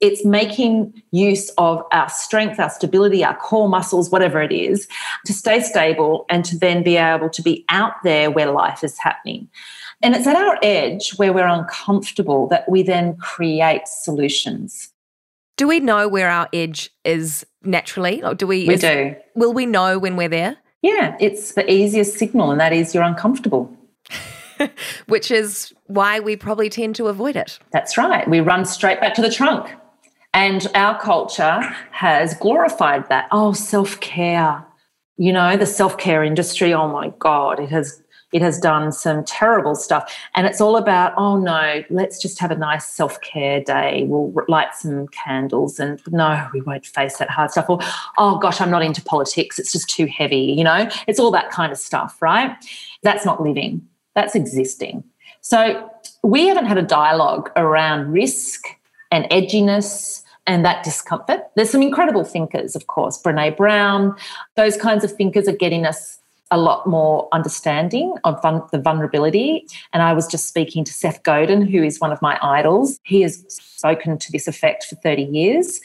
It's 0.00 0.24
making 0.24 1.02
use 1.10 1.50
of 1.58 1.82
our 1.92 2.08
strength 2.08 2.58
our 2.58 2.70
stability 2.70 3.24
our 3.24 3.36
core 3.36 3.68
muscles 3.68 4.10
whatever 4.10 4.42
it 4.42 4.52
is 4.52 4.88
to 5.26 5.32
stay 5.32 5.60
stable 5.60 6.26
and 6.28 6.44
to 6.44 6.58
then 6.58 6.82
be 6.82 6.96
able 6.96 7.30
to 7.30 7.42
be 7.42 7.64
out 7.68 7.94
there 8.02 8.30
where 8.30 8.50
life 8.50 8.82
is 8.82 8.98
happening. 8.98 9.48
And 10.02 10.14
it's 10.14 10.26
at 10.26 10.36
our 10.36 10.58
edge 10.62 11.14
where 11.16 11.32
we're 11.32 11.46
uncomfortable 11.46 12.48
that 12.48 12.68
we 12.68 12.82
then 12.82 13.16
create 13.16 13.88
solutions 13.88 14.92
do 15.56 15.66
we 15.66 15.80
know 15.80 16.08
where 16.08 16.28
our 16.28 16.48
edge 16.52 16.90
is 17.04 17.46
naturally? 17.62 18.22
Or 18.22 18.34
do 18.34 18.46
we? 18.46 18.66
We 18.66 18.74
is, 18.74 18.80
do. 18.80 19.16
Will 19.34 19.52
we 19.52 19.66
know 19.66 19.98
when 19.98 20.16
we're 20.16 20.28
there? 20.28 20.56
Yeah, 20.82 21.16
it's 21.20 21.54
the 21.54 21.70
easiest 21.70 22.18
signal, 22.18 22.50
and 22.50 22.60
that 22.60 22.72
is 22.72 22.94
you're 22.94 23.02
uncomfortable. 23.02 23.74
Which 25.06 25.30
is 25.30 25.74
why 25.86 26.20
we 26.20 26.36
probably 26.36 26.70
tend 26.70 26.96
to 26.96 27.08
avoid 27.08 27.36
it. 27.36 27.58
That's 27.72 27.98
right. 27.98 28.28
We 28.28 28.40
run 28.40 28.64
straight 28.64 29.00
back 29.00 29.14
to 29.14 29.22
the 29.22 29.30
trunk. 29.30 29.68
And 30.32 30.66
our 30.74 31.00
culture 31.00 31.60
has 31.92 32.34
glorified 32.34 33.08
that. 33.08 33.28
Oh, 33.32 33.52
self 33.52 34.00
care. 34.00 34.64
You 35.16 35.32
know, 35.32 35.56
the 35.56 35.66
self 35.66 35.96
care 35.96 36.22
industry, 36.22 36.74
oh 36.74 36.88
my 36.88 37.12
God, 37.18 37.58
it 37.58 37.70
has 37.70 38.02
it 38.32 38.42
has 38.42 38.58
done 38.58 38.92
some 38.92 39.24
terrible 39.24 39.74
stuff. 39.74 40.12
And 40.34 40.46
it's 40.46 40.60
all 40.60 40.76
about, 40.76 41.14
oh 41.16 41.38
no, 41.38 41.84
let's 41.90 42.20
just 42.20 42.38
have 42.40 42.50
a 42.50 42.56
nice 42.56 42.86
self 42.86 43.20
care 43.20 43.60
day. 43.60 44.04
We'll 44.06 44.32
light 44.48 44.74
some 44.74 45.08
candles 45.08 45.78
and 45.78 46.00
no, 46.10 46.48
we 46.52 46.60
won't 46.60 46.86
face 46.86 47.18
that 47.18 47.30
hard 47.30 47.50
stuff. 47.50 47.68
Or, 47.68 47.78
oh 48.18 48.38
gosh, 48.38 48.60
I'm 48.60 48.70
not 48.70 48.82
into 48.82 49.02
politics. 49.02 49.58
It's 49.58 49.72
just 49.72 49.88
too 49.88 50.06
heavy. 50.06 50.54
You 50.56 50.64
know, 50.64 50.88
it's 51.06 51.20
all 51.20 51.30
that 51.30 51.50
kind 51.50 51.72
of 51.72 51.78
stuff, 51.78 52.20
right? 52.20 52.56
That's 53.02 53.24
not 53.24 53.42
living, 53.42 53.86
that's 54.14 54.34
existing. 54.34 55.04
So 55.40 55.90
we 56.22 56.48
haven't 56.48 56.66
had 56.66 56.78
a 56.78 56.82
dialogue 56.82 57.50
around 57.56 58.12
risk 58.12 58.64
and 59.12 59.24
edginess 59.26 60.22
and 60.48 60.64
that 60.64 60.84
discomfort. 60.84 61.40
There's 61.54 61.70
some 61.70 61.82
incredible 61.82 62.24
thinkers, 62.24 62.76
of 62.76 62.86
course, 62.86 63.20
Brene 63.20 63.56
Brown, 63.56 64.16
those 64.56 64.76
kinds 64.76 65.04
of 65.04 65.12
thinkers 65.12 65.48
are 65.48 65.56
getting 65.56 65.86
us 65.86 66.18
a 66.50 66.58
lot 66.58 66.86
more 66.86 67.28
understanding 67.32 68.14
of 68.24 68.40
the 68.70 68.78
vulnerability. 68.78 69.66
And 69.92 70.02
I 70.02 70.12
was 70.12 70.26
just 70.26 70.48
speaking 70.48 70.84
to 70.84 70.92
Seth 70.92 71.22
Godin, 71.22 71.62
who 71.62 71.82
is 71.82 71.98
one 71.98 72.12
of 72.12 72.22
my 72.22 72.38
idols. 72.42 73.00
He 73.02 73.22
has 73.22 73.44
spoken 73.48 74.16
to 74.18 74.32
this 74.32 74.46
effect 74.46 74.84
for 74.84 74.96
30 74.96 75.24
years. 75.24 75.80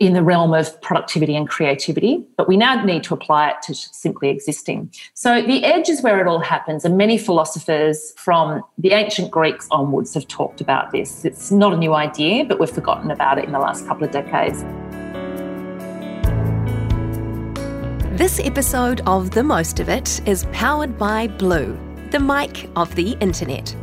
in 0.00 0.14
the 0.14 0.22
realm 0.22 0.54
of 0.54 0.80
productivity 0.80 1.36
and 1.36 1.46
creativity, 1.46 2.24
but 2.38 2.48
we 2.48 2.56
now 2.56 2.82
need 2.82 3.04
to 3.04 3.12
apply 3.12 3.50
it 3.50 3.56
to 3.62 3.74
simply 3.74 4.30
existing. 4.30 4.90
So 5.12 5.42
the 5.42 5.62
edge 5.62 5.90
is 5.90 6.02
where 6.02 6.18
it 6.20 6.26
all 6.26 6.40
happens, 6.40 6.86
and 6.86 6.96
many 6.96 7.18
philosophers 7.18 8.14
from 8.16 8.62
the 8.78 8.92
ancient 8.92 9.30
Greeks 9.30 9.68
onwards 9.70 10.14
have 10.14 10.26
talked 10.26 10.62
about 10.62 10.90
this. 10.90 11.26
It's 11.26 11.52
not 11.52 11.74
a 11.74 11.76
new 11.76 11.92
idea, 11.92 12.46
but 12.46 12.58
we've 12.58 12.70
forgotten 12.70 13.10
about 13.10 13.38
it 13.38 13.44
in 13.44 13.52
the 13.52 13.58
last 13.58 13.86
couple 13.86 14.04
of 14.04 14.10
decades. 14.10 14.64
This 18.20 18.38
episode 18.38 19.00
of 19.06 19.30
The 19.30 19.42
Most 19.42 19.80
of 19.80 19.88
It 19.88 20.20
is 20.28 20.44
powered 20.52 20.98
by 20.98 21.26
Blue, 21.26 21.78
the 22.10 22.20
mic 22.20 22.68
of 22.76 22.94
the 22.94 23.12
internet. 23.12 23.74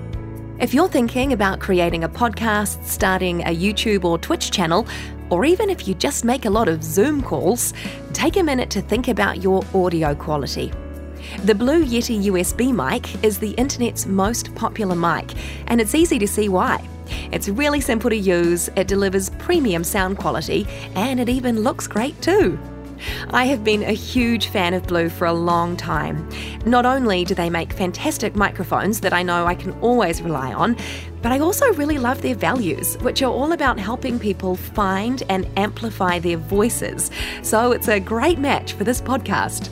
If 0.60 0.76
you're 0.76 0.88
thinking 0.88 1.34
about 1.34 1.60
creating 1.60 2.04
a 2.04 2.10
podcast, 2.10 2.84
starting 2.84 3.42
a 3.42 3.56
YouTube 3.56 4.06
or 4.06 4.20
Twitch 4.20 4.52
channel, 4.52 4.86
or 5.32 5.44
even 5.44 5.72
if 5.72 5.88
you 5.88 5.96
just 5.96 6.24
make 6.24 6.46
a 6.46 6.52
lot 6.52 6.68
of 6.68 6.84
Zoom 6.84 7.24
calls, 7.24 7.74
take 8.14 8.38
a 8.38 8.44
minute 8.44 8.70
to 8.70 8.82
think 8.84 9.08
about 9.08 9.42
your 9.42 9.64
audio 9.74 10.14
quality. 10.14 10.72
The 11.46 11.56
Blue 11.56 11.84
Yeti 11.84 12.26
USB 12.26 12.72
mic 12.72 13.24
is 13.24 13.40
the 13.40 13.54
internet's 13.54 14.06
most 14.06 14.54
popular 14.54 14.96
mic, 14.96 15.34
and 15.66 15.82
it's 15.82 15.96
easy 15.96 16.20
to 16.20 16.28
see 16.28 16.48
why. 16.48 16.88
It's 17.32 17.50
really 17.50 17.82
simple 17.82 18.12
to 18.12 18.16
use, 18.16 18.70
it 18.76 18.88
delivers 18.88 19.32
premium 19.40 19.84
sound 19.84 20.20
quality, 20.20 20.68
and 20.94 21.20
it 21.20 21.28
even 21.28 21.62
looks 21.62 21.88
great 21.88 22.22
too. 22.22 22.60
I 23.30 23.46
have 23.46 23.64
been 23.64 23.84
a 23.84 23.92
huge 23.92 24.48
fan 24.48 24.74
of 24.74 24.88
Blue 24.88 25.10
for 25.10 25.26
a 25.26 25.34
long 25.34 25.78
time. 25.78 26.28
Not 26.66 26.86
only 26.86 27.26
do 27.26 27.36
they 27.36 27.50
make 27.50 27.74
fantastic 27.74 28.36
microphones 28.36 29.00
that 29.02 29.14
I 29.14 29.24
know 29.24 29.46
I 29.46 29.56
can 29.56 29.72
always 29.82 30.22
rely 30.22 30.54
on, 30.54 30.78
but 31.22 31.32
I 31.32 31.40
also 31.40 31.74
really 31.74 31.98
love 31.98 32.22
their 32.22 32.36
values, 32.36 32.96
which 32.98 33.22
are 33.22 33.32
all 33.32 33.52
about 33.52 33.80
helping 33.80 34.20
people 34.20 34.56
find 34.56 35.24
and 35.30 35.50
amplify 35.58 36.20
their 36.20 36.38
voices. 36.38 37.12
So 37.42 37.72
it's 37.72 37.88
a 37.88 38.00
great 38.00 38.40
match 38.40 38.74
for 38.74 38.84
this 38.84 39.02
podcast. 39.02 39.70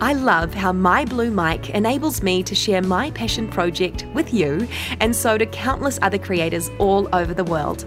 I 0.00 0.12
love 0.12 0.52
how 0.52 0.72
my 0.72 1.06
Blue 1.06 1.30
Mic 1.30 1.70
enables 1.70 2.22
me 2.22 2.42
to 2.42 2.54
share 2.54 2.82
my 2.82 3.10
passion 3.12 3.48
project 3.48 4.04
with 4.12 4.32
you, 4.34 4.68
and 5.00 5.16
so 5.16 5.38
do 5.38 5.46
countless 5.46 5.98
other 6.02 6.18
creators 6.18 6.70
all 6.78 7.08
over 7.14 7.32
the 7.32 7.44
world. 7.44 7.86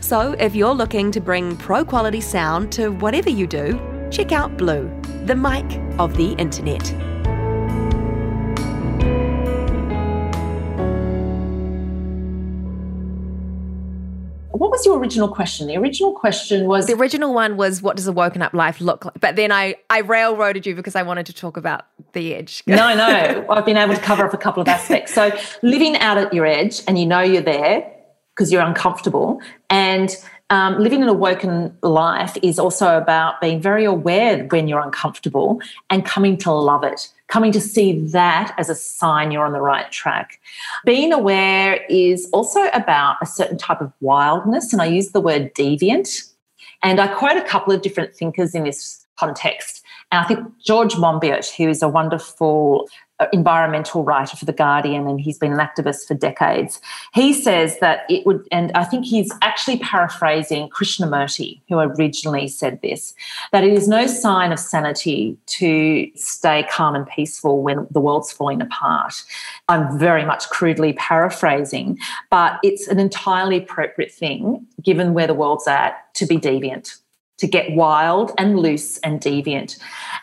So, 0.00 0.32
if 0.38 0.54
you're 0.54 0.74
looking 0.74 1.10
to 1.10 1.20
bring 1.20 1.56
pro 1.56 1.84
quality 1.84 2.20
sound 2.20 2.70
to 2.72 2.90
whatever 2.90 3.28
you 3.28 3.48
do, 3.48 3.76
check 4.10 4.32
out 4.32 4.56
Blue, 4.56 4.90
the 5.26 5.34
mic 5.34 5.64
of 5.98 6.16
the 6.16 6.32
internet. 6.32 6.94
What 14.50 14.70
was 14.70 14.84
your 14.84 14.98
original 14.98 15.28
question? 15.28 15.68
The 15.68 15.76
original 15.76 16.12
question 16.12 16.66
was 16.66 16.86
The 16.86 16.94
original 16.94 17.32
one 17.32 17.56
was 17.56 17.80
what 17.80 17.96
does 17.96 18.08
a 18.08 18.12
woken 18.12 18.42
up 18.42 18.52
life 18.54 18.80
look 18.80 19.04
like? 19.04 19.20
But 19.20 19.36
then 19.36 19.52
I, 19.52 19.76
I 19.88 20.00
railroaded 20.00 20.66
you 20.66 20.74
because 20.74 20.96
I 20.96 21.02
wanted 21.02 21.26
to 21.26 21.32
talk 21.32 21.56
about 21.56 21.84
the 22.12 22.34
edge. 22.34 22.64
no, 22.66 22.94
no. 22.94 23.46
I've 23.50 23.64
been 23.64 23.76
able 23.76 23.94
to 23.94 24.00
cover 24.00 24.24
up 24.24 24.34
a 24.34 24.38
couple 24.38 24.60
of 24.60 24.68
aspects. 24.68 25.14
So 25.14 25.30
living 25.62 25.96
out 25.98 26.18
at 26.18 26.32
your 26.32 26.44
edge 26.44 26.80
and 26.88 26.98
you 26.98 27.06
know 27.06 27.20
you're 27.20 27.42
there 27.42 27.88
because 28.34 28.50
you're 28.50 28.62
uncomfortable 28.62 29.40
and 29.70 30.10
um, 30.50 30.78
living 30.78 31.02
an 31.02 31.08
awoken 31.08 31.76
life 31.82 32.36
is 32.42 32.58
also 32.58 32.96
about 32.96 33.40
being 33.40 33.60
very 33.60 33.84
aware 33.84 34.44
when 34.46 34.66
you're 34.66 34.80
uncomfortable 34.80 35.60
and 35.90 36.06
coming 36.06 36.38
to 36.38 36.52
love 36.52 36.84
it, 36.84 37.12
coming 37.26 37.52
to 37.52 37.60
see 37.60 38.00
that 38.06 38.54
as 38.56 38.70
a 38.70 38.74
sign 38.74 39.30
you're 39.30 39.44
on 39.44 39.52
the 39.52 39.60
right 39.60 39.90
track. 39.92 40.40
Being 40.86 41.12
aware 41.12 41.84
is 41.90 42.28
also 42.32 42.60
about 42.72 43.16
a 43.20 43.26
certain 43.26 43.58
type 43.58 43.82
of 43.82 43.92
wildness, 44.00 44.72
and 44.72 44.80
I 44.80 44.86
use 44.86 45.10
the 45.10 45.20
word 45.20 45.54
deviant. 45.54 46.32
And 46.82 47.00
I 47.00 47.08
quote 47.08 47.36
a 47.36 47.42
couple 47.42 47.74
of 47.74 47.82
different 47.82 48.14
thinkers 48.14 48.54
in 48.54 48.64
this 48.64 49.06
context. 49.18 49.82
And 50.10 50.24
I 50.24 50.28
think 50.28 50.40
George 50.64 50.94
Monbiot, 50.94 51.54
who 51.56 51.68
is 51.68 51.82
a 51.82 51.88
wonderful 51.88 52.88
environmental 53.32 54.04
writer 54.04 54.36
for 54.36 54.44
The 54.44 54.52
Guardian, 54.52 55.06
and 55.06 55.20
he's 55.20 55.38
been 55.38 55.52
an 55.52 55.58
activist 55.58 56.06
for 56.06 56.14
decades. 56.14 56.80
He 57.14 57.32
says 57.32 57.78
that 57.80 58.00
it 58.08 58.24
would, 58.26 58.46
and 58.52 58.70
I 58.72 58.84
think 58.84 59.04
he's 59.04 59.32
actually 59.42 59.78
paraphrasing 59.78 60.68
Krishnamurti, 60.68 61.60
who 61.68 61.78
originally 61.78 62.48
said 62.48 62.80
this, 62.82 63.14
that 63.52 63.64
it 63.64 63.72
is 63.72 63.88
no 63.88 64.06
sign 64.06 64.52
of 64.52 64.58
sanity 64.58 65.36
to 65.46 66.10
stay 66.14 66.66
calm 66.70 66.94
and 66.94 67.06
peaceful 67.06 67.62
when 67.62 67.86
the 67.90 68.00
world's 68.00 68.32
falling 68.32 68.62
apart. 68.62 69.24
I'm 69.68 69.98
very 69.98 70.24
much 70.24 70.48
crudely 70.50 70.92
paraphrasing, 70.94 71.98
but 72.30 72.58
it's 72.62 72.86
an 72.88 72.98
entirely 72.98 73.56
appropriate 73.58 74.12
thing, 74.12 74.66
given 74.82 75.14
where 75.14 75.26
the 75.26 75.34
world's 75.34 75.66
at, 75.66 76.14
to 76.14 76.26
be 76.26 76.36
deviant 76.36 76.98
to 77.38 77.46
get 77.46 77.72
wild 77.72 78.32
and 78.36 78.58
loose 78.58 78.98
and 78.98 79.20
deviant. 79.20 79.78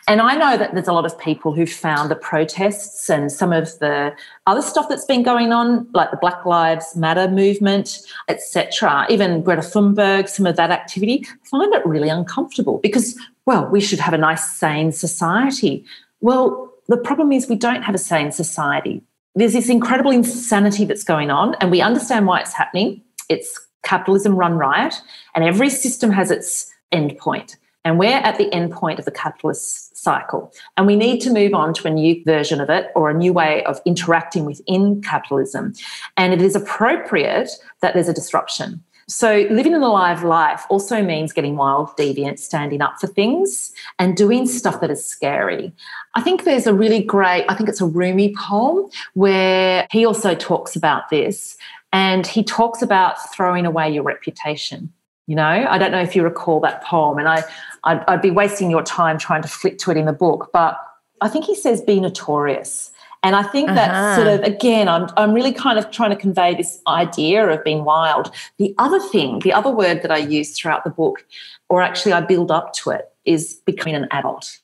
And 0.06 0.20
I 0.20 0.36
know 0.36 0.56
that 0.56 0.74
there's 0.74 0.86
a 0.86 0.92
lot 0.92 1.06
of 1.06 1.18
people 1.18 1.52
who've 1.52 1.70
found 1.70 2.10
the 2.10 2.16
protests 2.16 3.10
and 3.10 3.32
some 3.32 3.52
of 3.52 3.78
the 3.78 4.14
other 4.46 4.62
stuff 4.62 4.88
that's 4.88 5.04
been 5.04 5.22
going 5.22 5.52
on, 5.52 5.88
like 5.92 6.10
the 6.10 6.18
Black 6.18 6.44
Lives 6.46 6.94
Matter 6.94 7.28
movement, 7.28 8.00
etc., 8.28 9.06
even 9.10 9.42
Greta 9.42 9.62
Thunberg, 9.62 10.28
some 10.28 10.46
of 10.46 10.56
that 10.56 10.70
activity, 10.70 11.26
find 11.44 11.74
it 11.74 11.84
really 11.86 12.08
uncomfortable 12.08 12.78
because, 12.82 13.18
well, 13.46 13.66
we 13.66 13.80
should 13.80 13.98
have 13.98 14.14
a 14.14 14.18
nice, 14.18 14.48
sane 14.50 14.92
society. 14.92 15.84
Well, 16.20 16.70
the 16.88 16.98
problem 16.98 17.32
is 17.32 17.48
we 17.48 17.56
don't 17.56 17.82
have 17.82 17.94
a 17.94 17.98
sane 17.98 18.30
society. 18.30 19.02
There's 19.34 19.54
this 19.54 19.68
incredible 19.68 20.10
insanity 20.10 20.84
that's 20.84 21.04
going 21.04 21.30
on, 21.30 21.54
and 21.56 21.70
we 21.70 21.80
understand 21.80 22.26
why 22.26 22.40
it's 22.40 22.52
happening. 22.52 23.02
It's 23.28 23.58
capitalism 23.84 24.36
run 24.36 24.54
riot, 24.54 24.94
and 25.34 25.44
every 25.44 25.70
system 25.70 26.10
has 26.10 26.30
its 26.30 26.72
end 26.92 27.16
point. 27.18 27.56
And 27.86 28.00
we're 28.00 28.08
at 28.08 28.36
the 28.36 28.52
end 28.52 28.72
point 28.72 28.98
of 28.98 29.04
the 29.04 29.12
capitalist 29.12 29.96
cycle. 29.96 30.52
And 30.76 30.88
we 30.88 30.96
need 30.96 31.20
to 31.20 31.30
move 31.30 31.54
on 31.54 31.72
to 31.74 31.86
a 31.86 31.90
new 31.90 32.20
version 32.24 32.60
of 32.60 32.68
it 32.68 32.90
or 32.96 33.10
a 33.10 33.14
new 33.14 33.32
way 33.32 33.62
of 33.62 33.80
interacting 33.84 34.44
within 34.44 35.00
capitalism. 35.02 35.72
And 36.16 36.32
it 36.32 36.42
is 36.42 36.56
appropriate 36.56 37.48
that 37.82 37.94
there's 37.94 38.08
a 38.08 38.12
disruption. 38.12 38.82
So, 39.08 39.46
living 39.50 39.72
an 39.72 39.84
alive 39.84 40.24
life 40.24 40.64
also 40.68 41.00
means 41.00 41.32
getting 41.32 41.54
wild, 41.54 41.90
deviant, 41.96 42.40
standing 42.40 42.82
up 42.82 42.94
for 43.00 43.06
things, 43.06 43.72
and 44.00 44.16
doing 44.16 44.48
stuff 44.48 44.80
that 44.80 44.90
is 44.90 45.06
scary. 45.06 45.72
I 46.16 46.22
think 46.22 46.42
there's 46.42 46.66
a 46.66 46.74
really 46.74 47.04
great, 47.04 47.44
I 47.48 47.54
think 47.54 47.68
it's 47.68 47.80
a 47.80 47.86
Rumi 47.86 48.34
poem 48.34 48.90
where 49.14 49.86
he 49.92 50.04
also 50.04 50.34
talks 50.34 50.74
about 50.74 51.08
this. 51.08 51.56
And 51.92 52.26
he 52.26 52.42
talks 52.42 52.82
about 52.82 53.32
throwing 53.32 53.64
away 53.64 53.90
your 53.90 54.02
reputation. 54.02 54.92
You 55.26 55.34
know, 55.34 55.44
I 55.44 55.76
don't 55.78 55.90
know 55.90 56.00
if 56.00 56.14
you 56.14 56.22
recall 56.22 56.60
that 56.60 56.84
poem, 56.84 57.18
and 57.18 57.28
I, 57.28 57.42
I'd, 57.84 58.04
I'd 58.06 58.22
be 58.22 58.30
wasting 58.30 58.70
your 58.70 58.82
time 58.82 59.18
trying 59.18 59.42
to 59.42 59.48
flick 59.48 59.78
to 59.78 59.90
it 59.90 59.96
in 59.96 60.06
the 60.06 60.12
book, 60.12 60.50
but 60.52 60.78
I 61.20 61.28
think 61.28 61.44
he 61.44 61.54
says 61.54 61.80
be 61.80 61.98
notorious. 62.00 62.92
And 63.22 63.34
I 63.34 63.42
think 63.42 63.68
that 63.68 63.90
uh-huh. 63.90 64.16
sort 64.16 64.28
of, 64.28 64.40
again, 64.42 64.88
I'm, 64.88 65.08
I'm 65.16 65.32
really 65.32 65.52
kind 65.52 65.80
of 65.80 65.90
trying 65.90 66.10
to 66.10 66.16
convey 66.16 66.54
this 66.54 66.80
idea 66.86 67.48
of 67.48 67.64
being 67.64 67.84
wild. 67.84 68.30
The 68.58 68.72
other 68.78 69.00
thing, 69.00 69.40
the 69.40 69.52
other 69.52 69.70
word 69.70 70.02
that 70.02 70.12
I 70.12 70.18
use 70.18 70.56
throughout 70.56 70.84
the 70.84 70.90
book, 70.90 71.24
or 71.68 71.82
actually 71.82 72.12
I 72.12 72.20
build 72.20 72.52
up 72.52 72.72
to 72.74 72.90
it, 72.90 73.10
is 73.24 73.54
becoming 73.66 73.96
an 73.96 74.06
adult. 74.12 74.60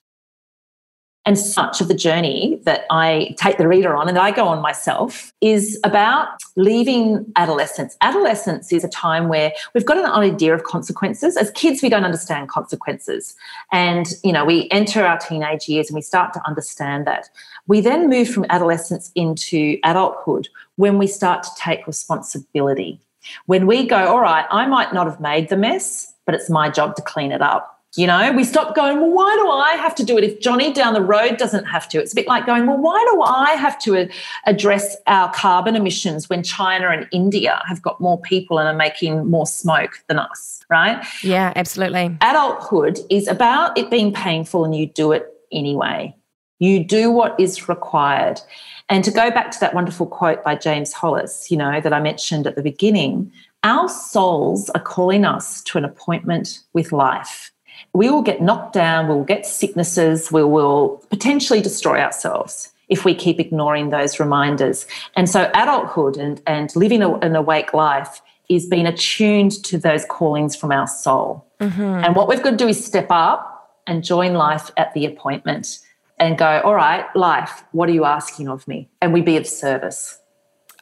And 1.24 1.38
such 1.38 1.80
of 1.80 1.86
the 1.86 1.94
journey 1.94 2.60
that 2.64 2.84
I 2.90 3.36
take 3.38 3.56
the 3.56 3.68
reader 3.68 3.94
on 3.94 4.08
and 4.08 4.16
that 4.16 4.24
I 4.24 4.32
go 4.32 4.48
on 4.48 4.60
myself 4.60 5.32
is 5.40 5.78
about 5.84 6.28
leaving 6.56 7.24
adolescence. 7.36 7.96
Adolescence 8.00 8.72
is 8.72 8.82
a 8.82 8.88
time 8.88 9.28
where 9.28 9.52
we've 9.72 9.86
got 9.86 9.98
an 9.98 10.06
idea 10.06 10.52
of 10.52 10.64
consequences. 10.64 11.36
As 11.36 11.52
kids, 11.52 11.80
we 11.80 11.88
don't 11.88 12.04
understand 12.04 12.48
consequences. 12.48 13.36
And, 13.70 14.06
you 14.24 14.32
know, 14.32 14.44
we 14.44 14.68
enter 14.72 15.06
our 15.06 15.16
teenage 15.16 15.68
years 15.68 15.88
and 15.88 15.94
we 15.94 16.02
start 16.02 16.32
to 16.32 16.40
understand 16.44 17.06
that. 17.06 17.28
We 17.68 17.80
then 17.80 18.08
move 18.08 18.28
from 18.28 18.44
adolescence 18.50 19.12
into 19.14 19.78
adulthood 19.84 20.48
when 20.74 20.98
we 20.98 21.06
start 21.06 21.44
to 21.44 21.50
take 21.56 21.86
responsibility. 21.86 23.00
When 23.46 23.68
we 23.68 23.86
go, 23.86 24.08
all 24.08 24.20
right, 24.20 24.46
I 24.50 24.66
might 24.66 24.92
not 24.92 25.06
have 25.06 25.20
made 25.20 25.48
the 25.48 25.56
mess, 25.56 26.12
but 26.26 26.34
it's 26.34 26.50
my 26.50 26.68
job 26.68 26.96
to 26.96 27.02
clean 27.02 27.30
it 27.30 27.40
up. 27.40 27.71
You 27.94 28.06
know, 28.06 28.32
we 28.32 28.44
stop 28.44 28.74
going, 28.74 29.00
well, 29.00 29.10
why 29.10 29.36
do 29.36 29.50
I 29.50 29.72
have 29.72 29.94
to 29.96 30.04
do 30.04 30.16
it 30.16 30.24
if 30.24 30.40
Johnny 30.40 30.72
down 30.72 30.94
the 30.94 31.02
road 31.02 31.36
doesn't 31.36 31.66
have 31.66 31.86
to? 31.90 32.00
It's 32.00 32.12
a 32.12 32.14
bit 32.14 32.26
like 32.26 32.46
going, 32.46 32.66
well, 32.66 32.78
why 32.78 33.06
do 33.12 33.20
I 33.20 33.50
have 33.50 33.78
to 33.82 33.98
uh, 33.98 34.06
address 34.46 34.96
our 35.06 35.30
carbon 35.34 35.76
emissions 35.76 36.30
when 36.30 36.42
China 36.42 36.88
and 36.88 37.06
India 37.12 37.60
have 37.68 37.82
got 37.82 38.00
more 38.00 38.18
people 38.18 38.58
and 38.58 38.66
are 38.66 38.74
making 38.74 39.28
more 39.28 39.46
smoke 39.46 40.02
than 40.08 40.18
us, 40.18 40.64
right? 40.70 41.04
Yeah, 41.22 41.52
absolutely. 41.54 42.16
Adulthood 42.22 42.98
is 43.10 43.28
about 43.28 43.76
it 43.76 43.90
being 43.90 44.10
painful 44.14 44.64
and 44.64 44.74
you 44.74 44.86
do 44.86 45.12
it 45.12 45.26
anyway. 45.52 46.16
You 46.60 46.82
do 46.82 47.10
what 47.10 47.38
is 47.38 47.68
required. 47.68 48.40
And 48.88 49.04
to 49.04 49.10
go 49.10 49.30
back 49.30 49.50
to 49.50 49.60
that 49.60 49.74
wonderful 49.74 50.06
quote 50.06 50.42
by 50.42 50.54
James 50.54 50.94
Hollis, 50.94 51.50
you 51.50 51.58
know, 51.58 51.78
that 51.78 51.92
I 51.92 52.00
mentioned 52.00 52.46
at 52.46 52.56
the 52.56 52.62
beginning, 52.62 53.30
our 53.64 53.86
souls 53.90 54.70
are 54.70 54.80
calling 54.80 55.26
us 55.26 55.60
to 55.64 55.76
an 55.76 55.84
appointment 55.84 56.60
with 56.72 56.90
life 56.90 57.51
we 57.94 58.10
will 58.10 58.22
get 58.22 58.40
knocked 58.40 58.72
down, 58.72 59.08
we'll 59.08 59.24
get 59.24 59.46
sicknesses, 59.46 60.32
we 60.32 60.42
will 60.44 61.04
potentially 61.10 61.60
destroy 61.60 62.00
ourselves 62.00 62.72
if 62.88 63.04
we 63.04 63.14
keep 63.14 63.38
ignoring 63.38 63.90
those 63.90 64.18
reminders. 64.20 64.86
And 65.16 65.28
so, 65.28 65.50
adulthood 65.54 66.16
and, 66.16 66.40
and 66.46 66.74
living 66.76 67.02
an 67.02 67.36
awake 67.36 67.74
life 67.74 68.22
is 68.48 68.66
being 68.66 68.86
attuned 68.86 69.52
to 69.64 69.78
those 69.78 70.04
callings 70.04 70.56
from 70.56 70.72
our 70.72 70.86
soul. 70.86 71.46
Mm-hmm. 71.60 71.82
And 71.82 72.16
what 72.16 72.28
we've 72.28 72.42
got 72.42 72.50
to 72.50 72.56
do 72.56 72.68
is 72.68 72.84
step 72.84 73.06
up 73.10 73.80
and 73.86 74.04
join 74.04 74.34
life 74.34 74.70
at 74.76 74.92
the 74.94 75.06
appointment 75.06 75.78
and 76.18 76.38
go, 76.38 76.60
all 76.64 76.74
right, 76.74 77.04
life, 77.16 77.64
what 77.72 77.88
are 77.88 77.92
you 77.92 78.04
asking 78.04 78.48
of 78.48 78.66
me? 78.68 78.88
And 79.00 79.12
we 79.12 79.22
be 79.22 79.36
of 79.36 79.46
service. 79.46 80.18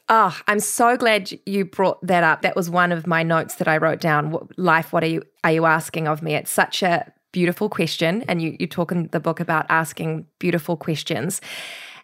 Oh, 0.09 0.37
I'm 0.49 0.59
so 0.59 0.97
glad 0.97 1.31
you 1.47 1.65
brought 1.65 2.05
that 2.05 2.25
up. 2.25 2.43
That 2.43 2.57
was 2.57 2.69
one 2.69 2.91
of 2.91 3.07
my 3.07 3.23
notes 3.23 3.55
that 3.57 3.69
I 3.69 3.77
wrote 3.77 4.01
down. 4.01 4.49
Life, 4.57 4.93
what 4.93 5.05
are 5.05 5.07
you 5.09 5.23
are 5.45 5.53
you 5.53 5.65
asking 5.65 6.09
of 6.09 6.23
me? 6.23 6.35
It's 6.35 6.51
such 6.51 6.83
a 6.83 7.13
beautiful 7.33 7.69
question, 7.69 8.25
and 8.29 8.43
you 8.43 8.57
you 8.59 8.67
talk 8.67 8.93
in 8.93 9.09
the 9.09 9.21
book 9.21 9.41
about 9.41 9.67
asking 9.69 10.27
beautiful 10.39 10.77
questions. 10.77 11.41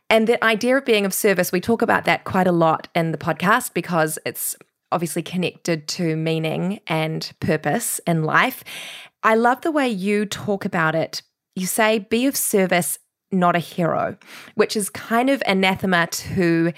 And 0.08 0.28
the 0.28 0.42
idea 0.44 0.76
of 0.76 0.84
being 0.84 1.04
of 1.04 1.12
service, 1.12 1.50
we 1.50 1.60
talk 1.60 1.82
about 1.82 2.04
that 2.04 2.24
quite 2.24 2.46
a 2.46 2.52
lot 2.52 2.88
in 2.94 3.10
the 3.10 3.18
podcast 3.18 3.74
because 3.74 4.18
it's 4.24 4.54
obviously 4.92 5.22
connected 5.22 5.88
to 5.88 6.16
meaning 6.16 6.80
and 6.86 7.32
purpose 7.40 8.00
in 8.06 8.22
life. 8.22 8.62
I 9.22 9.34
love 9.34 9.62
the 9.62 9.72
way 9.72 9.88
you 9.88 10.24
talk 10.24 10.64
about 10.64 10.94
it. 10.94 11.22
You 11.56 11.66
say, 11.66 11.98
be 11.98 12.26
of 12.26 12.36
service, 12.36 13.00
not 13.32 13.56
a 13.56 13.60
hero, 13.60 14.16
which 14.54 14.76
is 14.76 14.88
kind 14.90 15.28
of 15.28 15.42
anathema 15.46 16.06
to 16.06 16.72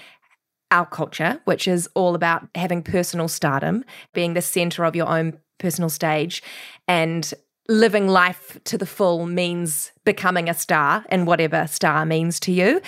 our 0.71 0.85
culture, 0.85 1.39
which 1.45 1.67
is 1.67 1.87
all 1.93 2.15
about 2.15 2.47
having 2.55 2.81
personal 2.81 3.27
stardom, 3.27 3.83
being 4.13 4.33
the 4.33 4.41
center 4.41 4.85
of 4.85 4.95
your 4.95 5.07
own 5.07 5.37
personal 5.59 5.89
stage, 5.89 6.41
and 6.87 7.33
living 7.67 8.07
life 8.07 8.57
to 8.63 8.77
the 8.77 8.85
full 8.85 9.27
means 9.27 9.91
becoming 10.03 10.49
a 10.49 10.53
star 10.55 11.05
and 11.09 11.27
whatever 11.27 11.67
star 11.67 12.03
means 12.05 12.39
to 12.39 12.51
you. 12.51 12.81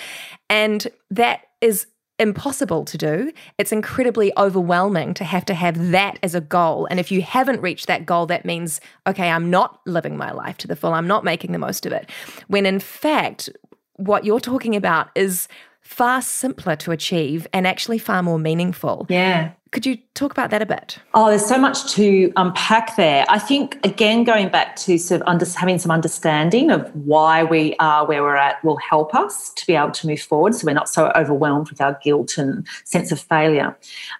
And 0.50 0.88
that 1.10 1.42
is 1.60 1.86
impossible 2.18 2.84
to 2.84 2.98
do. 2.98 3.32
It's 3.58 3.72
incredibly 3.72 4.32
overwhelming 4.36 5.14
to 5.14 5.24
have 5.24 5.44
to 5.46 5.54
have 5.54 5.90
that 5.90 6.18
as 6.22 6.34
a 6.34 6.40
goal. 6.40 6.86
And 6.90 6.98
if 7.00 7.10
you 7.10 7.22
haven't 7.22 7.62
reached 7.62 7.86
that 7.86 8.06
goal, 8.06 8.26
that 8.26 8.44
means, 8.44 8.80
okay, 9.06 9.30
I'm 9.30 9.50
not 9.50 9.80
living 9.86 10.16
my 10.16 10.32
life 10.32 10.58
to 10.58 10.68
the 10.68 10.76
full, 10.76 10.92
I'm 10.92 11.06
not 11.06 11.24
making 11.24 11.52
the 11.52 11.58
most 11.58 11.86
of 11.86 11.92
it. 11.92 12.10
When 12.48 12.66
in 12.66 12.80
fact, 12.80 13.50
what 13.96 14.24
you're 14.24 14.40
talking 14.40 14.74
about 14.74 15.10
is 15.14 15.48
far 15.82 16.22
simpler 16.22 16.76
to 16.76 16.90
achieve 16.90 17.46
and 17.52 17.66
actually 17.66 17.98
far 17.98 18.22
more 18.22 18.38
meaningful. 18.38 19.06
Yeah. 19.10 19.52
Could 19.72 19.86
you 19.86 19.96
talk 20.14 20.32
about 20.32 20.50
that 20.50 20.60
a 20.60 20.66
bit? 20.66 20.98
Oh, 21.14 21.28
there's 21.28 21.46
so 21.46 21.56
much 21.56 21.90
to 21.94 22.30
unpack 22.36 22.96
there. 22.96 23.24
I 23.30 23.38
think, 23.38 23.78
again, 23.84 24.22
going 24.22 24.50
back 24.50 24.76
to 24.76 24.98
sort 24.98 25.22
of 25.22 25.26
under, 25.26 25.46
having 25.56 25.78
some 25.78 25.90
understanding 25.90 26.70
of 26.70 26.94
why 26.94 27.42
we 27.42 27.74
are 27.78 28.06
where 28.06 28.22
we're 28.22 28.36
at 28.36 28.62
will 28.62 28.76
help 28.76 29.14
us 29.14 29.50
to 29.54 29.66
be 29.66 29.74
able 29.74 29.90
to 29.92 30.06
move 30.06 30.20
forward 30.20 30.54
so 30.54 30.66
we're 30.66 30.74
not 30.74 30.90
so 30.90 31.10
overwhelmed 31.16 31.70
with 31.70 31.80
our 31.80 31.98
guilt 32.02 32.36
and 32.36 32.66
sense 32.84 33.10
of 33.12 33.18
failure. 33.18 33.76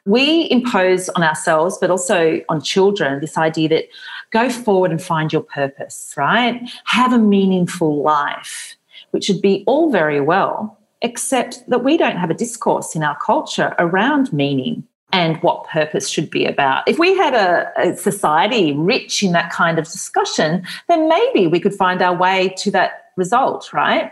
We 0.07 0.51
impose 0.51 1.11
on 1.11 1.23
ourselves, 1.23 1.77
but 1.79 1.91
also 1.91 2.41
on 2.49 2.63
children, 2.63 3.21
this 3.21 3.37
idea 3.37 3.69
that 3.69 3.85
go 4.31 4.49
forward 4.49 4.91
and 4.91 5.03
find 5.03 5.31
your 5.31 5.43
purpose, 5.43 6.15
right? 6.17 6.63
Have 6.87 7.13
a 7.13 7.19
meaningful 7.19 8.03
life, 8.03 8.75
which 9.11 9.29
would 9.29 9.43
be 9.43 9.65
all 9.67 9.93
very 9.93 10.21
well 10.21 10.79
except 11.03 11.69
that 11.69 11.85
we 11.85 11.97
don't 11.97 12.17
have 12.17 12.31
a 12.31 12.35
discourse 12.35 12.95
in 12.95 13.03
our 13.03 13.17
culture 13.19 13.75
around 13.79 14.33
meaning 14.33 14.87
and 15.13 15.37
what 15.43 15.67
purpose 15.69 16.09
should 16.09 16.31
be 16.31 16.47
about. 16.47 16.89
If 16.89 16.99
we 16.99 17.15
had 17.17 17.35
a, 17.35 17.71
a, 17.77 17.97
society 17.97 18.73
rich 18.73 19.23
in 19.23 19.33
that 19.33 19.53
kind 19.53 19.79
of 19.79 19.85
discussion, 19.85 20.67
then 20.89 21.09
maybe 21.09 21.47
we 21.47 21.61
could 21.61 21.75
find 21.75 22.01
our 22.01 22.17
way 22.17 22.55
to 22.59 22.71
that 22.71 23.11
result, 23.17 23.73
right? 23.75 24.11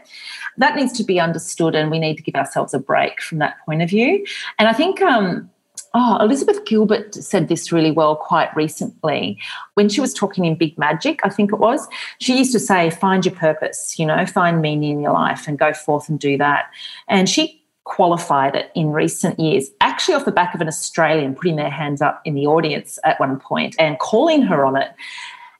That 0.58 0.76
needs 0.76 0.92
to 0.98 1.04
be 1.04 1.18
understood, 1.18 1.74
and 1.74 1.90
we 1.90 1.98
need 1.98 2.16
to 2.16 2.22
give 2.22 2.34
ourselves 2.34 2.74
a 2.74 2.78
break 2.78 3.22
from 3.22 3.38
that 3.38 3.56
point 3.64 3.80
of 3.80 3.88
view. 3.88 4.26
And 4.58 4.68
I 4.68 4.74
think 4.74 5.00
um, 5.00 5.50
Oh, 5.94 6.18
Elizabeth 6.20 6.64
Gilbert 6.64 7.14
said 7.14 7.48
this 7.48 7.72
really 7.72 7.90
well 7.90 8.16
quite 8.16 8.54
recently. 8.54 9.38
When 9.74 9.88
she 9.88 10.00
was 10.00 10.14
talking 10.14 10.44
in 10.44 10.54
Big 10.54 10.78
Magic, 10.78 11.20
I 11.24 11.28
think 11.28 11.52
it 11.52 11.58
was, 11.58 11.88
she 12.18 12.38
used 12.38 12.52
to 12.52 12.60
say, 12.60 12.90
find 12.90 13.24
your 13.24 13.34
purpose, 13.34 13.98
you 13.98 14.06
know, 14.06 14.24
find 14.26 14.62
meaning 14.62 14.90
in 14.92 15.00
your 15.00 15.12
life 15.12 15.48
and 15.48 15.58
go 15.58 15.72
forth 15.72 16.08
and 16.08 16.18
do 16.18 16.38
that. 16.38 16.66
And 17.08 17.28
she 17.28 17.60
qualified 17.84 18.54
it 18.54 18.70
in 18.74 18.90
recent 18.90 19.38
years, 19.40 19.70
actually 19.80 20.14
off 20.14 20.24
the 20.24 20.32
back 20.32 20.54
of 20.54 20.60
an 20.60 20.68
Australian 20.68 21.34
putting 21.34 21.56
their 21.56 21.70
hands 21.70 22.00
up 22.00 22.20
in 22.24 22.34
the 22.34 22.46
audience 22.46 22.98
at 23.04 23.18
one 23.18 23.38
point 23.40 23.74
and 23.78 23.98
calling 23.98 24.42
her 24.42 24.64
on 24.64 24.76
it. 24.76 24.92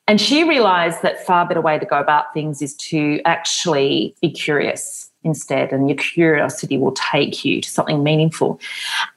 And 0.07 0.21
she 0.21 0.45
realized 0.45 1.03
that 1.03 1.25
far 1.27 1.47
better 1.47 1.61
way 1.61 1.79
to 1.79 1.87
go 1.87 1.99
about 1.99 2.33
things 2.33 2.63
is 2.63 2.75
to 2.77 3.21
actually 3.25 4.15
be 4.21 4.31
curious 4.31 5.10
instead, 5.25 5.73
and 5.73 5.89
your 5.89 5.97
curiosity 5.97 6.79
will 6.79 6.93
take 6.93 7.45
you 7.45 7.61
to 7.61 7.71
something 7.71 8.03
meaningful. 8.03 8.61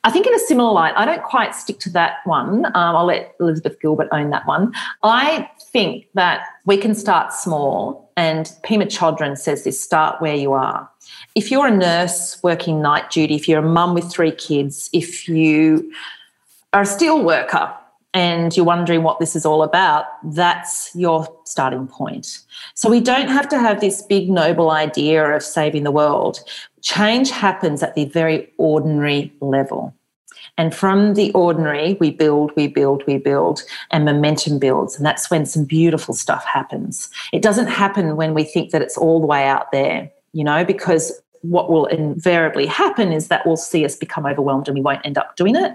I 0.03 0.11
think, 0.11 0.27
in 0.27 0.33
a 0.33 0.39
similar 0.39 0.71
light, 0.71 0.93
I 0.95 1.05
don't 1.05 1.23
quite 1.23 1.55
stick 1.55 1.79
to 1.79 1.89
that 1.91 2.17
one. 2.25 2.65
Um, 2.65 2.73
I'll 2.75 3.05
let 3.05 3.35
Elizabeth 3.39 3.79
Gilbert 3.79 4.09
own 4.11 4.29
that 4.31 4.45
one. 4.45 4.73
I 5.03 5.49
think 5.71 6.07
that 6.13 6.45
we 6.65 6.77
can 6.77 6.95
start 6.95 7.33
small, 7.33 8.11
and 8.17 8.51
Pema 8.63 8.85
Chodron 8.85 9.37
says 9.37 9.63
this 9.63 9.81
start 9.81 10.21
where 10.21 10.35
you 10.35 10.53
are. 10.53 10.89
If 11.35 11.51
you're 11.51 11.67
a 11.67 11.75
nurse 11.75 12.41
working 12.43 12.81
night 12.81 13.09
duty, 13.09 13.35
if 13.35 13.47
you're 13.47 13.59
a 13.59 13.69
mum 13.69 13.93
with 13.93 14.11
three 14.11 14.31
kids, 14.31 14.89
if 14.93 15.27
you 15.27 15.91
are 16.73 16.81
a 16.81 16.85
steel 16.85 17.23
worker 17.23 17.73
and 18.13 18.55
you're 18.55 18.65
wondering 18.65 19.03
what 19.03 19.19
this 19.19 19.35
is 19.35 19.45
all 19.45 19.63
about, 19.63 20.05
that's 20.23 20.91
your 20.95 21.27
starting 21.45 21.87
point. 21.87 22.39
So 22.75 22.89
we 22.89 22.99
don't 22.99 23.27
have 23.27 23.49
to 23.49 23.59
have 23.59 23.81
this 23.81 24.01
big, 24.03 24.29
noble 24.29 24.69
idea 24.69 25.35
of 25.35 25.41
saving 25.41 25.83
the 25.83 25.91
world. 25.91 26.39
Change 26.81 27.31
happens 27.31 27.81
at 27.81 27.95
the 27.95 28.05
very 28.05 28.51
ordinary 28.57 29.33
level. 29.41 29.93
And 30.57 30.75
from 30.75 31.15
the 31.15 31.31
ordinary, 31.31 31.95
we 31.99 32.11
build, 32.11 32.51
we 32.55 32.67
build, 32.67 33.03
we 33.07 33.17
build, 33.17 33.63
and 33.89 34.05
momentum 34.05 34.59
builds. 34.59 34.95
And 34.95 35.05
that's 35.05 35.31
when 35.31 35.47
some 35.47 35.65
beautiful 35.65 36.13
stuff 36.13 36.45
happens. 36.45 37.09
It 37.31 37.41
doesn't 37.41 37.67
happen 37.67 38.15
when 38.15 38.35
we 38.35 38.43
think 38.43 38.69
that 38.69 38.83
it's 38.83 38.97
all 38.97 39.19
the 39.19 39.25
way 39.25 39.47
out 39.47 39.71
there, 39.71 40.11
you 40.33 40.43
know, 40.43 40.63
because 40.63 41.19
what 41.43 41.69
will 41.69 41.85
invariably 41.85 42.65
happen 42.65 43.11
is 43.11 43.27
that 43.27 43.45
we'll 43.45 43.57
see 43.57 43.85
us 43.85 43.95
become 43.95 44.25
overwhelmed 44.25 44.67
and 44.67 44.75
we 44.75 44.81
won't 44.81 45.05
end 45.05 45.17
up 45.17 45.35
doing 45.35 45.55
it. 45.55 45.73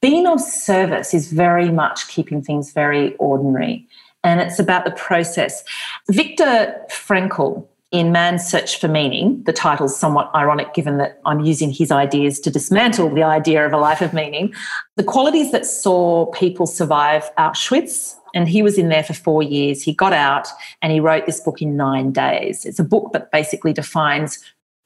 Being 0.00 0.26
of 0.26 0.40
service 0.40 1.12
is 1.12 1.32
very 1.32 1.70
much 1.70 2.08
keeping 2.08 2.40
things 2.40 2.72
very 2.72 3.14
ordinary. 3.16 3.86
And 4.24 4.40
it's 4.40 4.58
about 4.58 4.84
the 4.84 4.90
process. 4.92 5.62
Viktor 6.08 6.74
Frankl, 6.90 7.66
in 7.90 8.12
Man's 8.12 8.44
Search 8.44 8.78
for 8.78 8.86
Meaning, 8.86 9.42
the 9.44 9.52
title's 9.52 9.98
somewhat 9.98 10.30
ironic 10.34 10.74
given 10.74 10.98
that 10.98 11.18
I'm 11.24 11.40
using 11.40 11.70
his 11.70 11.90
ideas 11.90 12.38
to 12.40 12.50
dismantle 12.50 13.14
the 13.14 13.22
idea 13.22 13.64
of 13.64 13.72
a 13.72 13.78
life 13.78 14.02
of 14.02 14.12
meaning. 14.12 14.52
The 14.96 15.04
qualities 15.04 15.52
that 15.52 15.64
saw 15.64 16.26
people 16.26 16.66
survive 16.66 17.30
Auschwitz, 17.38 18.14
and 18.34 18.46
he 18.46 18.62
was 18.62 18.76
in 18.76 18.90
there 18.90 19.02
for 19.02 19.14
four 19.14 19.42
years. 19.42 19.82
He 19.82 19.94
got 19.94 20.12
out 20.12 20.48
and 20.82 20.92
he 20.92 21.00
wrote 21.00 21.24
this 21.24 21.40
book 21.40 21.62
in 21.62 21.76
nine 21.76 22.12
days. 22.12 22.66
It's 22.66 22.78
a 22.78 22.84
book 22.84 23.12
that 23.14 23.32
basically 23.32 23.72
defines 23.72 24.38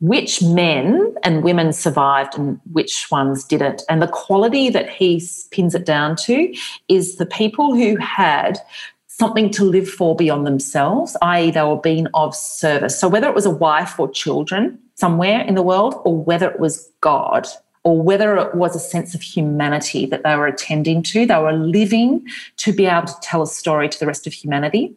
which 0.03 0.43
men 0.43 1.15
and 1.23 1.45
women 1.45 1.73
survived 1.73 2.37
and 2.37 2.61
which 2.73 3.07
ones 3.09 3.45
didn't. 3.45 3.83
And 3.89 4.03
the 4.03 4.09
quality 4.09 4.69
that 4.69 4.91
he 4.91 5.23
pins 5.53 5.77
it 5.77 5.87
down 5.87 6.17
to 6.17 6.53
is 6.89 7.17
the 7.17 7.27
people 7.27 7.77
who 7.77 7.97
had 7.99 8.59
something 9.07 9.49
to 9.51 9.63
live 9.63 9.89
for 9.89 10.17
beyond 10.17 10.45
themselves, 10.45 11.17
i.e., 11.23 11.53
they 11.53 11.63
were 11.63 11.77
being 11.77 12.09
of 12.15 12.35
service. 12.35 12.99
So 12.99 13.09
whether 13.09 13.29
it 13.29 13.35
was 13.37 13.47
a 13.47 13.51
wife 13.51 14.01
or 14.01 14.11
children 14.11 14.77
somewhere 14.97 15.43
in 15.43 15.55
the 15.55 15.63
world, 15.63 15.95
or 16.05 16.17
whether 16.17 16.51
it 16.51 16.59
was 16.59 16.91
God, 17.01 17.47
or 17.85 18.03
whether 18.03 18.37
it 18.39 18.57
was 18.57 18.75
a 18.75 18.81
sense 18.81 19.15
of 19.15 19.23
humanity 19.23 20.07
that 20.07 20.25
they 20.25 20.35
were 20.35 20.49
attending 20.49 21.05
to, 21.05 21.27
they 21.27 21.39
were 21.39 21.53
living 21.53 22.27
to 22.57 22.73
be 22.73 22.87
able 22.87 23.07
to 23.07 23.15
tell 23.23 23.43
a 23.43 23.47
story 23.47 23.89
to 23.89 24.01
the 24.01 24.07
rest 24.07 24.27
of 24.27 24.33
humanity, 24.33 24.97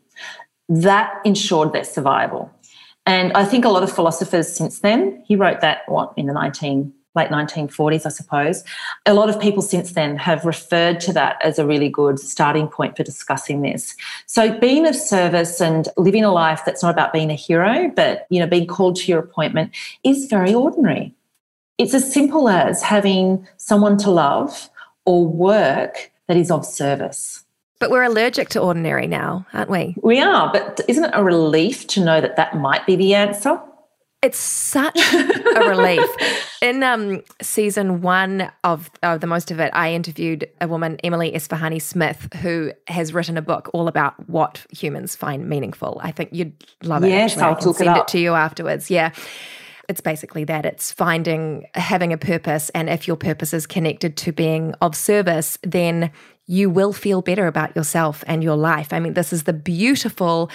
that 0.68 1.14
ensured 1.26 1.74
their 1.74 1.84
survival. 1.84 2.52
And 3.06 3.32
I 3.34 3.46
think 3.46 3.66
a 3.66 3.70
lot 3.70 3.84
of 3.84 3.92
philosophers 3.92 4.52
since 4.52 4.80
then, 4.80 5.24
he 5.28 5.36
wrote 5.36 5.62
that 5.62 5.82
what 5.88 6.14
in 6.18 6.26
the 6.26 6.34
19 6.34 6.94
late 7.16 7.30
1940s, 7.30 8.06
I 8.06 8.10
suppose. 8.10 8.64
A 9.06 9.14
lot 9.14 9.30
of 9.30 9.40
people 9.40 9.62
since 9.62 9.94
then 9.94 10.18
have 10.18 10.46
referred 10.46 11.00
to 11.02 11.14
that 11.14 11.38
as 11.42 11.58
a 11.58 11.66
really 11.66 11.90
good 11.90 12.20
starting 12.20 12.68
point 12.68 12.98
for 12.98 13.04
discussing 13.04 13.62
this. 13.62 13.96
So 14.26 14.58
being 14.60 14.86
of 14.86 14.96
service 14.96 15.62
and 15.62 15.88
living 15.98 16.24
a 16.24 16.32
life 16.32 16.62
that's 16.66 16.84
not 16.84 16.92
about 16.92 17.14
being 17.14 17.32
a 17.32 17.36
hero, 17.36 17.90
but 17.96 18.28
you 18.30 18.40
know, 18.40 18.48
being 18.48 18.68
called 18.68 18.98
to 18.98 19.08
your 19.12 19.20
appointment 19.20 19.72
is 20.04 20.26
very 20.26 20.54
ordinary. 20.54 21.14
It's 21.78 21.94
as 21.94 22.12
simple 22.12 22.50
as 22.50 22.82
having 22.82 23.48
someone 23.58 23.98
to 24.00 24.12
love 24.12 24.70
or 25.06 25.26
work 25.26 26.12
that 26.28 26.38
is 26.38 26.52
of 26.52 26.66
service. 26.66 27.45
But 27.80 27.92
we're 27.92 28.04
allergic 28.04 28.50
to 28.50 28.62
ordinary 28.62 29.08
now, 29.08 29.46
aren't 29.54 29.70
we? 29.70 29.96
We 30.02 30.22
are, 30.22 30.52
but 30.52 30.82
isn't 30.88 31.04
it 31.04 31.12
a 31.14 31.24
relief 31.24 31.88
to 31.88 32.04
know 32.04 32.22
that 32.22 32.38
that 32.38 32.56
might 32.56 32.86
be 32.86 32.96
the 32.96 33.14
answer? 33.14 33.60
It's 34.22 34.40
such 34.40 34.98
a 35.14 35.70
relief. 35.70 36.04
In 36.62 36.82
um, 36.82 37.22
season 37.44 38.02
one 38.02 38.52
of, 38.64 38.90
of 39.04 39.20
The 39.20 39.28
Most 39.28 39.52
of 39.52 39.60
It, 39.60 39.70
I 39.74 39.94
interviewed 39.94 40.50
a 40.60 40.68
woman, 40.68 40.98
Emily 41.04 41.32
Esfahani 41.32 41.80
Smith, 41.80 42.28
who 42.42 42.72
has 42.88 43.14
written 43.14 43.38
a 43.38 43.42
book 43.44 43.70
all 43.72 43.88
about 43.88 44.28
what 44.28 44.66
humans 44.72 45.16
find 45.16 45.48
meaningful. 45.48 46.00
I 46.02 46.12
think 46.12 46.30
you'd 46.32 46.54
love 46.82 47.04
it. 47.04 47.10
Yes, 47.10 47.38
I'll 47.38 47.56
I 47.56 47.60
can 47.60 47.74
send 47.74 47.98
it, 47.98 48.00
it 48.00 48.08
to 48.10 48.20
you 48.20 48.34
afterwards. 48.34 48.90
Yeah 48.90 49.12
it's 49.88 50.02
basically 50.02 50.44
that 50.46 50.66
it's 50.66 50.92
finding 50.92 51.66
having 51.76 52.12
a 52.12 52.18
purpose 52.18 52.70
and 52.70 52.90
if 52.90 53.08
your 53.08 53.16
purpose 53.16 53.54
is 53.54 53.68
connected 53.68 54.18
to 54.18 54.32
being 54.32 54.74
of 54.82 54.96
service 54.96 55.58
then 55.62 56.12
you 56.48 56.70
will 56.70 56.94
feel 56.94 57.22
better 57.22 57.48
about 57.48 57.76
yourself 57.76 58.24
and 58.28 58.44
your 58.44 58.56
life. 58.56 58.94
I 58.94 59.00
mean, 59.00 59.14
this 59.14 59.34
is 59.34 59.44
the 59.44 59.54
beautiful 59.54 60.50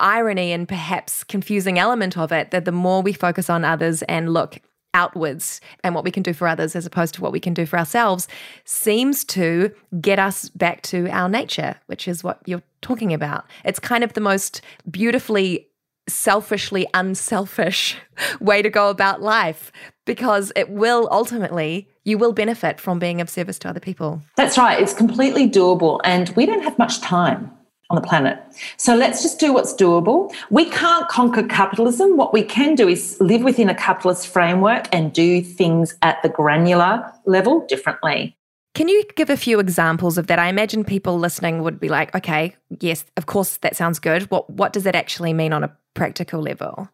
irony 0.00 0.52
and 0.52 0.66
perhaps 0.66 1.22
confusing 1.24 1.78
element 1.78 2.16
of 2.16 2.32
it 2.32 2.50
that 2.50 2.64
the 2.64 2.72
more 2.72 3.02
we 3.02 3.12
focus 3.12 3.50
on 3.50 3.64
others 3.64 4.02
and 4.02 4.32
look 4.32 4.58
outwards 4.92 5.60
and 5.84 5.94
what 5.94 6.04
we 6.04 6.10
can 6.10 6.22
do 6.22 6.32
for 6.32 6.48
others 6.48 6.74
as 6.74 6.84
opposed 6.84 7.14
to 7.14 7.22
what 7.22 7.32
we 7.32 7.38
can 7.38 7.54
do 7.54 7.64
for 7.64 7.78
ourselves 7.78 8.26
seems 8.64 9.24
to 9.24 9.72
get 10.00 10.18
us 10.18 10.48
back 10.48 10.82
to 10.82 11.08
our 11.10 11.28
nature, 11.28 11.76
which 11.86 12.08
is 12.08 12.24
what 12.24 12.40
you're 12.46 12.62
talking 12.82 13.12
about. 13.12 13.44
It's 13.64 13.78
kind 13.78 14.02
of 14.02 14.14
the 14.14 14.20
most 14.20 14.62
beautifully 14.90 15.68
selfishly 16.12 16.86
unselfish 16.94 17.96
way 18.40 18.62
to 18.62 18.70
go 18.70 18.90
about 18.90 19.22
life 19.22 19.72
because 20.04 20.52
it 20.56 20.70
will 20.70 21.08
ultimately 21.10 21.88
you 22.04 22.18
will 22.18 22.32
benefit 22.32 22.80
from 22.80 22.98
being 22.98 23.20
of 23.20 23.28
service 23.28 23.58
to 23.60 23.68
other 23.68 23.80
people. 23.80 24.22
That's 24.36 24.56
right. 24.56 24.80
It's 24.80 24.94
completely 24.94 25.48
doable 25.48 26.00
and 26.04 26.30
we 26.30 26.46
don't 26.46 26.64
have 26.64 26.78
much 26.78 27.00
time 27.00 27.50
on 27.90 27.96
the 28.00 28.06
planet. 28.06 28.38
So 28.76 28.94
let's 28.94 29.22
just 29.22 29.38
do 29.38 29.52
what's 29.52 29.74
doable. 29.74 30.32
We 30.48 30.64
can't 30.70 31.08
conquer 31.08 31.42
capitalism. 31.42 32.16
What 32.16 32.32
we 32.32 32.42
can 32.42 32.74
do 32.74 32.88
is 32.88 33.18
live 33.20 33.42
within 33.42 33.68
a 33.68 33.74
capitalist 33.74 34.28
framework 34.28 34.86
and 34.92 35.12
do 35.12 35.42
things 35.42 35.96
at 36.02 36.22
the 36.22 36.28
granular 36.28 37.12
level 37.26 37.66
differently. 37.66 38.36
Can 38.74 38.88
you 38.88 39.02
give 39.16 39.28
a 39.28 39.36
few 39.36 39.58
examples 39.58 40.16
of 40.16 40.28
that? 40.28 40.38
I 40.38 40.46
imagine 40.46 40.84
people 40.84 41.18
listening 41.18 41.64
would 41.64 41.80
be 41.80 41.88
like, 41.88 42.14
okay, 42.14 42.54
yes, 42.78 43.04
of 43.16 43.26
course, 43.26 43.56
that 43.58 43.74
sounds 43.74 43.98
good. 43.98 44.30
What, 44.30 44.48
what 44.48 44.72
does 44.72 44.84
that 44.84 44.94
actually 44.94 45.32
mean 45.32 45.52
on 45.52 45.64
a 45.64 45.76
practical 45.94 46.40
level? 46.40 46.88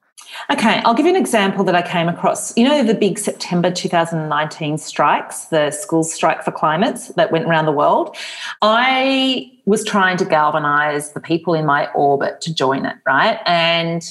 Okay, 0.51 0.80
I'll 0.84 0.94
give 0.94 1.07
you 1.07 1.14
an 1.14 1.20
example 1.20 1.64
that 1.64 1.74
I 1.74 1.82
came 1.82 2.09
across. 2.09 2.57
You 2.57 2.66
know, 2.68 2.82
the 2.82 2.94
big 2.94 3.18
September 3.18 3.70
2019 3.70 4.78
strikes, 4.78 5.47
the 5.47 5.70
school 5.70 6.05
strike 6.05 6.42
for 6.42 6.51
climates 6.51 7.09
that 7.09 7.30
went 7.30 7.47
around 7.47 7.66
the 7.66 7.72
world. 7.72 8.16
I 8.62 9.53
was 9.66 9.84
trying 9.84 10.16
to 10.18 10.24
galvanize 10.24 11.12
the 11.12 11.20
people 11.20 11.55
in 11.55 11.66
my 11.66 11.90
orbit 11.92 12.40
to 12.42 12.55
join 12.55 12.86
it, 12.86 12.97
right? 13.07 13.40
And 13.47 14.03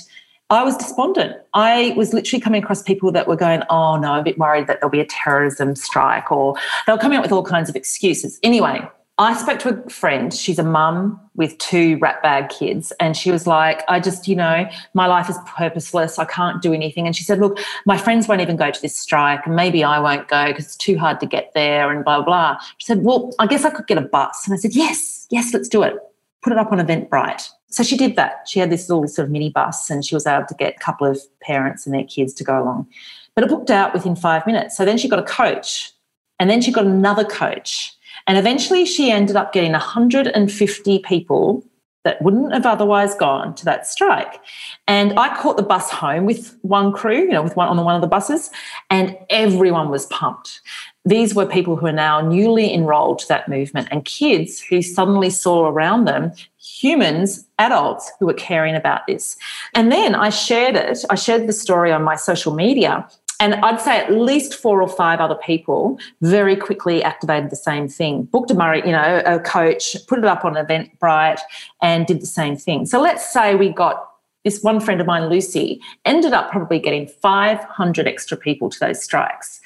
I 0.49 0.63
was 0.63 0.77
despondent. 0.77 1.37
I 1.53 1.93
was 1.97 2.13
literally 2.13 2.41
coming 2.41 2.63
across 2.63 2.83
people 2.83 3.11
that 3.13 3.27
were 3.27 3.35
going, 3.35 3.63
Oh, 3.69 3.97
no, 3.97 4.11
I'm 4.11 4.19
a 4.19 4.23
bit 4.23 4.37
worried 4.37 4.67
that 4.67 4.79
there'll 4.79 4.91
be 4.91 4.99
a 4.99 5.05
terrorism 5.05 5.75
strike, 5.75 6.31
or 6.31 6.55
they 6.85 6.93
were 6.93 6.99
coming 6.99 7.17
up 7.17 7.23
with 7.23 7.31
all 7.31 7.43
kinds 7.43 7.69
of 7.69 7.75
excuses. 7.75 8.39
Anyway, 8.43 8.87
I 9.17 9.33
spoke 9.37 9.59
to 9.59 9.69
a 9.69 9.89
friend. 9.89 10.33
She's 10.33 10.59
a 10.59 10.63
mum 10.63 11.19
with 11.35 11.57
two 11.57 11.97
rat 11.99 12.21
bag 12.21 12.49
kids. 12.49 12.91
And 12.99 13.15
she 13.15 13.31
was 13.31 13.47
like, 13.47 13.83
I 13.87 14.01
just, 14.01 14.27
you 14.27 14.35
know, 14.35 14.67
my 14.93 15.07
life 15.07 15.29
is 15.29 15.37
purposeless. 15.47 16.19
I 16.19 16.25
can't 16.25 16.61
do 16.61 16.73
anything. 16.73 17.05
And 17.05 17.15
she 17.15 17.23
said, 17.23 17.39
Look, 17.39 17.57
my 17.85 17.97
friends 17.97 18.27
won't 18.27 18.41
even 18.41 18.57
go 18.57 18.71
to 18.71 18.81
this 18.81 18.97
strike. 18.97 19.45
And 19.45 19.55
maybe 19.55 19.85
I 19.85 19.99
won't 19.99 20.27
go 20.27 20.47
because 20.47 20.65
it's 20.65 20.75
too 20.75 20.97
hard 20.97 21.21
to 21.21 21.25
get 21.25 21.53
there 21.53 21.91
and 21.91 22.03
blah, 22.03 22.23
blah. 22.23 22.57
She 22.77 22.85
said, 22.87 23.03
Well, 23.03 23.31
I 23.39 23.47
guess 23.47 23.63
I 23.63 23.69
could 23.69 23.87
get 23.87 23.97
a 23.97 24.01
bus. 24.01 24.45
And 24.45 24.53
I 24.53 24.57
said, 24.57 24.75
Yes, 24.75 25.27
yes, 25.29 25.53
let's 25.53 25.69
do 25.69 25.83
it. 25.83 25.95
Put 26.41 26.51
it 26.51 26.59
up 26.59 26.73
on 26.73 26.79
Eventbrite. 26.79 27.47
So 27.67 27.83
she 27.83 27.95
did 27.95 28.17
that. 28.17 28.47
She 28.47 28.59
had 28.59 28.69
this 28.69 28.89
little 28.89 29.07
sort 29.07 29.27
of 29.27 29.31
mini 29.31 29.49
bus 29.49 29.89
and 29.89 30.03
she 30.03 30.15
was 30.15 30.27
able 30.27 30.45
to 30.47 30.55
get 30.55 30.75
a 30.75 30.79
couple 30.79 31.07
of 31.07 31.19
parents 31.41 31.85
and 31.85 31.95
their 31.95 32.03
kids 32.03 32.33
to 32.35 32.43
go 32.43 32.61
along. 32.61 32.87
But 33.33 33.45
it 33.45 33.49
booked 33.49 33.71
out 33.71 33.93
within 33.93 34.15
five 34.15 34.45
minutes. 34.45 34.77
So 34.77 34.85
then 34.85 34.97
she 34.97 35.07
got 35.07 35.19
a 35.19 35.23
coach 35.23 35.91
and 36.39 36.49
then 36.49 36.61
she 36.61 36.71
got 36.71 36.85
another 36.85 37.23
coach 37.23 37.95
and 38.27 38.37
eventually 38.37 38.85
she 38.85 39.11
ended 39.11 39.35
up 39.35 39.53
getting 39.53 39.71
150 39.71 40.99
people 40.99 41.63
that 42.05 42.21
wouldn't 42.21 42.53
have 42.53 42.65
otherwise 42.65 43.15
gone 43.15 43.53
to 43.55 43.65
that 43.65 43.87
strike. 43.87 44.39
And 44.87 45.19
I 45.19 45.35
caught 45.35 45.57
the 45.57 45.63
bus 45.63 45.89
home 45.89 46.25
with 46.25 46.55
one 46.61 46.93
crew, 46.93 47.17
you 47.17 47.31
know, 47.31 47.41
with 47.41 47.55
one 47.55 47.67
on 47.67 47.83
one 47.83 47.95
of 47.95 48.01
the 48.01 48.07
buses, 48.07 48.51
and 48.89 49.17
everyone 49.29 49.89
was 49.89 50.05
pumped. 50.05 50.61
These 51.03 51.35
were 51.35 51.45
people 51.45 51.75
who 51.75 51.87
are 51.87 51.91
now 51.91 52.21
newly 52.21 52.73
enrolled 52.73 53.19
to 53.19 53.27
that 53.27 53.49
movement 53.49 53.87
and 53.91 54.05
kids 54.05 54.61
who 54.61 54.81
suddenly 54.81 55.29
saw 55.29 55.67
around 55.67 56.05
them 56.05 56.31
humans, 56.57 57.47
adults 57.59 58.11
who 58.19 58.25
were 58.25 58.33
caring 58.33 58.75
about 58.75 59.05
this. 59.07 59.35
And 59.73 59.91
then 59.91 60.15
I 60.15 60.29
shared 60.29 60.75
it, 60.75 61.05
I 61.09 61.15
shared 61.15 61.47
the 61.47 61.53
story 61.53 61.91
on 61.91 62.03
my 62.03 62.15
social 62.15 62.53
media, 62.53 63.07
and 63.39 63.55
I'd 63.55 63.81
say 63.81 63.99
at 63.99 64.11
least 64.11 64.53
four 64.53 64.81
or 64.81 64.87
five 64.87 65.19
other 65.19 65.35
people 65.35 65.99
very 66.21 66.55
quickly 66.55 67.03
activated 67.03 67.49
the 67.49 67.55
same 67.55 67.87
thing. 67.87 68.23
Booked 68.23 68.51
a 68.51 68.53
Murray, 68.53 68.81
you 68.85 68.91
know, 68.91 69.21
a 69.25 69.39
coach, 69.39 69.95
put 70.07 70.19
it 70.19 70.25
up 70.25 70.45
on 70.45 70.53
Eventbrite, 70.53 71.39
and 71.81 72.05
did 72.05 72.21
the 72.21 72.27
same 72.27 72.55
thing. 72.55 72.85
So 72.85 73.01
let's 73.01 73.31
say 73.31 73.55
we 73.55 73.69
got 73.69 74.09
this 74.43 74.61
one 74.61 74.79
friend 74.79 75.01
of 75.01 75.07
mine, 75.07 75.27
Lucy, 75.27 75.81
ended 76.05 76.33
up 76.33 76.51
probably 76.51 76.79
getting 76.79 77.07
500 77.07 78.07
extra 78.07 78.37
people 78.37 78.69
to 78.69 78.79
those 78.79 79.03
strikes. 79.03 79.59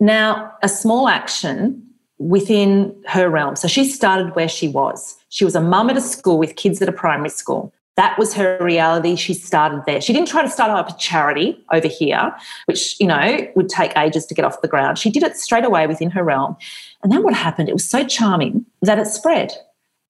Now, 0.00 0.52
a 0.62 0.68
small 0.68 1.08
action 1.08 1.86
within 2.18 2.94
her 3.06 3.28
realm. 3.28 3.54
So 3.54 3.68
she 3.68 3.84
started 3.84 4.34
where 4.34 4.48
she 4.48 4.66
was. 4.68 5.16
She 5.28 5.44
was 5.44 5.54
a 5.54 5.60
mum 5.60 5.90
at 5.90 5.96
a 5.96 6.00
school 6.00 6.38
with 6.38 6.56
kids 6.56 6.80
at 6.80 6.88
a 6.88 6.92
primary 6.92 7.28
school. 7.28 7.72
That 7.96 8.18
was 8.18 8.34
her 8.34 8.58
reality. 8.60 9.14
She 9.14 9.34
started 9.34 9.82
there. 9.86 10.00
She 10.00 10.12
didn't 10.12 10.28
try 10.28 10.42
to 10.42 10.50
start 10.50 10.70
up 10.70 10.90
a 10.90 10.98
charity 10.98 11.64
over 11.72 11.86
here, 11.86 12.34
which, 12.66 12.98
you 12.98 13.06
know, 13.06 13.46
would 13.54 13.68
take 13.68 13.96
ages 13.96 14.26
to 14.26 14.34
get 14.34 14.44
off 14.44 14.60
the 14.62 14.68
ground. 14.68 14.98
She 14.98 15.10
did 15.10 15.22
it 15.22 15.36
straight 15.36 15.64
away 15.64 15.86
within 15.86 16.10
her 16.10 16.24
realm. 16.24 16.56
And 17.02 17.12
then 17.12 17.22
what 17.22 17.34
happened? 17.34 17.68
It 17.68 17.72
was 17.72 17.88
so 17.88 18.04
charming 18.04 18.66
that 18.82 18.98
it 18.98 19.06
spread. 19.06 19.52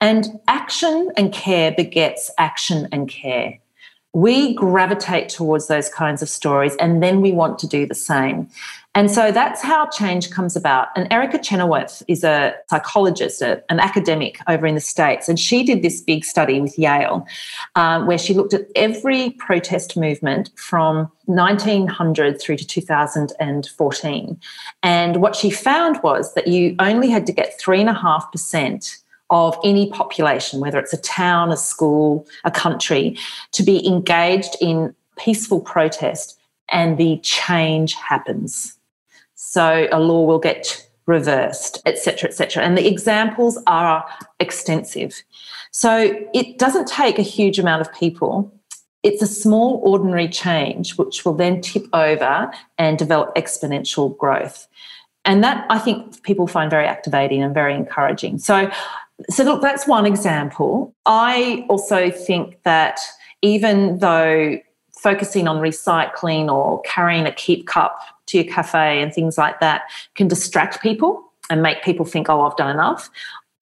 And 0.00 0.40
action 0.48 1.12
and 1.16 1.32
care 1.32 1.72
begets 1.72 2.30
action 2.38 2.88
and 2.90 3.08
care. 3.08 3.58
We 4.14 4.54
gravitate 4.54 5.28
towards 5.28 5.66
those 5.66 5.88
kinds 5.88 6.22
of 6.22 6.28
stories 6.28 6.76
and 6.76 7.02
then 7.02 7.20
we 7.20 7.32
want 7.32 7.58
to 7.60 7.66
do 7.66 7.84
the 7.84 7.94
same. 7.94 8.48
And 8.96 9.10
so 9.10 9.32
that's 9.32 9.60
how 9.60 9.88
change 9.88 10.30
comes 10.30 10.54
about. 10.54 10.88
And 10.94 11.12
Erica 11.12 11.42
Chenoweth 11.42 12.02
is 12.06 12.22
a 12.22 12.54
psychologist, 12.70 13.42
a, 13.42 13.62
an 13.68 13.80
academic 13.80 14.38
over 14.48 14.66
in 14.66 14.76
the 14.76 14.80
States. 14.80 15.28
And 15.28 15.38
she 15.38 15.64
did 15.64 15.82
this 15.82 16.00
big 16.00 16.24
study 16.24 16.60
with 16.60 16.78
Yale 16.78 17.26
um, 17.74 18.06
where 18.06 18.18
she 18.18 18.34
looked 18.34 18.54
at 18.54 18.68
every 18.76 19.30
protest 19.30 19.96
movement 19.96 20.50
from 20.56 21.10
1900 21.24 22.40
through 22.40 22.56
to 22.56 22.64
2014. 22.64 24.40
And 24.84 25.16
what 25.16 25.34
she 25.34 25.50
found 25.50 26.00
was 26.04 26.32
that 26.34 26.46
you 26.46 26.76
only 26.78 27.10
had 27.10 27.26
to 27.26 27.32
get 27.32 27.60
3.5% 27.60 28.96
of 29.30 29.58
any 29.64 29.90
population, 29.90 30.60
whether 30.60 30.78
it's 30.78 30.92
a 30.92 31.00
town, 31.00 31.50
a 31.50 31.56
school, 31.56 32.28
a 32.44 32.50
country, 32.50 33.18
to 33.50 33.64
be 33.64 33.84
engaged 33.84 34.56
in 34.60 34.94
peaceful 35.16 35.60
protest 35.60 36.38
and 36.68 36.98
the 36.98 37.18
change 37.18 37.94
happens. 37.94 38.73
So 39.46 39.88
a 39.92 40.00
law 40.00 40.24
will 40.24 40.38
get 40.38 40.88
reversed, 41.06 41.80
etc., 41.86 42.30
etc. 42.30 42.64
And 42.64 42.78
the 42.78 42.88
examples 42.88 43.58
are 43.66 44.04
extensive. 44.40 45.22
So 45.70 46.18
it 46.32 46.58
doesn't 46.58 46.88
take 46.88 47.18
a 47.18 47.22
huge 47.22 47.58
amount 47.58 47.82
of 47.82 47.92
people. 47.92 48.52
It's 49.02 49.20
a 49.22 49.26
small, 49.26 49.80
ordinary 49.84 50.28
change 50.28 50.96
which 50.96 51.24
will 51.24 51.34
then 51.34 51.60
tip 51.60 51.84
over 51.92 52.50
and 52.78 52.98
develop 52.98 53.34
exponential 53.36 54.16
growth. 54.16 54.66
And 55.26 55.44
that 55.44 55.66
I 55.68 55.78
think 55.78 56.22
people 56.22 56.46
find 56.46 56.70
very 56.70 56.86
activating 56.86 57.42
and 57.42 57.52
very 57.54 57.74
encouraging. 57.74 58.38
So, 58.38 58.70
so 59.28 59.44
look, 59.44 59.60
that's 59.62 59.86
one 59.86 60.06
example. 60.06 60.94
I 61.04 61.66
also 61.68 62.10
think 62.10 62.62
that 62.64 62.98
even 63.42 63.98
though 63.98 64.58
focusing 64.96 65.46
on 65.46 65.58
recycling 65.58 66.50
or 66.50 66.80
carrying 66.80 67.26
a 67.26 67.32
keep 67.32 67.66
cup 67.66 68.00
to 68.26 68.38
your 68.38 68.52
cafe 68.52 69.02
and 69.02 69.12
things 69.12 69.38
like 69.38 69.60
that 69.60 69.82
can 70.14 70.28
distract 70.28 70.82
people 70.82 71.32
and 71.50 71.62
make 71.62 71.82
people 71.82 72.04
think, 72.04 72.28
oh, 72.28 72.42
I've 72.42 72.56
done 72.56 72.70
enough. 72.70 73.10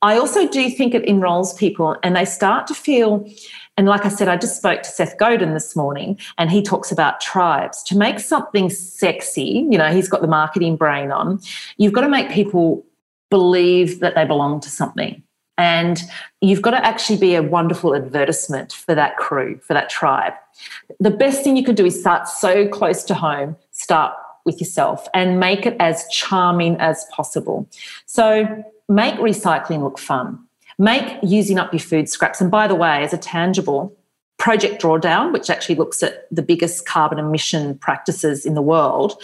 I 0.03 0.19
also 0.19 0.49
do 0.49 0.69
think 0.69 0.95
it 0.95 1.07
enrolls 1.07 1.55
people 1.55 1.97
and 2.03 2.17
they 2.17 2.25
start 2.25 2.67
to 2.67 2.75
feel, 2.75 3.29
and 3.77 3.87
like 3.87 4.05
I 4.05 4.09
said, 4.09 4.27
I 4.29 4.37
just 4.37 4.57
spoke 4.57 4.83
to 4.83 4.89
Seth 4.89 5.17
Godin 5.17 5.55
this 5.55 5.77
morning 5.77 6.19
and 6.39 6.51
he 6.51 6.61
talks 6.61 6.91
about 6.91 7.21
tribes. 7.21 7.85
To 7.85 7.97
make 7.97 8.19
something 8.19 8.69
sexy, 8.69 9.67
you 9.71 9.79
know, 9.79 9.93
he's 9.93 10.09
got 10.09 10.21
the 10.21 10.27
marketing 10.27 10.77
brain 10.77 11.13
on, 11.13 11.41
you've 11.77 11.93
got 11.93 12.01
to 12.01 12.09
make 12.09 12.31
people 12.31 12.85
believe 13.31 14.01
that 14.01 14.17
they 14.17 14.25
belong 14.25 14.61
to 14.61 14.71
something. 14.71 15.23
And 15.57 16.03
you've 16.41 16.63
got 16.63 16.73
to 16.73 16.85
actually 16.85 17.19
be 17.19 17.37
a 17.37 17.43
wonderful 17.43 17.95
advertisement 17.95 18.73
for 18.73 18.97
that 18.97 19.17
crew, 19.19 19.61
for 19.63 19.75
that 19.75 19.89
tribe. 19.89 20.33
The 20.99 21.11
best 21.11 21.45
thing 21.45 21.57
you 21.57 21.65
can 21.65 21.77
do 21.77 21.87
is 21.87 22.01
start 22.01 22.27
so 22.27 22.67
close 22.67 23.05
to 23.05 23.15
home, 23.15 23.57
start 23.71 24.15
with 24.45 24.61
yourself 24.61 25.09
and 25.15 25.39
make 25.39 25.67
it 25.67 25.77
as 25.81 26.07
charming 26.09 26.77
as 26.77 27.05
possible. 27.13 27.69
So 28.07 28.65
make 28.89 29.15
recycling 29.17 29.83
look 29.83 29.99
fun. 29.99 30.39
Make 30.79 31.19
using 31.23 31.59
up 31.59 31.73
your 31.73 31.81
food 31.81 32.09
scraps. 32.09 32.41
And 32.41 32.51
by 32.51 32.67
the 32.67 32.75
way, 32.75 33.03
as 33.03 33.13
a 33.13 33.19
tangible, 33.19 33.97
Project 34.39 34.83
Drawdown, 34.83 35.33
which 35.33 35.51
actually 35.51 35.77
looks 35.77 36.03
at 36.03 36.27
the 36.33 36.43
biggest 36.43 36.87
carbon 36.87 37.19
emission 37.19 37.79
practices 37.79 38.45
in 38.45 38.55
the 38.55 38.63
world, 38.63 39.23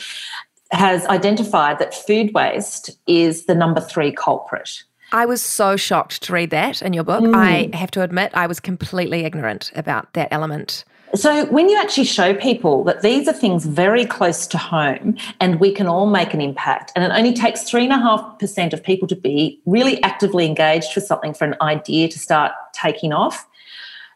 has 0.70 1.04
identified 1.06 1.78
that 1.80 1.94
food 1.94 2.32
waste 2.34 2.90
is 3.06 3.46
the 3.46 3.54
number 3.54 3.80
three 3.80 4.12
culprit. 4.12 4.84
I 5.10 5.26
was 5.26 5.42
so 5.42 5.76
shocked 5.76 6.22
to 6.24 6.32
read 6.32 6.50
that 6.50 6.82
in 6.82 6.92
your 6.92 7.02
book. 7.02 7.24
Mm. 7.24 7.34
I 7.34 7.76
have 7.76 7.90
to 7.92 8.02
admit, 8.02 8.30
I 8.34 8.46
was 8.46 8.60
completely 8.60 9.24
ignorant 9.24 9.72
about 9.74 10.12
that 10.12 10.28
element 10.30 10.84
So, 11.14 11.46
when 11.46 11.68
you 11.68 11.78
actually 11.78 12.04
show 12.04 12.34
people 12.34 12.84
that 12.84 13.00
these 13.00 13.28
are 13.28 13.32
things 13.32 13.64
very 13.64 14.04
close 14.04 14.46
to 14.48 14.58
home 14.58 15.16
and 15.40 15.58
we 15.58 15.72
can 15.72 15.86
all 15.86 16.06
make 16.06 16.34
an 16.34 16.40
impact, 16.40 16.92
and 16.94 17.04
it 17.04 17.10
only 17.16 17.32
takes 17.32 17.62
3.5% 17.62 18.72
of 18.72 18.82
people 18.82 19.08
to 19.08 19.16
be 19.16 19.60
really 19.64 20.02
actively 20.02 20.44
engaged 20.44 20.94
with 20.94 21.04
something 21.04 21.32
for 21.32 21.46
an 21.46 21.56
idea 21.62 22.08
to 22.08 22.18
start 22.18 22.52
taking 22.74 23.12
off, 23.14 23.48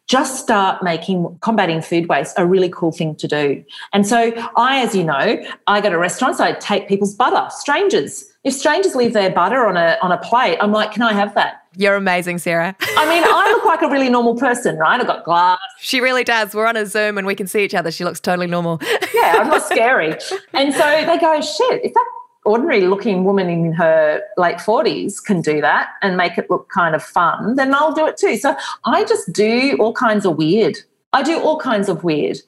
just 0.06 0.42
start 0.42 0.82
making 0.82 1.38
combating 1.40 1.80
food 1.80 2.08
waste 2.08 2.34
a 2.36 2.44
really 2.44 2.68
cool 2.68 2.92
thing 2.92 3.16
to 3.16 3.26
do. 3.26 3.64
And 3.94 4.06
so, 4.06 4.32
I, 4.56 4.82
as 4.82 4.94
you 4.94 5.02
know, 5.02 5.42
I 5.66 5.80
go 5.80 5.88
to 5.88 5.98
restaurants, 5.98 6.40
I 6.40 6.52
take 6.52 6.88
people's 6.88 7.14
butter, 7.14 7.48
strangers. 7.50 8.24
If 8.44 8.52
strangers 8.52 8.94
leave 8.94 9.14
their 9.14 9.30
butter 9.30 9.66
on 9.66 9.78
a, 9.78 9.96
on 10.02 10.12
a 10.12 10.18
plate, 10.18 10.58
I'm 10.60 10.72
like, 10.72 10.92
can 10.92 11.02
I 11.02 11.14
have 11.14 11.34
that? 11.36 11.61
You're 11.76 11.94
amazing, 11.94 12.38
Sarah. 12.38 12.76
I 12.80 13.08
mean, 13.08 13.24
I 13.24 13.50
look 13.52 13.64
like 13.64 13.82
a 13.82 13.88
really 13.88 14.10
normal 14.10 14.36
person, 14.36 14.76
right? 14.76 15.00
I've 15.00 15.06
got 15.06 15.24
glass. 15.24 15.58
She 15.78 16.00
really 16.00 16.24
does. 16.24 16.54
We're 16.54 16.66
on 16.66 16.76
a 16.76 16.84
Zoom 16.84 17.16
and 17.16 17.26
we 17.26 17.34
can 17.34 17.46
see 17.46 17.64
each 17.64 17.74
other. 17.74 17.90
She 17.90 18.04
looks 18.04 18.20
totally 18.20 18.46
normal. 18.46 18.78
yeah, 19.14 19.36
I'm 19.38 19.48
not 19.48 19.62
scary. 19.62 20.14
And 20.52 20.74
so 20.74 21.04
they 21.06 21.18
go, 21.18 21.40
shit, 21.40 21.84
if 21.84 21.94
that 21.94 22.10
ordinary 22.44 22.82
looking 22.82 23.24
woman 23.24 23.48
in 23.48 23.72
her 23.72 24.20
late 24.36 24.56
40s 24.56 25.22
can 25.24 25.40
do 25.40 25.60
that 25.60 25.90
and 26.02 26.16
make 26.16 26.36
it 26.36 26.50
look 26.50 26.68
kind 26.68 26.94
of 26.94 27.02
fun, 27.02 27.56
then 27.56 27.74
I'll 27.74 27.92
do 27.92 28.06
it 28.06 28.16
too. 28.16 28.36
So 28.36 28.54
I 28.84 29.04
just 29.04 29.32
do 29.32 29.76
all 29.78 29.94
kinds 29.94 30.26
of 30.26 30.36
weird. 30.36 30.76
I 31.14 31.22
do 31.22 31.38
all 31.40 31.58
kinds 31.58 31.88
of 31.88 32.04
weird. 32.04 32.38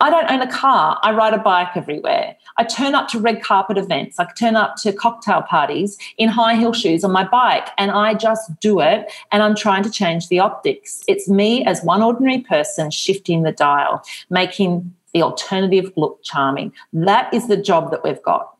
I 0.00 0.10
don't 0.10 0.30
own 0.30 0.40
a 0.40 0.50
car. 0.50 0.98
I 1.02 1.12
ride 1.12 1.34
a 1.34 1.38
bike 1.38 1.76
everywhere. 1.76 2.36
I 2.56 2.64
turn 2.64 2.94
up 2.94 3.08
to 3.08 3.18
red 3.18 3.42
carpet 3.42 3.76
events. 3.78 4.18
I 4.20 4.26
turn 4.38 4.54
up 4.54 4.76
to 4.76 4.92
cocktail 4.92 5.42
parties 5.42 5.98
in 6.18 6.28
high 6.28 6.54
heel 6.54 6.72
shoes 6.72 7.02
on 7.02 7.10
my 7.10 7.24
bike 7.24 7.68
and 7.78 7.90
I 7.90 8.14
just 8.14 8.58
do 8.60 8.80
it 8.80 9.10
and 9.32 9.42
I'm 9.42 9.56
trying 9.56 9.82
to 9.82 9.90
change 9.90 10.28
the 10.28 10.38
optics. 10.38 11.02
It's 11.08 11.28
me 11.28 11.64
as 11.64 11.82
one 11.82 12.02
ordinary 12.02 12.40
person 12.40 12.90
shifting 12.90 13.42
the 13.42 13.52
dial, 13.52 14.02
making 14.30 14.94
the 15.12 15.22
alternative 15.22 15.92
look 15.96 16.20
charming. 16.22 16.72
That 16.92 17.32
is 17.32 17.48
the 17.48 17.56
job 17.56 17.90
that 17.90 18.04
we've 18.04 18.22
got. 18.22 18.53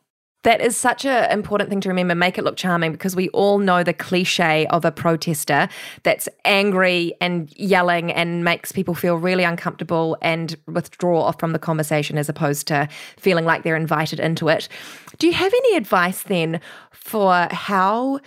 That 0.45 0.61
is 0.61 0.77
such 0.77 1.05
an 1.05 1.31
important 1.31 1.71
thing 1.71 1.81
to 1.81 1.89
remember. 1.89 2.13
Make 2.13 2.37
it 2.37 2.43
look 2.43 2.55
charming 2.55 2.91
because 2.91 3.15
we 3.15 3.29
all 3.29 3.57
know 3.57 3.81
the 3.81 3.93
cliche 3.93 4.67
of 4.67 4.85
a 4.85 4.91
protester 4.91 5.67
that's 6.03 6.29
angry 6.45 7.15
and 7.19 7.51
yelling 7.57 8.13
and 8.13 8.43
makes 8.43 8.71
people 8.71 8.93
feel 8.93 9.15
really 9.15 9.43
uncomfortable 9.43 10.19
and 10.21 10.55
withdraw 10.67 11.31
from 11.31 11.53
the 11.53 11.57
conversation 11.57 12.15
as 12.19 12.29
opposed 12.29 12.67
to 12.67 12.87
feeling 13.17 13.43
like 13.43 13.63
they're 13.63 13.75
invited 13.75 14.19
into 14.19 14.47
it. 14.47 14.69
Do 15.17 15.25
you 15.25 15.33
have 15.33 15.51
any 15.51 15.77
advice 15.77 16.21
then 16.21 16.61
for 16.91 17.47
how 17.49 18.19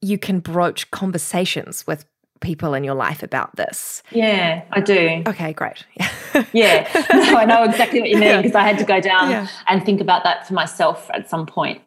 you 0.00 0.16
can 0.16 0.40
broach 0.40 0.90
conversations 0.92 1.86
with 1.86 2.06
people 2.40 2.74
in 2.74 2.84
your 2.84 2.94
life 2.94 3.22
about 3.22 3.54
this? 3.56 4.02
Yeah, 4.10 4.62
I 4.72 4.80
do. 4.80 5.22
Okay, 5.26 5.52
great. 5.52 5.84
yeah, 6.52 6.88
no, 7.12 7.36
I 7.36 7.44
know 7.44 7.64
exactly 7.64 8.00
what 8.00 8.10
you 8.10 8.18
mean 8.18 8.42
because. 8.42 8.56
I 8.56 8.62
had 8.62 8.78
to 8.78 8.84
go 8.84 9.00
down 9.00 9.30
yeah. 9.30 9.48
and 9.68 9.84
think 9.84 10.00
about 10.00 10.24
that 10.24 10.46
for 10.46 10.54
myself 10.54 11.10
at 11.12 11.28
some 11.28 11.46
point. 11.46 11.82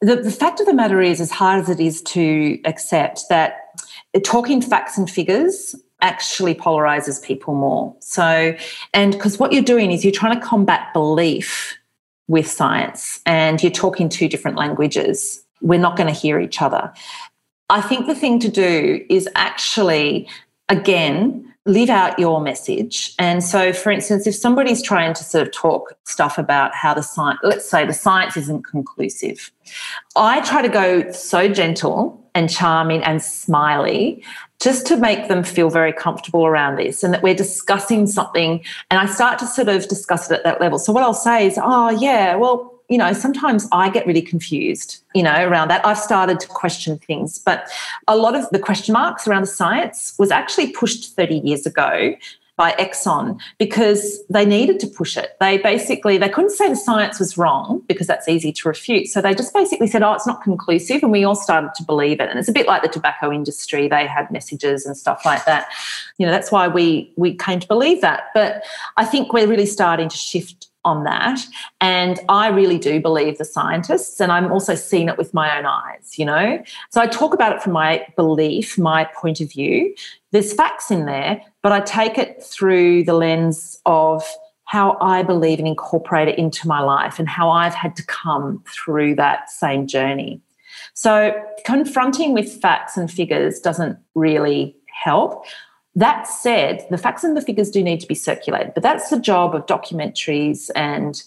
The, 0.00 0.16
the 0.16 0.30
fact 0.30 0.60
of 0.60 0.66
the 0.66 0.74
matter 0.74 1.00
is, 1.00 1.20
as 1.20 1.30
hard 1.30 1.60
as 1.60 1.68
it 1.68 1.80
is 1.80 2.02
to 2.02 2.60
accept, 2.64 3.22
that 3.30 3.72
eh, 4.14 4.20
talking 4.24 4.62
facts 4.62 4.96
and 4.96 5.10
figures 5.10 5.74
actually 6.00 6.54
polarizes 6.54 7.22
people 7.22 7.54
more. 7.54 7.96
So, 8.00 8.54
and 8.94 9.12
because 9.12 9.38
what 9.38 9.52
you're 9.52 9.62
doing 9.62 9.90
is 9.90 10.04
you're 10.04 10.12
trying 10.12 10.38
to 10.38 10.46
combat 10.46 10.92
belief 10.92 11.76
with 12.28 12.46
science 12.46 13.20
and 13.26 13.60
you're 13.62 13.72
talking 13.72 14.08
two 14.08 14.28
different 14.28 14.56
languages. 14.56 15.42
We're 15.60 15.80
not 15.80 15.96
going 15.96 16.12
to 16.12 16.18
hear 16.18 16.38
each 16.38 16.62
other. 16.62 16.92
I 17.70 17.80
think 17.80 18.06
the 18.06 18.14
thing 18.14 18.38
to 18.40 18.48
do 18.48 19.04
is 19.08 19.28
actually, 19.34 20.28
again, 20.68 21.44
live 21.68 21.90
out 21.90 22.18
your 22.18 22.40
message. 22.40 23.14
And 23.18 23.44
so, 23.44 23.74
for 23.74 23.92
instance, 23.92 24.26
if 24.26 24.34
somebody's 24.34 24.82
trying 24.82 25.12
to 25.12 25.22
sort 25.22 25.46
of 25.46 25.52
talk 25.52 25.92
stuff 26.04 26.38
about 26.38 26.74
how 26.74 26.94
the 26.94 27.02
science, 27.02 27.38
let's 27.42 27.68
say 27.68 27.84
the 27.84 27.92
science 27.92 28.36
isn't 28.38 28.64
conclusive, 28.64 29.52
I 30.16 30.40
try 30.40 30.62
to 30.62 30.68
go 30.68 31.12
so 31.12 31.46
gentle 31.46 32.24
and 32.34 32.48
charming 32.48 33.02
and 33.02 33.22
smiley 33.22 34.24
just 34.60 34.86
to 34.86 34.96
make 34.96 35.28
them 35.28 35.44
feel 35.44 35.68
very 35.68 35.92
comfortable 35.92 36.46
around 36.46 36.76
this 36.76 37.04
and 37.04 37.12
that 37.12 37.22
we're 37.22 37.34
discussing 37.34 38.06
something. 38.06 38.64
And 38.90 38.98
I 38.98 39.06
start 39.06 39.38
to 39.40 39.46
sort 39.46 39.68
of 39.68 39.88
discuss 39.88 40.30
it 40.30 40.34
at 40.34 40.44
that 40.44 40.60
level. 40.60 40.78
So, 40.78 40.92
what 40.92 41.02
I'll 41.02 41.12
say 41.12 41.46
is, 41.46 41.58
oh, 41.62 41.90
yeah, 41.90 42.34
well, 42.36 42.77
you 42.88 42.96
know, 42.96 43.12
sometimes 43.12 43.68
I 43.70 43.90
get 43.90 44.06
really 44.06 44.22
confused, 44.22 45.02
you 45.14 45.22
know, 45.22 45.44
around 45.44 45.68
that. 45.68 45.84
I've 45.84 45.98
started 45.98 46.40
to 46.40 46.48
question 46.48 46.98
things, 46.98 47.38
but 47.38 47.68
a 48.06 48.16
lot 48.16 48.34
of 48.34 48.48
the 48.50 48.58
question 48.58 48.94
marks 48.94 49.28
around 49.28 49.42
the 49.42 49.48
science 49.48 50.14
was 50.18 50.30
actually 50.30 50.72
pushed 50.72 51.14
30 51.14 51.38
years 51.38 51.66
ago 51.66 52.14
by 52.58 52.72
Exxon 52.72 53.40
because 53.56 54.22
they 54.28 54.44
needed 54.44 54.80
to 54.80 54.86
push 54.88 55.16
it. 55.16 55.36
They 55.38 55.58
basically 55.58 56.18
they 56.18 56.28
couldn't 56.28 56.50
say 56.50 56.68
the 56.68 56.76
science 56.76 57.20
was 57.20 57.38
wrong 57.38 57.82
because 57.86 58.08
that's 58.08 58.28
easy 58.28 58.52
to 58.52 58.68
refute. 58.68 59.06
So 59.06 59.22
they 59.22 59.32
just 59.32 59.54
basically 59.54 59.86
said, 59.86 60.02
"Oh, 60.02 60.12
it's 60.12 60.26
not 60.26 60.42
conclusive," 60.42 61.02
and 61.04 61.12
we 61.12 61.22
all 61.24 61.36
started 61.36 61.70
to 61.76 61.84
believe 61.84 62.20
it. 62.20 62.28
And 62.28 62.38
it's 62.38 62.48
a 62.48 62.52
bit 62.52 62.66
like 62.66 62.82
the 62.82 62.88
tobacco 62.88 63.32
industry; 63.32 63.86
they 63.86 64.08
had 64.08 64.30
messages 64.32 64.84
and 64.84 64.96
stuff 64.96 65.24
like 65.24 65.44
that. 65.44 65.68
You 66.18 66.26
know, 66.26 66.32
that's 66.32 66.50
why 66.50 66.66
we 66.66 67.12
we 67.16 67.34
came 67.34 67.60
to 67.60 67.68
believe 67.68 68.00
that. 68.00 68.24
But 68.34 68.64
I 68.96 69.04
think 69.04 69.32
we're 69.32 69.46
really 69.46 69.66
starting 69.66 70.08
to 70.08 70.16
shift 70.16 70.67
on 70.88 71.04
that. 71.04 71.38
And 71.80 72.18
I 72.28 72.48
really 72.48 72.78
do 72.78 73.00
believe 73.00 73.38
the 73.38 73.44
scientists, 73.44 74.20
and 74.20 74.32
I'm 74.32 74.50
also 74.50 74.74
seeing 74.74 75.08
it 75.08 75.16
with 75.16 75.32
my 75.32 75.56
own 75.56 75.66
eyes, 75.66 76.18
you 76.18 76.24
know? 76.24 76.62
So 76.90 77.00
I 77.00 77.06
talk 77.06 77.34
about 77.34 77.54
it 77.54 77.62
from 77.62 77.72
my 77.72 78.04
belief, 78.16 78.76
my 78.78 79.04
point 79.04 79.40
of 79.40 79.52
view. 79.52 79.94
There's 80.32 80.52
facts 80.52 80.90
in 80.90 81.04
there, 81.04 81.40
but 81.62 81.72
I 81.72 81.80
take 81.80 82.18
it 82.18 82.42
through 82.42 83.04
the 83.04 83.14
lens 83.14 83.80
of 83.86 84.24
how 84.64 84.98
I 85.00 85.22
believe 85.22 85.58
and 85.58 85.68
incorporate 85.68 86.28
it 86.28 86.38
into 86.38 86.68
my 86.68 86.80
life 86.80 87.18
and 87.18 87.28
how 87.28 87.50
I've 87.50 87.74
had 87.74 87.96
to 87.96 88.04
come 88.04 88.62
through 88.68 89.14
that 89.14 89.50
same 89.50 89.86
journey. 89.86 90.42
So 90.92 91.32
confronting 91.64 92.34
with 92.34 92.60
facts 92.60 92.96
and 92.96 93.10
figures 93.10 93.60
doesn't 93.60 93.98
really 94.14 94.76
help. 95.02 95.46
That 95.94 96.28
said, 96.28 96.86
the 96.90 96.98
facts 96.98 97.24
and 97.24 97.36
the 97.36 97.42
figures 97.42 97.70
do 97.70 97.82
need 97.82 98.00
to 98.00 98.06
be 98.06 98.14
circulated, 98.14 98.74
but 98.74 98.82
that's 98.82 99.10
the 99.10 99.18
job 99.18 99.54
of 99.54 99.66
documentaries 99.66 100.70
and 100.76 101.22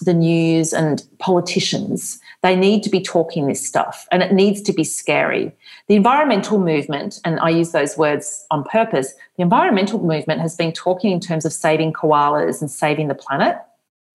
the 0.00 0.14
news 0.14 0.72
and 0.72 1.04
politicians. 1.18 2.18
They 2.42 2.56
need 2.56 2.82
to 2.82 2.90
be 2.90 3.00
talking 3.00 3.46
this 3.46 3.66
stuff 3.66 4.06
and 4.10 4.22
it 4.22 4.32
needs 4.32 4.60
to 4.62 4.72
be 4.72 4.84
scary. 4.84 5.52
The 5.88 5.94
environmental 5.94 6.58
movement, 6.58 7.20
and 7.24 7.38
I 7.40 7.50
use 7.50 7.72
those 7.72 7.96
words 7.96 8.46
on 8.50 8.64
purpose, 8.64 9.14
the 9.36 9.42
environmental 9.42 10.02
movement 10.02 10.40
has 10.40 10.56
been 10.56 10.72
talking 10.72 11.12
in 11.12 11.20
terms 11.20 11.44
of 11.44 11.52
saving 11.52 11.92
koalas 11.92 12.60
and 12.60 12.70
saving 12.70 13.08
the 13.08 13.14
planet. 13.14 13.56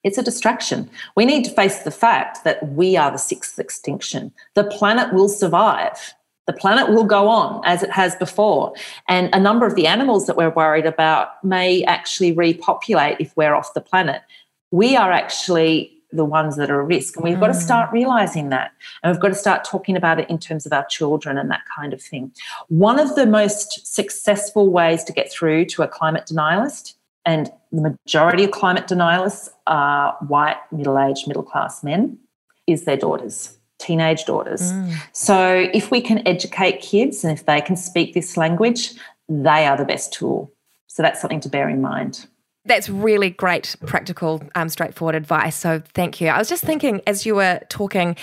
It's 0.04 0.18
a 0.18 0.24
distraction. 0.24 0.89
We 1.16 1.26
need 1.26 1.43
to 1.45 1.52
face 1.52 1.80
the 1.80 1.91
fact 1.91 2.43
that 2.45 2.70
we 2.70 2.95
are 2.95 3.12
the 3.12 3.18
sixth 3.18 3.60
extinction. 3.60 4.32
The 4.56 4.64
planet 4.64 5.14
will 5.14 5.30
survive 5.30 6.14
the 6.50 6.54
planet 6.54 6.89
will 6.89 7.04
go 7.04 7.28
on 7.28 7.62
as 7.64 7.84
it 7.84 7.91
has 7.91 8.16
before. 8.16 8.74
And 9.08 9.30
a 9.34 9.39
number 9.39 9.68
of 9.68 9.76
the 9.76 9.86
animals 9.86 10.26
that 10.26 10.36
we're 10.36 10.50
worried 10.50 10.88
about 10.88 11.43
may 11.43 11.84
actually 11.84 12.32
repopulate 12.32 13.18
if 13.20 13.38
we're 13.38 13.54
off 13.54 13.76
the 13.76 13.82
planet. 13.82 14.24
We 14.72 14.95
are 14.95 15.12
actually 15.12 15.93
the 16.12 16.26
ones 16.26 16.56
that 16.58 16.72
are 16.72 16.82
at 16.82 16.88
risk. 16.88 17.16
And 17.16 17.24
we've 17.24 17.38
mm. 17.38 17.39
got 17.39 17.47
to 17.47 17.54
mm. 17.54 17.62
start 17.62 17.93
realizing 17.93 18.50
that. 18.50 18.72
And 19.04 19.12
we've 19.12 19.22
got 19.22 19.28
to 19.28 19.36
start 19.36 19.64
talking 19.64 19.95
about 19.95 20.20
it 20.20 20.28
in 20.28 20.39
terms 20.39 20.66
of 20.66 20.74
our 20.74 20.88
children 20.88 21.38
and 21.38 21.52
that 21.52 21.62
kind 21.78 21.93
of 21.93 22.02
thing. 22.02 22.32
One 22.70 23.00
of 23.00 23.14
the 23.14 23.28
most 23.28 23.86
successful 23.86 24.72
ways 24.72 25.04
to 25.04 25.14
get 25.14 25.32
through 25.32 25.66
to 25.66 25.84
a 25.84 25.88
climate 25.88 26.26
denialist, 26.26 26.95
and 27.26 27.52
the 27.72 27.95
majority 28.08 28.43
of 28.45 28.50
climate 28.50 28.88
denialists 28.88 29.50
are 29.68 30.18
white, 30.28 30.58
middle 30.72 30.97
aged, 30.97 31.28
middle 31.28 31.43
class 31.43 31.84
men, 31.84 32.18
is 32.66 32.86
their 32.86 32.97
daughters 32.97 33.59
teenage 33.80 34.25
daughters. 34.25 34.71
Mm. 34.71 34.95
So 35.13 35.69
if 35.73 35.89
we 35.89 36.01
can 36.01 36.25
educate 36.27 36.82
kids 36.82 37.23
and 37.23 37.38
if 37.38 37.45
they 37.45 37.61
can 37.61 37.75
speak 37.75 38.13
this 38.13 38.38
language, 38.38 38.93
they 39.27 39.65
are 39.65 39.77
the 39.77 39.86
best 39.86 40.13
tool. 40.13 40.51
So 40.88 41.01
that's 41.01 41.21
something 41.21 41.39
to 41.41 41.49
bear 41.49 41.69
in 41.69 41.82
mind. 41.82 42.27
That's 42.65 42.89
really 42.89 43.30
great, 43.30 43.75
practical, 43.86 44.43
um, 44.53 44.69
straightforward 44.69 45.15
advice. 45.15 45.55
So 45.55 45.82
thank 45.93 46.19
you. 46.19 46.27
I 46.27 46.38
was 46.38 46.49
just 46.49 46.63
thinking 46.63 47.01
as 47.07 47.25
you 47.25 47.36
were 47.36 47.61
talking, 47.69 48.15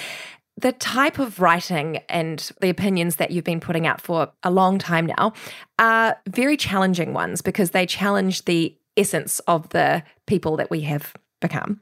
the 0.58 0.72
type 0.72 1.18
of 1.18 1.40
writing 1.40 2.00
and 2.08 2.50
the 2.60 2.70
opinions 2.70 3.16
that 3.16 3.30
you've 3.30 3.44
been 3.44 3.60
putting 3.60 3.86
out 3.86 4.00
for 4.00 4.30
a 4.42 4.50
long 4.50 4.78
time 4.78 5.06
now 5.06 5.32
are 5.78 6.16
very 6.28 6.56
challenging 6.56 7.12
ones 7.12 7.42
because 7.42 7.70
they 7.70 7.86
challenge 7.86 8.44
the 8.44 8.76
essence 8.96 9.40
of 9.40 9.68
the 9.70 10.02
people 10.26 10.56
that 10.56 10.70
we 10.70 10.82
have 10.82 11.14
become 11.40 11.80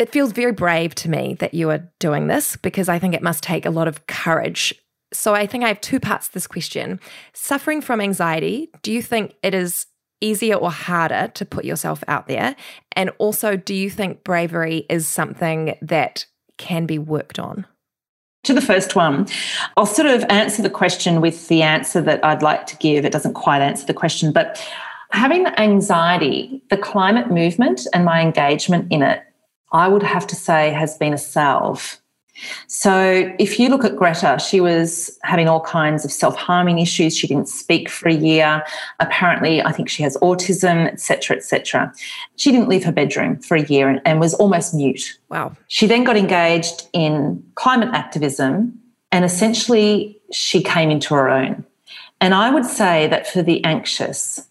it 0.00 0.10
feels 0.10 0.32
very 0.32 0.52
brave 0.52 0.94
to 0.96 1.10
me 1.10 1.34
that 1.40 1.52
you 1.52 1.68
are 1.68 1.86
doing 1.98 2.26
this 2.26 2.56
because 2.56 2.88
I 2.88 2.98
think 2.98 3.14
it 3.14 3.22
must 3.22 3.42
take 3.42 3.66
a 3.66 3.70
lot 3.70 3.86
of 3.86 4.06
courage. 4.06 4.74
So 5.12 5.34
I 5.34 5.46
think 5.46 5.62
I 5.62 5.68
have 5.68 5.80
two 5.82 6.00
parts 6.00 6.28
to 6.28 6.34
this 6.34 6.46
question. 6.46 6.98
Suffering 7.34 7.82
from 7.82 8.00
anxiety, 8.00 8.70
do 8.82 8.92
you 8.92 9.02
think 9.02 9.34
it 9.42 9.54
is 9.54 9.86
easier 10.22 10.54
or 10.54 10.70
harder 10.70 11.30
to 11.34 11.44
put 11.44 11.66
yourself 11.66 12.02
out 12.08 12.28
there? 12.28 12.56
And 12.92 13.10
also, 13.18 13.56
do 13.56 13.74
you 13.74 13.90
think 13.90 14.24
bravery 14.24 14.86
is 14.88 15.06
something 15.06 15.76
that 15.82 16.24
can 16.56 16.86
be 16.86 16.98
worked 16.98 17.38
on? 17.38 17.66
To 18.44 18.54
the 18.54 18.62
first 18.62 18.96
one, 18.96 19.26
I'll 19.76 19.84
sort 19.84 20.08
of 20.08 20.24
answer 20.30 20.62
the 20.62 20.70
question 20.70 21.20
with 21.20 21.48
the 21.48 21.60
answer 21.60 22.00
that 22.00 22.24
I'd 22.24 22.42
like 22.42 22.66
to 22.68 22.76
give. 22.78 23.04
It 23.04 23.12
doesn't 23.12 23.34
quite 23.34 23.60
answer 23.60 23.84
the 23.84 23.92
question, 23.92 24.32
but 24.32 24.58
Having 25.12 25.46
anxiety, 25.58 26.62
the 26.70 26.76
climate 26.76 27.30
movement 27.30 27.84
and 27.92 28.04
my 28.04 28.20
engagement 28.20 28.86
in 28.92 29.02
it, 29.02 29.24
I 29.72 29.88
would 29.88 30.02
have 30.02 30.26
to 30.28 30.36
say 30.36 30.70
has 30.70 30.96
been 30.98 31.12
a 31.12 31.18
salve 31.18 32.00
so 32.66 33.32
if 33.38 33.58
you 33.58 33.68
look 33.68 33.84
at 33.84 33.96
Greta, 33.96 34.38
she 34.38 34.60
was 34.60 35.18
having 35.22 35.48
all 35.48 35.60
kinds 35.60 36.04
of 36.04 36.12
self-harming 36.12 36.78
issues. 36.78 37.16
She 37.16 37.26
didn't 37.26 37.48
speak 37.48 37.88
for 37.88 38.08
a 38.08 38.14
year. 38.14 38.62
Apparently, 38.98 39.62
I 39.62 39.72
think 39.72 39.88
she 39.88 40.02
has 40.02 40.16
autism, 40.18 40.86
etc., 40.86 41.36
etc. 41.36 41.92
She 42.36 42.50
didn't 42.50 42.68
leave 42.68 42.84
her 42.84 42.92
bedroom 42.92 43.38
for 43.38 43.56
a 43.56 43.62
year 43.64 43.88
and, 43.88 44.00
and 44.04 44.20
was 44.20 44.34
almost 44.34 44.74
mute. 44.74 45.18
Wow. 45.28 45.56
She 45.68 45.86
then 45.86 46.04
got 46.04 46.16
engaged 46.16 46.88
in 46.92 47.42
climate 47.54 47.90
activism 47.92 48.78
and 49.12 49.24
essentially 49.24 50.18
she 50.32 50.62
came 50.62 50.90
into 50.90 51.14
her 51.14 51.28
own. 51.28 51.64
And 52.20 52.34
I 52.34 52.50
would 52.50 52.66
say 52.66 53.06
that 53.08 53.26
for 53.26 53.42
the 53.42 53.64
anxious, 53.64 54.46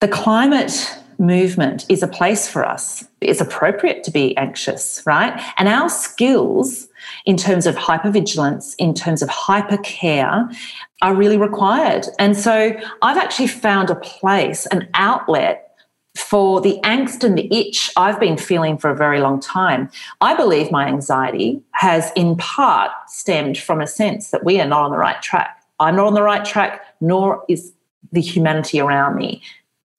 the 0.00 0.08
climate 0.08 0.98
movement 1.18 1.84
is 1.88 2.02
a 2.02 2.08
place 2.08 2.48
for 2.48 2.64
us. 2.64 3.04
It's 3.20 3.40
appropriate 3.40 4.04
to 4.04 4.10
be 4.10 4.36
anxious, 4.36 5.02
right? 5.04 5.40
And 5.58 5.68
our 5.68 5.88
skills 5.88 6.88
in 7.26 7.36
terms 7.36 7.66
of 7.66 7.74
hypervigilance, 7.76 8.74
in 8.78 8.94
terms 8.94 9.22
of 9.22 9.28
hypercare, 9.28 10.54
are 11.02 11.14
really 11.14 11.36
required. 11.36 12.06
And 12.18 12.36
so 12.36 12.72
I've 13.02 13.16
actually 13.16 13.48
found 13.48 13.90
a 13.90 13.96
place, 13.96 14.66
an 14.66 14.88
outlet 14.94 15.64
for 16.16 16.60
the 16.60 16.80
angst 16.82 17.22
and 17.22 17.38
the 17.38 17.52
itch 17.54 17.90
I've 17.96 18.18
been 18.18 18.36
feeling 18.36 18.76
for 18.76 18.90
a 18.90 18.96
very 18.96 19.20
long 19.20 19.38
time. 19.38 19.88
I 20.20 20.34
believe 20.34 20.70
my 20.70 20.86
anxiety 20.86 21.62
has 21.72 22.10
in 22.16 22.36
part 22.36 22.90
stemmed 23.06 23.56
from 23.56 23.80
a 23.80 23.86
sense 23.86 24.30
that 24.30 24.44
we 24.44 24.60
are 24.60 24.66
not 24.66 24.82
on 24.82 24.90
the 24.90 24.98
right 24.98 25.20
track. 25.22 25.62
I'm 25.78 25.94
not 25.94 26.06
on 26.08 26.14
the 26.14 26.22
right 26.22 26.44
track, 26.44 26.82
nor 27.00 27.44
is 27.48 27.72
the 28.10 28.20
humanity 28.20 28.80
around 28.80 29.16
me. 29.16 29.42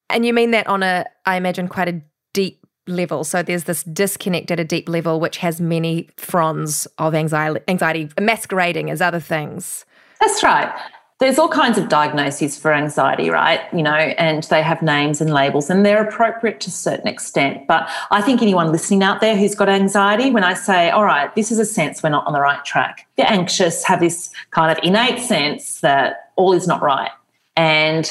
And 0.10 0.26
you 0.26 0.34
mean 0.34 0.51
that 0.51 0.68
on 0.68 0.84
a, 0.84 1.05
I 1.26 1.36
imagine, 1.36 1.68
quite 1.68 1.88
a 1.88 2.01
deep 2.34 2.66
level. 2.88 3.24
So 3.24 3.43
there's 3.43 3.66
this 3.66 3.84
disconnect 3.84 4.51
at 4.51 4.60
a 4.60 4.64
deep 4.64 4.89
level, 4.89 5.20
which 5.20 5.38
has 5.38 5.62
many 5.62 6.10
fronds 6.18 6.88
of 6.97 7.14
anxiety, 7.14 7.60
anxiety 7.68 8.10
masquerading 8.20 8.89
as 8.89 9.01
other 9.01 9.20
things. 9.20 9.86
That's 10.20 10.43
right. 10.43 10.74
There's 11.20 11.38
all 11.38 11.49
kinds 11.49 11.78
of 11.78 11.89
diagnoses 11.89 12.57
for 12.57 12.74
anxiety, 12.74 13.30
right? 13.30 13.60
You 13.74 13.84
know, 13.84 13.93
and 13.93 14.43
they 14.43 14.62
have 14.62 14.82
names 14.82 15.20
and 15.20 15.34
labels, 15.34 15.70
and 15.70 15.86
they're 15.86 16.01
appropriate 16.01 16.62
to 16.62 16.70
a 16.70 16.72
certain 16.72 17.10
extent. 17.10 17.68
But 17.68 17.89
I 18.10 18.22
think 18.22 18.41
anyone 18.41 18.72
listening 18.72 19.03
out 19.03 19.20
there 19.20 19.36
who's 19.36 19.53
got 19.53 19.68
anxiety, 19.68 20.32
when 20.32 20.45
I 20.45 20.53
say, 20.53 20.89
all 20.89 21.03
right, 21.03 21.34
this 21.36 21.51
is 21.51 21.60
a 21.60 21.66
sense 21.66 22.01
we're 22.01 22.10
not 22.10 22.26
on 22.26 22.32
the 22.32 22.39
right 22.39 22.64
track, 22.64 23.05
they're 23.18 23.30
anxious, 23.30 23.84
have 23.84 23.99
this 23.99 24.30
kind 24.51 24.72
of 24.72 24.82
innate 24.82 25.20
sense 25.20 25.82
that 25.82 26.32
all 26.38 26.53
is 26.53 26.68
not 26.68 26.82
right. 26.82 27.12
And 27.57 28.10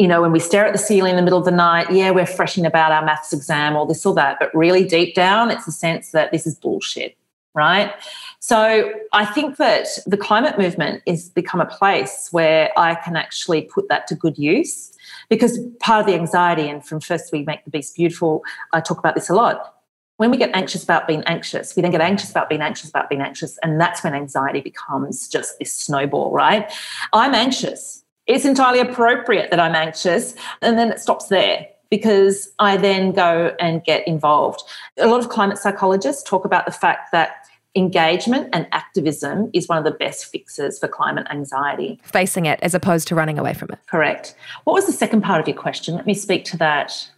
you 0.00 0.08
know, 0.08 0.22
when 0.22 0.32
we 0.32 0.40
stare 0.40 0.64
at 0.64 0.72
the 0.72 0.78
ceiling 0.78 1.10
in 1.10 1.16
the 1.16 1.22
middle 1.22 1.38
of 1.38 1.44
the 1.44 1.50
night, 1.50 1.92
yeah, 1.92 2.10
we're 2.10 2.24
fretting 2.24 2.64
about 2.64 2.90
our 2.90 3.04
maths 3.04 3.34
exam 3.34 3.76
or 3.76 3.86
this 3.86 4.06
or 4.06 4.14
that, 4.14 4.38
but 4.40 4.52
really 4.54 4.82
deep 4.82 5.14
down, 5.14 5.50
it's 5.50 5.68
a 5.68 5.72
sense 5.72 6.12
that 6.12 6.32
this 6.32 6.46
is 6.46 6.54
bullshit, 6.54 7.18
right? 7.52 7.92
So 8.38 8.94
I 9.12 9.26
think 9.26 9.58
that 9.58 9.88
the 10.06 10.16
climate 10.16 10.58
movement 10.58 11.02
has 11.06 11.28
become 11.28 11.60
a 11.60 11.66
place 11.66 12.28
where 12.30 12.70
I 12.78 12.94
can 12.94 13.14
actually 13.14 13.60
put 13.60 13.90
that 13.90 14.06
to 14.06 14.14
good 14.14 14.38
use 14.38 14.96
because 15.28 15.58
part 15.80 16.00
of 16.00 16.06
the 16.06 16.14
anxiety, 16.14 16.66
and 16.70 16.82
from 16.82 17.00
First 17.00 17.30
We 17.30 17.42
Make 17.42 17.66
the 17.66 17.70
Beast 17.70 17.94
Beautiful, 17.94 18.42
I 18.72 18.80
talk 18.80 18.98
about 18.98 19.14
this 19.14 19.28
a 19.28 19.34
lot. 19.34 19.82
When 20.16 20.30
we 20.30 20.38
get 20.38 20.50
anxious 20.54 20.82
about 20.82 21.08
being 21.08 21.24
anxious, 21.24 21.76
we 21.76 21.82
then 21.82 21.90
get 21.90 22.00
anxious 22.00 22.30
about 22.30 22.48
being 22.48 22.62
anxious 22.62 22.88
about 22.88 23.10
being 23.10 23.20
anxious, 23.20 23.58
and 23.62 23.78
that's 23.78 24.02
when 24.02 24.14
anxiety 24.14 24.62
becomes 24.62 25.28
just 25.28 25.58
this 25.58 25.74
snowball, 25.74 26.32
right? 26.32 26.72
I'm 27.12 27.34
anxious 27.34 27.99
it's 28.30 28.44
entirely 28.44 28.78
appropriate 28.78 29.50
that 29.50 29.58
I'm 29.58 29.74
anxious. 29.74 30.34
And 30.62 30.78
then 30.78 30.90
it 30.90 31.00
stops 31.00 31.26
there 31.26 31.66
because 31.90 32.52
I 32.60 32.76
then 32.76 33.12
go 33.12 33.54
and 33.58 33.82
get 33.84 34.06
involved. 34.06 34.62
A 34.98 35.08
lot 35.08 35.20
of 35.20 35.28
climate 35.28 35.58
psychologists 35.58 36.22
talk 36.22 36.44
about 36.44 36.64
the 36.64 36.72
fact 36.72 37.10
that 37.10 37.48
engagement 37.74 38.48
and 38.52 38.68
activism 38.72 39.50
is 39.52 39.68
one 39.68 39.78
of 39.78 39.84
the 39.84 39.90
best 39.90 40.26
fixes 40.26 40.78
for 40.78 40.88
climate 40.88 41.26
anxiety. 41.30 42.00
Facing 42.04 42.46
it 42.46 42.60
as 42.62 42.74
opposed 42.74 43.08
to 43.08 43.14
running 43.14 43.38
away 43.38 43.54
from 43.54 43.70
it. 43.72 43.78
Correct. 43.88 44.36
What 44.64 44.74
was 44.74 44.86
the 44.86 44.92
second 44.92 45.22
part 45.22 45.40
of 45.40 45.48
your 45.48 45.56
question? 45.56 45.94
Let 45.94 46.06
me 46.06 46.14
speak 46.14 46.44
to 46.46 46.56
that. 46.58 47.10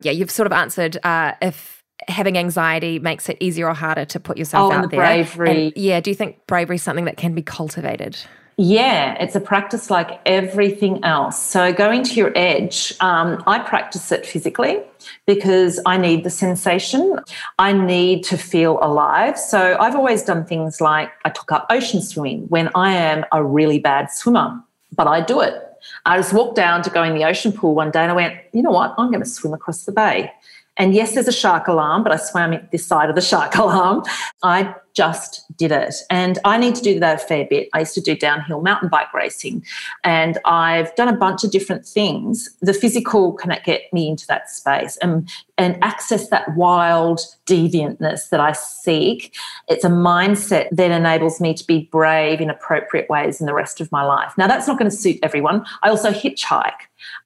Yeah, 0.00 0.12
you've 0.12 0.30
sort 0.30 0.46
of 0.46 0.52
answered 0.52 0.98
uh, 1.04 1.32
if 1.40 1.82
having 2.08 2.36
anxiety 2.36 2.98
makes 2.98 3.28
it 3.28 3.36
easier 3.40 3.68
or 3.68 3.74
harder 3.74 4.04
to 4.04 4.20
put 4.20 4.36
yourself 4.36 4.72
oh, 4.72 4.76
out 4.76 4.82
the 4.82 4.88
there. 4.88 5.00
Bravery. 5.00 5.66
And 5.66 5.76
yeah, 5.76 6.00
do 6.00 6.10
you 6.10 6.16
think 6.16 6.44
bravery 6.46 6.76
is 6.76 6.82
something 6.82 7.04
that 7.04 7.16
can 7.16 7.34
be 7.34 7.42
cultivated? 7.42 8.18
Yeah, 8.58 9.22
it's 9.22 9.34
a 9.34 9.40
practice 9.40 9.90
like 9.90 10.18
everything 10.24 11.04
else. 11.04 11.38
So, 11.38 11.74
going 11.74 12.02
to 12.04 12.14
your 12.14 12.32
edge, 12.34 12.94
um, 13.00 13.42
I 13.46 13.58
practice 13.58 14.10
it 14.10 14.24
physically 14.24 14.80
because 15.26 15.78
I 15.84 15.98
need 15.98 16.24
the 16.24 16.30
sensation. 16.30 17.20
I 17.58 17.74
need 17.74 18.24
to 18.24 18.38
feel 18.38 18.78
alive. 18.80 19.38
So, 19.38 19.76
I've 19.78 19.94
always 19.94 20.22
done 20.22 20.46
things 20.46 20.80
like 20.80 21.10
I 21.26 21.28
took 21.28 21.52
up 21.52 21.66
ocean 21.68 22.00
swimming 22.00 22.46
when 22.48 22.70
I 22.74 22.94
am 22.94 23.26
a 23.30 23.44
really 23.44 23.78
bad 23.78 24.10
swimmer, 24.10 24.58
but 24.94 25.06
I 25.06 25.20
do 25.20 25.42
it. 25.42 25.62
I 26.06 26.16
just 26.16 26.32
walked 26.32 26.56
down 26.56 26.82
to 26.82 26.90
go 26.90 27.02
in 27.02 27.14
the 27.14 27.24
ocean 27.24 27.52
pool 27.52 27.74
one 27.74 27.90
day 27.90 28.00
and 28.00 28.10
I 28.10 28.14
went, 28.14 28.36
you 28.54 28.62
know 28.62 28.70
what? 28.70 28.94
I'm 28.96 29.10
going 29.10 29.22
to 29.22 29.28
swim 29.28 29.52
across 29.52 29.84
the 29.84 29.92
bay. 29.92 30.32
And 30.78 30.94
yes, 30.94 31.14
there's 31.14 31.28
a 31.28 31.32
shark 31.32 31.68
alarm, 31.68 32.02
but 32.02 32.12
I 32.12 32.16
swam 32.16 32.58
this 32.70 32.86
side 32.86 33.08
of 33.08 33.14
the 33.14 33.22
shark 33.22 33.54
alarm. 33.56 34.02
I 34.42 34.74
just 34.96 35.44
did 35.56 35.70
it. 35.70 35.94
And 36.08 36.38
I 36.44 36.56
need 36.56 36.74
to 36.76 36.82
do 36.82 36.98
that 37.00 37.22
a 37.22 37.26
fair 37.26 37.46
bit. 37.48 37.68
I 37.74 37.80
used 37.80 37.94
to 37.94 38.00
do 38.00 38.16
downhill 38.16 38.62
mountain 38.62 38.88
bike 38.88 39.12
racing 39.12 39.64
and 40.02 40.38
I've 40.46 40.94
done 40.96 41.08
a 41.08 41.16
bunch 41.16 41.44
of 41.44 41.50
different 41.50 41.86
things. 41.86 42.48
The 42.62 42.72
physical 42.72 43.34
can 43.34 43.56
get 43.64 43.92
me 43.92 44.08
into 44.08 44.26
that 44.28 44.50
space 44.50 44.96
and, 44.98 45.30
and 45.58 45.82
access 45.84 46.28
that 46.30 46.56
wild 46.56 47.20
deviantness 47.44 48.30
that 48.30 48.40
I 48.40 48.52
seek. 48.52 49.36
It's 49.68 49.84
a 49.84 49.90
mindset 49.90 50.68
that 50.72 50.90
enables 50.90 51.40
me 51.40 51.52
to 51.54 51.66
be 51.66 51.88
brave 51.92 52.40
in 52.40 52.48
appropriate 52.48 53.10
ways 53.10 53.38
in 53.38 53.46
the 53.46 53.54
rest 53.54 53.80
of 53.80 53.92
my 53.92 54.02
life. 54.02 54.32
Now, 54.38 54.46
that's 54.46 54.66
not 54.66 54.78
going 54.78 54.90
to 54.90 54.96
suit 54.96 55.18
everyone. 55.22 55.64
I 55.82 55.90
also 55.90 56.10
hitchhike. 56.10 56.72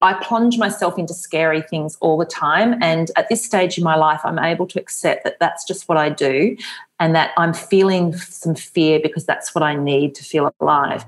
I 0.02 0.14
plunge 0.14 0.58
myself 0.58 0.98
into 0.98 1.14
scary 1.14 1.62
things 1.62 1.96
all 2.00 2.18
the 2.18 2.26
time. 2.26 2.82
And 2.82 3.10
at 3.16 3.28
this 3.28 3.44
stage 3.44 3.78
in 3.78 3.84
my 3.84 3.96
life, 3.96 4.20
I'm 4.24 4.38
able 4.38 4.66
to 4.66 4.80
accept 4.80 5.24
that 5.24 5.38
that's 5.38 5.64
just 5.64 5.88
what 5.88 5.96
I 5.96 6.08
do 6.08 6.56
and 7.01 7.14
that 7.16 7.32
I'm 7.36 7.53
feeling 7.55 8.14
some 8.16 8.55
fear 8.55 9.01
because 9.03 9.26
that's 9.26 9.55
what 9.55 9.64
I 9.64 9.74
need 9.74 10.14
to 10.16 10.24
feel 10.24 10.55
alive. 10.61 11.05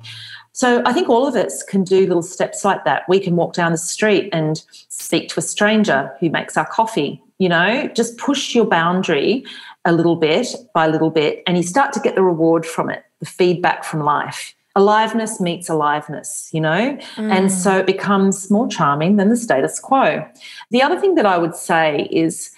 So 0.55 0.83
I 0.85 0.93
think 0.93 1.09
all 1.09 1.27
of 1.27 1.35
us 1.37 1.63
can 1.63 1.85
do 1.85 2.07
little 2.07 2.23
steps 2.23 2.65
like 2.65 2.85
that. 2.85 3.09
We 3.09 3.21
can 3.21 3.37
walk 3.37 3.55
down 3.55 3.73
the 3.73 3.79
street 3.79 4.29
and 4.33 4.63
speak 4.89 5.29
to 5.31 5.39
a 5.39 5.43
stranger 5.43 6.15
who 6.19 6.29
makes 6.31 6.57
our 6.57 6.67
coffee, 6.67 7.23
you 7.39 7.49
know, 7.49 7.89
just 7.95 8.19
push 8.19 8.55
your 8.55 8.67
boundary 8.67 9.45
a 9.85 9.93
little 9.93 10.17
bit 10.17 10.49
by 10.75 10.87
little 10.87 11.11
bit, 11.11 11.43
and 11.47 11.57
you 11.57 11.63
start 11.63 11.93
to 11.93 12.01
get 12.01 12.15
the 12.15 12.23
reward 12.23 12.65
from 12.65 12.89
it, 12.89 13.05
the 13.21 13.27
feedback 13.27 13.83
from 13.83 14.01
life. 14.01 14.55
Aliveness 14.77 15.41
meets 15.41 15.69
aliveness, 15.69 16.49
you 16.53 16.61
know? 16.61 16.97
Mm. 17.17 17.31
And 17.31 17.53
so 17.53 17.79
it 17.79 17.87
becomes 17.87 18.51
more 18.51 18.69
charming 18.69 19.17
than 19.17 19.29
the 19.29 19.37
status 19.37 19.79
quo. 19.79 20.27
The 20.71 20.83
other 20.83 20.99
thing 20.99 21.15
that 21.17 21.27
I 21.27 21.37
would 21.37 21.55
say 21.55 22.09
is 22.11 22.51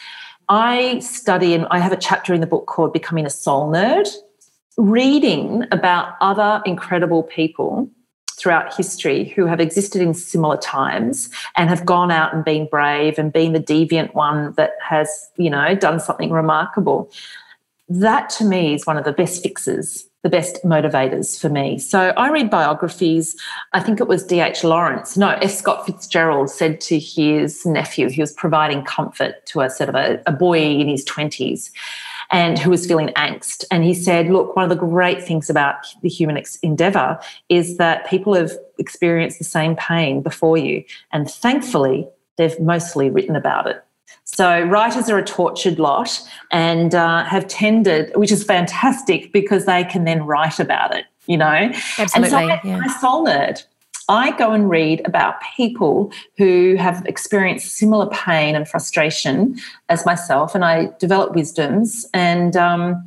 I 0.49 0.99
study, 0.99 1.55
and 1.55 1.66
I 1.70 1.78
have 1.78 1.92
a 1.92 1.97
chapter 1.97 2.34
in 2.34 2.40
the 2.40 2.47
book 2.47 2.66
called 2.66 2.92
Becoming 2.92 3.26
a 3.26 3.30
Soul 3.30 3.70
Nerd, 3.70 4.09
reading 4.76 5.64
about 5.72 6.14
other 6.20 6.62
incredible 6.66 7.22
people 7.22 7.88
throughout 8.36 8.74
history 8.74 9.24
who 9.24 9.47
have 9.47 9.61
existed 9.61 10.03
in 10.03 10.12
similar 10.12 10.57
times 10.57 11.30
and 11.57 11.70
have 11.70 11.86
gone 11.86 12.11
out 12.11 12.34
and 12.34 12.45
been 12.45 12.66
brave 12.66 13.18
and 13.18 13.32
been 13.32 13.53
the 13.53 13.61
deviant 13.61 14.12
one 14.14 14.53
that 14.55 14.72
has, 14.82 15.30
you 15.36 15.49
know, 15.49 15.74
done 15.74 16.01
something 16.01 16.30
remarkable. 16.30 17.11
That 17.88 18.28
to 18.30 18.45
me 18.45 18.74
is 18.74 18.86
one 18.86 18.99
of 18.99 19.05
the 19.05 19.12
best 19.12 19.42
fixes 19.42 20.09
the 20.25 20.31
best 20.31 20.59
motivators 20.64 21.39
for 21.39 21.51
me. 21.51 21.79
So 21.79 22.14
I 22.16 22.31
read 22.31 22.51
biographies. 22.51 23.37
I 23.75 23.81
think 23.81 24.01
it 24.01 24.09
was 24.09 24.25
D.H. 24.25 24.64
Lawrence. 24.64 25.18
No, 25.18 25.29
F. 25.29 25.51
Scott 25.51 25.85
Fitzgerald 25.85 26.49
said 26.49 26.81
to 26.81 26.99
his 26.99 27.64
nephew, 27.66 28.09
he 28.09 28.22
was 28.22 28.33
providing 28.33 28.83
comfort 28.85 29.45
to 29.47 29.61
a 29.61 29.68
sort 29.68 29.91
of 29.91 29.95
a, 29.95 30.22
a 30.27 30.33
boy 30.33 30.59
in 30.61 30.89
his 30.89 31.05
20s 31.05 31.70
and 32.31 32.59
who 32.59 32.70
was 32.70 32.87
feeling 32.87 33.09
angst. 33.09 33.66
And 33.70 33.85
he 33.85 33.93
said, 33.93 34.31
Look, 34.31 34.57
one 34.57 34.64
of 34.64 34.70
the 34.70 34.77
great 34.77 35.22
things 35.22 35.51
about 35.51 35.87
the 36.01 36.09
human 36.09 36.39
ex- 36.39 36.57
endeavor 36.57 37.20
is 37.51 37.77
that 37.77 38.09
people 38.09 38.33
have 38.33 38.53
experienced 38.79 39.39
the 39.39 39.45
same 39.45 39.77
pain 39.77 40.22
before 40.22 40.57
you. 40.57 40.85
And 41.12 41.31
thankfully, 41.31 42.09
they've 42.39 42.59
mostly 42.59 43.11
written 43.11 43.37
about 43.37 43.66
it. 43.66 43.85
So 44.35 44.62
writers 44.62 45.09
are 45.09 45.18
a 45.18 45.24
tortured 45.24 45.78
lot 45.78 46.20
and 46.51 46.95
uh, 46.95 47.24
have 47.24 47.47
tended, 47.47 48.12
which 48.16 48.32
is 48.32 48.43
fantastic 48.43 49.32
because 49.32 49.64
they 49.64 49.85
can 49.85 50.05
then 50.05 50.26
write 50.26 50.59
about 50.59 50.95
it, 50.95 51.05
you 51.26 51.37
know. 51.37 51.70
Absolutely. 51.99 52.14
And 52.14 52.26
so 52.26 52.37
I, 52.39 52.61
yeah. 52.64 52.80
I 52.85 53.01
soul 53.01 53.26
nerd. 53.26 53.64
I 54.09 54.37
go 54.37 54.51
and 54.51 54.68
read 54.68 55.01
about 55.07 55.37
people 55.57 56.12
who 56.37 56.74
have 56.78 57.07
experienced 57.07 57.76
similar 57.76 58.07
pain 58.11 58.55
and 58.55 58.68
frustration 58.68 59.57
as 59.89 60.05
myself, 60.05 60.55
and 60.55 60.64
I 60.64 60.91
develop 60.99 61.35
wisdoms 61.35 62.07
and 62.12 62.57
um, 62.57 63.03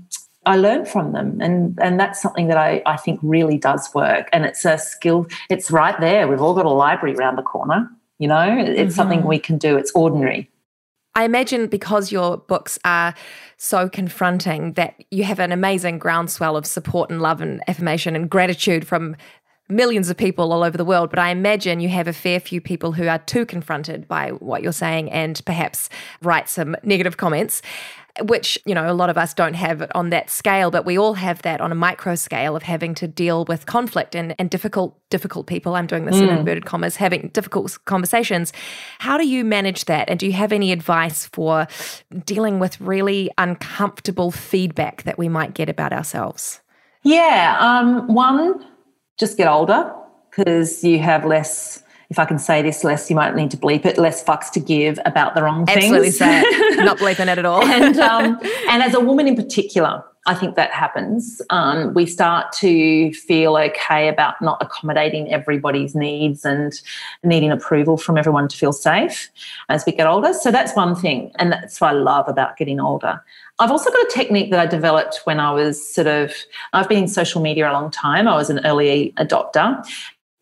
I 0.48 0.56
learn 0.56 0.86
from 0.86 1.12
them. 1.12 1.40
And, 1.42 1.78
and 1.82 2.00
that's 2.00 2.22
something 2.22 2.48
that 2.48 2.58
I, 2.58 2.82
I 2.86 2.96
think 2.96 3.20
really 3.22 3.58
does 3.58 3.94
work. 3.94 4.30
And 4.32 4.46
it's 4.46 4.66
a 4.66 4.78
skill, 4.78 5.28
it's 5.50 5.70
right 5.70 6.00
there. 6.00 6.28
We've 6.28 6.42
all 6.42 6.56
got 6.56 6.66
a 6.66 6.70
library 6.70 7.16
around 7.16 7.36
the 7.36 7.44
corner 7.44 7.92
You 8.20 8.28
know, 8.28 8.58
it's 8.58 8.80
mm-hmm. 8.80 8.90
something 8.92 9.24
we 9.24 9.40
can 9.40 9.58
do. 9.58 9.78
It's 9.78 9.92
ordinary. 9.92 10.50
I 11.18 11.24
imagine 11.24 11.66
because 11.66 12.12
your 12.12 12.38
books 12.38 12.78
are 12.86 13.16
so 13.58 13.90
confronting 13.90 14.74
that 14.74 15.04
you 15.10 15.24
have 15.24 15.40
an 15.40 15.52
amazing 15.52 15.98
groundswell 15.98 16.56
of 16.56 16.68
support 16.68 17.10
and 17.10 17.24
love 17.24 17.42
and 17.42 17.64
affirmation 17.68 18.16
and 18.16 18.30
gratitude 18.30 18.86
from 18.86 19.16
millions 19.68 20.12
of 20.12 20.18
people 20.18 20.54
all 20.54 20.62
over 20.64 20.78
the 20.78 20.86
world. 20.86 21.10
But 21.10 21.18
I 21.18 21.32
imagine 21.32 21.80
you 21.80 21.90
have 21.90 22.08
a 22.08 22.14
fair 22.14 22.40
few 22.40 22.62
people 22.62 22.92
who 22.92 23.08
are 23.08 23.18
too 23.18 23.48
confronted 23.48 24.08
by 24.08 24.30
what 24.30 24.62
you're 24.62 24.72
saying 24.72 25.10
and 25.10 25.42
perhaps 25.44 25.90
write 26.22 26.50
some 26.50 26.76
negative 26.84 27.18
comments 27.18 27.64
which, 28.24 28.58
you 28.66 28.76
know, 28.76 28.90
a 28.90 28.94
lot 28.94 29.10
of 29.10 29.18
us 29.18 29.34
don't 29.34 29.54
have 29.54 29.82
it 29.82 29.96
on 29.96 30.10
that 30.10 30.30
scale, 30.30 30.72
but 30.72 30.86
we 30.86 30.98
all 30.98 31.14
have 31.16 31.42
that 31.44 31.62
on 31.62 31.72
a 31.72 31.76
micro 31.76 32.16
scale 32.16 32.56
of 32.56 32.64
having 32.64 32.94
to 32.96 33.08
deal 33.08 33.46
with 33.46 33.66
conflict 33.66 34.16
and, 34.16 34.36
and 34.40 34.50
difficult, 34.50 34.98
difficult 35.10 35.48
people. 35.48 35.76
I'm 35.76 35.88
doing 35.88 36.06
this 36.06 36.16
mm. 36.16 36.24
in 36.24 36.38
inverted 36.38 36.66
commas, 36.66 36.96
having 36.96 37.30
difficult 37.34 37.78
conversations. 37.86 38.54
How 39.00 39.18
do 39.18 39.28
you 39.28 39.44
manage 39.44 39.86
that? 39.86 40.10
And 40.10 40.20
do 40.20 40.26
you 40.26 40.34
have 40.34 40.52
any 40.52 40.72
advice 40.72 41.26
for 41.26 41.68
dealing 42.26 42.60
with 42.60 42.80
really 42.82 43.30
uncomfortable 43.38 44.32
feedback 44.32 45.04
that 45.04 45.18
we 45.18 45.30
might 45.30 45.54
get 45.54 45.70
about 45.70 45.94
ourselves? 45.94 46.62
Yeah. 47.04 47.58
Um, 47.60 48.14
one, 48.14 48.66
just 49.18 49.38
get 49.38 49.48
older 49.48 49.94
because 50.30 50.84
you 50.84 51.00
have 51.00 51.26
less 51.26 51.84
if 52.10 52.20
I 52.20 52.26
can 52.26 52.40
say 52.40 52.62
this 52.62 52.84
less, 52.84 53.10
you 53.10 53.16
might 53.16 53.36
need 53.36 53.52
to 53.52 53.58
bleep 53.58 53.86
it, 53.86 53.98
less 53.98 54.24
fucks 54.24 54.50
to 54.52 54.60
give 54.60 55.00
about 55.06 55.36
the 55.36 55.44
wrong 55.44 55.66
things. 55.66 55.78
Absolutely 55.78 56.12
say 56.12 56.42
it. 56.46 56.86
Not 56.86 56.98
bleeping 57.00 57.28
it 57.28 57.38
at 57.38 57.46
all. 57.46 57.64
and, 57.64 57.98
um, 58.00 58.40
and 58.70 58.82
as 58.82 58.94
a 58.94 59.00
woman 59.00 59.28
in 59.28 59.36
particular, 59.36 60.04
I 60.28 60.36
think 60.36 60.56
that 60.56 60.72
happens. 60.72 61.42
Um, 61.50 61.94
we 61.94 62.06
start 62.06 62.52
to 62.58 63.14
feel 63.14 63.56
okay 63.56 64.10
about 64.10 64.42
not 64.42 64.58
accommodating 64.62 65.32
everybody's 65.32 65.96
needs 65.96 66.44
and 66.44 66.74
needing 67.24 67.50
approval 67.50 67.96
from 67.96 68.18
everyone 68.18 68.50
to 68.50 68.58
feel 68.58 68.74
safe 68.74 69.30
as 69.70 69.86
we 69.86 69.94
get 69.94 70.06
older. 70.06 70.34
So 70.34 70.52
that's 70.52 70.76
one 70.76 70.96
thing. 70.96 71.32
And 71.36 71.54
that's 71.54 71.80
what 71.80 71.92
I 71.92 71.94
love 71.94 72.28
about 72.28 72.58
getting 72.58 72.82
older. 72.82 73.24
I've 73.60 73.72
also 73.72 73.90
got 73.90 74.06
a 74.06 74.12
technique 74.12 74.52
that 74.52 74.60
I 74.60 74.66
developed 74.66 75.22
when 75.24 75.40
I 75.40 75.52
was 75.52 75.94
sort 75.94 76.08
of, 76.08 76.34
I've 76.74 76.90
been 76.90 77.04
in 77.04 77.08
social 77.08 77.42
media 77.42 77.72
a 77.72 77.74
long 77.74 77.90
time. 77.90 78.28
I 78.28 78.36
was 78.36 78.50
an 78.50 78.66
early 78.66 79.14
adopter 79.18 79.82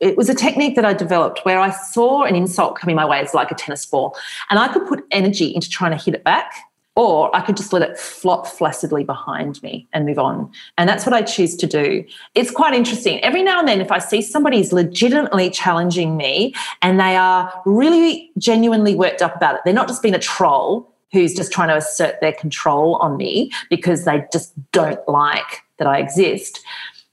it 0.05 0.17
was 0.17 0.29
a 0.29 0.35
technique 0.35 0.75
that 0.75 0.85
I 0.85 0.93
developed 0.93 1.39
where 1.45 1.59
I 1.59 1.71
saw 1.71 2.23
an 2.23 2.35
insult 2.35 2.77
coming 2.77 2.95
my 2.95 3.05
way 3.05 3.19
as 3.19 3.33
like 3.33 3.49
a 3.49 3.55
tennis 3.55 3.85
ball, 3.87 4.15
and 4.51 4.59
I 4.59 4.67
could 4.71 4.85
put 4.85 5.03
energy 5.11 5.53
into 5.53 5.67
trying 5.67 5.97
to 5.97 5.97
hit 5.97 6.13
it 6.13 6.23
back, 6.23 6.53
or 6.95 7.35
I 7.35 7.41
could 7.41 7.57
just 7.57 7.73
let 7.73 7.81
it 7.81 7.97
flop 7.97 8.45
flaccidly 8.45 9.03
behind 9.03 9.61
me 9.63 9.87
and 9.93 10.05
move 10.05 10.19
on. 10.19 10.51
And 10.77 10.87
that's 10.87 11.07
what 11.07 11.13
I 11.13 11.23
choose 11.23 11.55
to 11.57 11.65
do. 11.65 12.05
It's 12.35 12.51
quite 12.51 12.75
interesting. 12.75 13.19
Every 13.21 13.41
now 13.41 13.57
and 13.57 13.67
then, 13.67 13.81
if 13.81 13.91
I 13.91 13.97
see 13.97 14.21
somebody 14.21 14.59
is 14.59 14.71
legitimately 14.71 15.49
challenging 15.49 16.15
me 16.15 16.53
and 16.83 16.99
they 16.99 17.15
are 17.15 17.51
really 17.65 18.31
genuinely 18.37 18.93
worked 18.93 19.23
up 19.23 19.35
about 19.35 19.55
it, 19.55 19.61
they're 19.65 19.73
not 19.73 19.87
just 19.87 20.03
being 20.03 20.15
a 20.15 20.19
troll 20.19 20.87
who's 21.11 21.33
just 21.33 21.51
trying 21.51 21.69
to 21.69 21.77
assert 21.77 22.21
their 22.21 22.33
control 22.33 22.97
on 22.97 23.17
me 23.17 23.51
because 23.71 24.05
they 24.05 24.23
just 24.31 24.53
don't 24.71 25.05
like 25.07 25.63
that 25.77 25.87
I 25.87 25.97
exist 25.97 26.63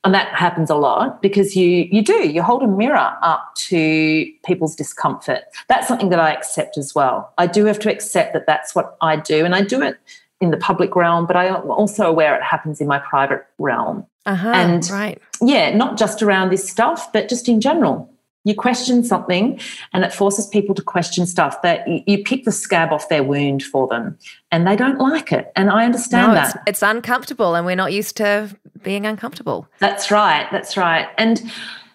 and 0.04 0.14
that 0.14 0.34
happens 0.34 0.70
a 0.70 0.74
lot 0.74 1.22
because 1.22 1.54
you 1.54 1.88
you 1.90 2.02
do 2.02 2.28
you 2.28 2.42
hold 2.42 2.62
a 2.62 2.66
mirror 2.66 3.16
up 3.22 3.54
to 3.54 4.26
people's 4.44 4.74
discomfort. 4.74 5.42
That's 5.68 5.88
something 5.88 6.10
that 6.10 6.20
i 6.20 6.32
accept 6.32 6.76
as 6.76 6.94
well. 6.94 7.32
I 7.38 7.46
do 7.46 7.64
have 7.66 7.78
to 7.80 7.90
accept 7.90 8.32
that 8.32 8.46
that's 8.46 8.74
what 8.74 8.96
i 9.00 9.16
do 9.16 9.44
and 9.44 9.54
i 9.54 9.62
do 9.62 9.82
it 9.82 9.98
in 10.40 10.50
the 10.50 10.56
public 10.56 10.96
realm 10.96 11.24
but 11.26 11.36
i'm 11.36 11.70
also 11.70 12.08
aware 12.08 12.34
it 12.34 12.42
happens 12.42 12.80
in 12.80 12.88
my 12.88 12.98
private 12.98 13.46
realm. 13.58 14.06
Uh-huh, 14.24 14.52
and 14.54 14.88
right. 14.90 15.20
yeah 15.40 15.74
not 15.74 15.98
just 15.98 16.22
around 16.22 16.50
this 16.50 16.68
stuff 16.68 17.12
but 17.12 17.28
just 17.28 17.48
in 17.48 17.60
general. 17.60 18.08
You 18.44 18.56
question 18.56 19.04
something 19.04 19.60
and 19.92 20.02
it 20.04 20.12
forces 20.12 20.48
people 20.48 20.74
to 20.74 20.82
question 20.82 21.26
stuff 21.26 21.62
that 21.62 21.86
you 22.08 22.24
pick 22.24 22.44
the 22.44 22.50
scab 22.50 22.92
off 22.92 23.08
their 23.08 23.22
wound 23.22 23.62
for 23.62 23.86
them 23.86 24.18
and 24.50 24.66
they 24.66 24.74
don't 24.74 24.98
like 24.98 25.30
it 25.30 25.52
and 25.54 25.70
i 25.70 25.84
understand 25.84 26.28
no, 26.28 26.34
that. 26.34 26.56
it's, 26.56 26.64
it's 26.66 26.82
uncomfortable 26.82 27.54
and 27.54 27.64
we're 27.64 27.76
not 27.76 27.92
used 27.92 28.16
to 28.16 28.50
being 28.82 29.06
uncomfortable 29.06 29.68
that's 29.78 30.10
right 30.10 30.48
that's 30.50 30.76
right 30.76 31.08
and 31.18 31.42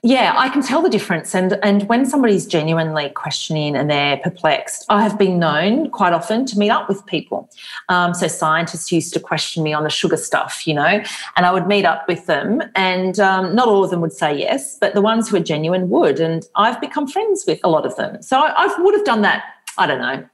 yeah, 0.03 0.35
I 0.37 0.49
can 0.49 0.61
tell 0.61 0.81
the 0.81 0.89
difference. 0.89 1.33
And 1.33 1.57
and 1.63 1.87
when 1.89 2.05
somebody's 2.05 2.45
genuinely 2.45 3.09
questioning 3.09 3.75
and 3.75 3.89
they're 3.89 4.17
perplexed, 4.17 4.85
I 4.89 5.01
have 5.01 5.17
been 5.17 5.39
known 5.39 5.89
quite 5.89 6.13
often 6.13 6.45
to 6.45 6.57
meet 6.57 6.69
up 6.69 6.87
with 6.87 7.05
people. 7.05 7.49
Um, 7.89 8.13
so 8.13 8.27
scientists 8.27 8.91
used 8.91 9.13
to 9.15 9.19
question 9.19 9.63
me 9.63 9.73
on 9.73 9.83
the 9.83 9.89
sugar 9.89 10.17
stuff, 10.17 10.67
you 10.67 10.73
know, 10.73 11.01
and 11.35 11.45
I 11.45 11.51
would 11.51 11.67
meet 11.67 11.85
up 11.85 12.07
with 12.07 12.25
them, 12.25 12.61
and 12.75 13.19
um, 13.19 13.55
not 13.55 13.67
all 13.67 13.83
of 13.83 13.89
them 13.89 14.01
would 14.01 14.13
say 14.13 14.37
yes, 14.37 14.77
but 14.79 14.93
the 14.93 15.01
ones 15.01 15.29
who 15.29 15.37
are 15.37 15.41
genuine 15.41 15.89
would. 15.89 16.19
And 16.19 16.45
I've 16.55 16.79
become 16.79 17.07
friends 17.07 17.43
with 17.47 17.59
a 17.63 17.69
lot 17.69 17.85
of 17.85 17.95
them. 17.95 18.21
So 18.21 18.39
I, 18.39 18.53
I 18.55 18.81
would 18.81 18.93
have 18.93 19.05
done 19.05 19.23
that. 19.23 19.43
I 19.77 19.87
don't 19.87 19.99
know, 19.99 20.27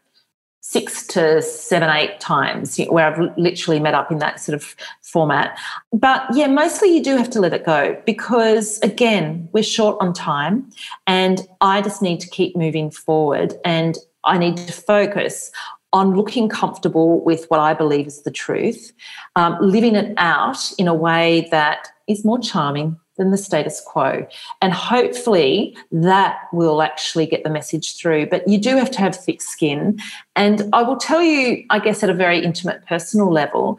six 0.66 1.06
to 1.06 1.42
seven, 1.42 1.90
eight 1.90 2.22
times 2.22 2.80
where 2.88 3.06
I've 3.06 3.38
literally 3.38 3.82
met 3.82 3.94
up 3.94 4.14
in 4.14 4.20
that 4.20 4.40
sort 4.40 4.56
of 4.56 4.76
format. 5.02 5.60
But 5.92 6.26
yeah, 6.34 6.48
mostly 6.48 6.96
you 6.96 7.04
do 7.04 7.18
have 7.18 7.30
to 7.32 7.42
let 7.42 7.54
it 7.54 7.66
go 7.66 8.02
because, 8.06 8.80
again, 8.80 9.50
we're 9.52 9.62
short 9.62 9.98
on 10.00 10.14
time 10.14 10.72
and 11.06 11.46
I 11.60 11.82
just 11.82 12.02
need 12.02 12.22
to 12.22 12.30
keep 12.30 12.56
moving 12.56 12.90
forward 12.92 13.56
and 13.66 13.98
I 14.24 14.38
need 14.38 14.56
to 14.56 14.72
focus 14.72 15.52
on 15.92 16.16
looking 16.16 16.48
comfortable 16.48 17.22
with 17.26 17.46
what 17.50 17.60
I 17.60 17.74
believe 17.74 18.08
is 18.08 18.22
the 18.22 18.32
truth, 18.32 18.94
um, 19.36 19.58
living 19.60 19.96
it 19.96 20.14
out 20.18 20.72
in 20.80 20.88
a 20.88 20.94
way 20.94 21.50
that 21.52 21.90
is 22.08 22.24
more 22.24 22.40
charming, 22.40 22.98
than 23.18 23.32
the 23.32 23.38
status 23.38 23.82
quo. 23.86 24.26
And 24.62 24.74
hopefully 24.74 25.78
that 25.92 26.38
will 26.52 26.82
actually 26.82 27.26
get 27.26 27.44
the 27.44 27.50
message 27.50 27.96
through. 27.96 28.28
But 28.28 28.48
you 28.48 28.58
do 28.58 28.76
have 28.76 28.92
to 28.92 29.00
have 29.00 29.16
thick 29.16 29.42
skin. 29.42 30.00
And 30.36 30.70
I 30.74 30.82
will 30.82 30.98
tell 30.98 31.22
you, 31.22 31.64
I 31.70 31.80
guess, 31.80 32.04
at 32.04 32.10
a 32.10 32.14
very 32.14 32.44
intimate 32.44 32.86
personal 32.86 33.32
level, 33.32 33.78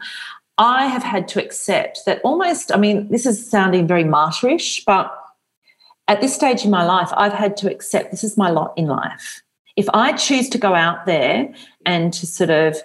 I 0.57 0.85
have 0.85 1.03
had 1.03 1.27
to 1.29 1.43
accept 1.43 1.99
that 2.05 2.21
almost, 2.23 2.73
I 2.73 2.77
mean, 2.77 3.09
this 3.09 3.25
is 3.25 3.49
sounding 3.49 3.87
very 3.87 4.05
martyrish, 4.05 4.83
but 4.85 5.13
at 6.07 6.21
this 6.21 6.33
stage 6.33 6.63
in 6.63 6.71
my 6.71 6.85
life, 6.85 7.09
I've 7.17 7.33
had 7.33 7.57
to 7.57 7.71
accept 7.71 8.11
this 8.11 8.23
is 8.23 8.37
my 8.37 8.49
lot 8.49 8.73
in 8.77 8.87
life. 8.87 9.41
If 9.75 9.89
I 9.93 10.13
choose 10.13 10.47
to 10.49 10.57
go 10.57 10.73
out 10.73 11.05
there 11.05 11.53
and 11.85 12.13
to 12.13 12.25
sort 12.25 12.51
of 12.51 12.77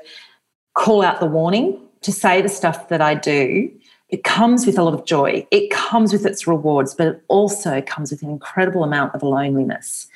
call 0.74 1.03
out 1.03 1.20
the 1.20 1.26
warning, 1.26 1.80
to 2.03 2.12
say 2.12 2.40
the 2.40 2.48
stuff 2.48 2.88
that 2.88 3.01
I 3.01 3.14
do, 3.14 3.70
it 4.11 4.24
comes 4.24 4.66
with 4.66 4.78
a 4.78 4.82
lot 4.82 4.94
of 4.94 5.04
joy. 5.04 5.46
It 5.50 5.70
comes 5.70 6.12
with 6.12 6.26
its 6.26 6.46
rewards, 6.46 6.94
but 6.94 7.06
it 7.06 7.22
also 7.28 7.80
comes 7.82 8.11
with 8.11 8.22
an 8.22 8.30
incredible 8.30 8.84
amount 8.84 9.14
of 9.14 9.22
loneliness. 9.22 10.08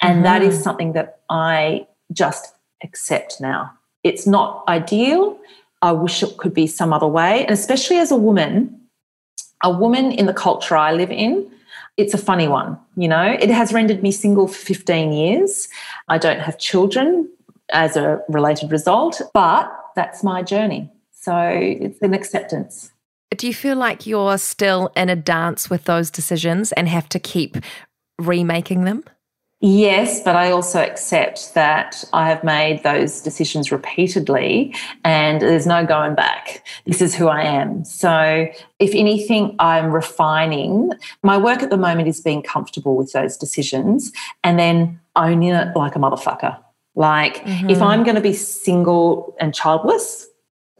And 0.00 0.16
mm-hmm. 0.16 0.22
that 0.24 0.42
is 0.42 0.54
mm-hmm. 0.54 0.62
something 0.62 0.92
that 0.92 1.20
I 1.30 1.86
just 2.12 2.54
accept 2.82 3.40
now. 3.40 3.72
It's 4.04 4.26
not 4.26 4.64
ideal. 4.68 5.38
I 5.82 5.92
wish 5.92 6.22
it 6.22 6.36
could 6.36 6.54
be 6.54 6.66
some 6.66 6.92
other 6.92 7.06
way. 7.06 7.42
And 7.42 7.52
especially 7.52 7.98
as 7.98 8.10
a 8.10 8.16
woman, 8.16 8.80
a 9.62 9.70
woman 9.70 10.12
in 10.12 10.26
the 10.26 10.34
culture 10.34 10.76
I 10.76 10.92
live 10.92 11.10
in, 11.10 11.50
it's 11.96 12.14
a 12.14 12.18
funny 12.18 12.48
one. 12.48 12.78
You 12.96 13.08
know, 13.08 13.36
it 13.40 13.50
has 13.50 13.72
rendered 13.72 14.02
me 14.02 14.12
single 14.12 14.46
for 14.48 14.58
15 14.58 15.12
years. 15.12 15.68
I 16.08 16.18
don't 16.18 16.40
have 16.40 16.58
children 16.58 17.28
as 17.70 17.96
a 17.96 18.22
related 18.28 18.72
result, 18.72 19.20
but 19.34 19.70
that's 19.94 20.22
my 20.22 20.42
journey. 20.42 20.90
So 21.12 21.36
it's 21.36 22.00
an 22.00 22.14
acceptance. 22.14 22.92
Do 23.36 23.46
you 23.46 23.54
feel 23.54 23.76
like 23.76 24.06
you're 24.06 24.38
still 24.38 24.90
in 24.96 25.08
a 25.08 25.16
dance 25.16 25.68
with 25.68 25.84
those 25.84 26.10
decisions 26.10 26.72
and 26.72 26.88
have 26.88 27.08
to 27.10 27.18
keep 27.18 27.56
remaking 28.18 28.84
them? 28.84 29.04
Yes, 29.60 30.22
but 30.22 30.36
I 30.36 30.52
also 30.52 30.80
accept 30.80 31.54
that 31.54 32.04
I 32.12 32.28
have 32.28 32.44
made 32.44 32.84
those 32.84 33.20
decisions 33.20 33.72
repeatedly 33.72 34.72
and 35.04 35.42
there's 35.42 35.66
no 35.66 35.84
going 35.84 36.14
back. 36.14 36.64
This 36.86 37.02
is 37.02 37.12
who 37.12 37.26
I 37.26 37.42
am. 37.42 37.84
So, 37.84 38.46
if 38.78 38.94
anything, 38.94 39.56
I'm 39.58 39.90
refining. 39.90 40.92
My 41.24 41.36
work 41.36 41.64
at 41.64 41.70
the 41.70 41.76
moment 41.76 42.06
is 42.06 42.20
being 42.20 42.40
comfortable 42.40 42.94
with 42.96 43.10
those 43.12 43.36
decisions 43.36 44.12
and 44.44 44.60
then 44.60 45.00
owning 45.16 45.48
it 45.48 45.74
like 45.74 45.96
a 45.96 45.98
motherfucker. 45.98 46.56
Like, 46.94 47.38
mm-hmm. 47.38 47.68
if 47.68 47.82
I'm 47.82 48.04
going 48.04 48.14
to 48.14 48.20
be 48.20 48.34
single 48.34 49.34
and 49.40 49.52
childless, 49.52 50.27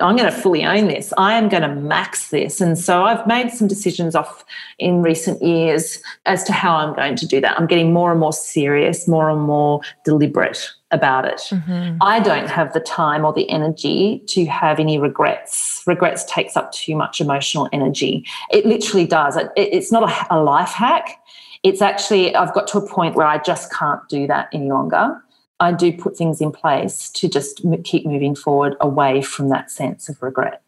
I'm 0.00 0.16
going 0.16 0.30
to 0.30 0.36
fully 0.36 0.64
own 0.64 0.86
this. 0.86 1.12
I 1.18 1.34
am 1.34 1.48
going 1.48 1.62
to 1.62 1.74
max 1.74 2.28
this. 2.28 2.60
And 2.60 2.78
so 2.78 3.04
I've 3.04 3.26
made 3.26 3.50
some 3.50 3.66
decisions 3.66 4.14
off 4.14 4.44
in 4.78 5.02
recent 5.02 5.42
years 5.42 6.00
as 6.24 6.44
to 6.44 6.52
how 6.52 6.76
I'm 6.76 6.94
going 6.94 7.16
to 7.16 7.26
do 7.26 7.40
that. 7.40 7.58
I'm 7.58 7.66
getting 7.66 7.92
more 7.92 8.10
and 8.10 8.20
more 8.20 8.32
serious, 8.32 9.08
more 9.08 9.28
and 9.28 9.40
more 9.40 9.80
deliberate 10.04 10.70
about 10.90 11.24
it. 11.24 11.40
Mm-hmm. 11.50 11.98
I 12.00 12.20
don't 12.20 12.48
have 12.48 12.72
the 12.72 12.80
time 12.80 13.24
or 13.24 13.32
the 13.32 13.48
energy 13.50 14.22
to 14.28 14.46
have 14.46 14.78
any 14.78 14.98
regrets. 14.98 15.82
Regrets 15.86 16.24
takes 16.24 16.56
up 16.56 16.72
too 16.72 16.96
much 16.96 17.20
emotional 17.20 17.68
energy. 17.72 18.24
It 18.50 18.64
literally 18.66 19.06
does. 19.06 19.36
It, 19.36 19.50
it's 19.56 19.92
not 19.92 20.08
a, 20.10 20.34
a 20.34 20.38
life 20.40 20.70
hack. 20.70 21.20
It's 21.64 21.82
actually, 21.82 22.34
I've 22.36 22.54
got 22.54 22.68
to 22.68 22.78
a 22.78 22.88
point 22.88 23.16
where 23.16 23.26
I 23.26 23.38
just 23.38 23.72
can't 23.72 24.00
do 24.08 24.28
that 24.28 24.48
any 24.52 24.70
longer. 24.70 25.20
I 25.60 25.72
do 25.72 25.92
put 25.92 26.16
things 26.16 26.40
in 26.40 26.52
place 26.52 27.10
to 27.10 27.28
just 27.28 27.62
keep 27.84 28.06
moving 28.06 28.34
forward 28.34 28.76
away 28.80 29.22
from 29.22 29.48
that 29.48 29.70
sense 29.70 30.08
of 30.08 30.22
regret. 30.22 30.62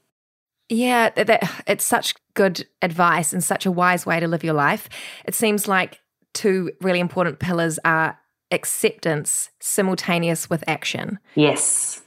Yeah, 0.68 1.10
that, 1.10 1.62
it's 1.66 1.84
such 1.84 2.14
good 2.34 2.66
advice 2.82 3.32
and 3.32 3.42
such 3.42 3.66
a 3.66 3.72
wise 3.72 4.06
way 4.06 4.20
to 4.20 4.28
live 4.28 4.44
your 4.44 4.54
life. 4.54 4.88
It 5.24 5.34
seems 5.34 5.66
like 5.66 6.00
two 6.32 6.70
really 6.80 7.00
important 7.00 7.38
pillars 7.38 7.78
are 7.84 8.18
acceptance 8.50 9.50
simultaneous 9.60 10.50
with 10.50 10.64
action. 10.66 11.18
Yes. 11.34 12.02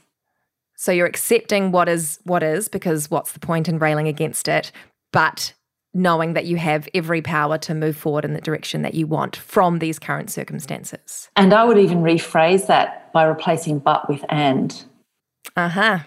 So 0.76 0.92
you're 0.92 1.06
accepting 1.06 1.72
what 1.72 1.88
is 1.88 2.18
what 2.24 2.42
is 2.42 2.68
because 2.68 3.10
what's 3.10 3.32
the 3.32 3.40
point 3.40 3.68
in 3.68 3.78
railing 3.78 4.08
against 4.08 4.48
it, 4.48 4.72
but 5.12 5.54
knowing 5.94 6.34
that 6.34 6.44
you 6.44 6.56
have 6.56 6.88
every 6.92 7.22
power 7.22 7.56
to 7.58 7.74
move 7.74 7.96
forward 7.96 8.24
in 8.24 8.34
the 8.34 8.40
direction 8.40 8.82
that 8.82 8.94
you 8.94 9.06
want 9.06 9.36
from 9.36 9.78
these 9.78 9.98
current 9.98 10.30
circumstances. 10.30 11.30
And 11.36 11.54
I 11.54 11.64
would 11.64 11.78
even 11.78 12.02
rephrase 12.02 12.66
that 12.66 13.12
by 13.12 13.24
replacing 13.24 13.78
but 13.78 14.08
with 14.08 14.24
and. 14.28 14.84
Uh-huh. 15.56 16.00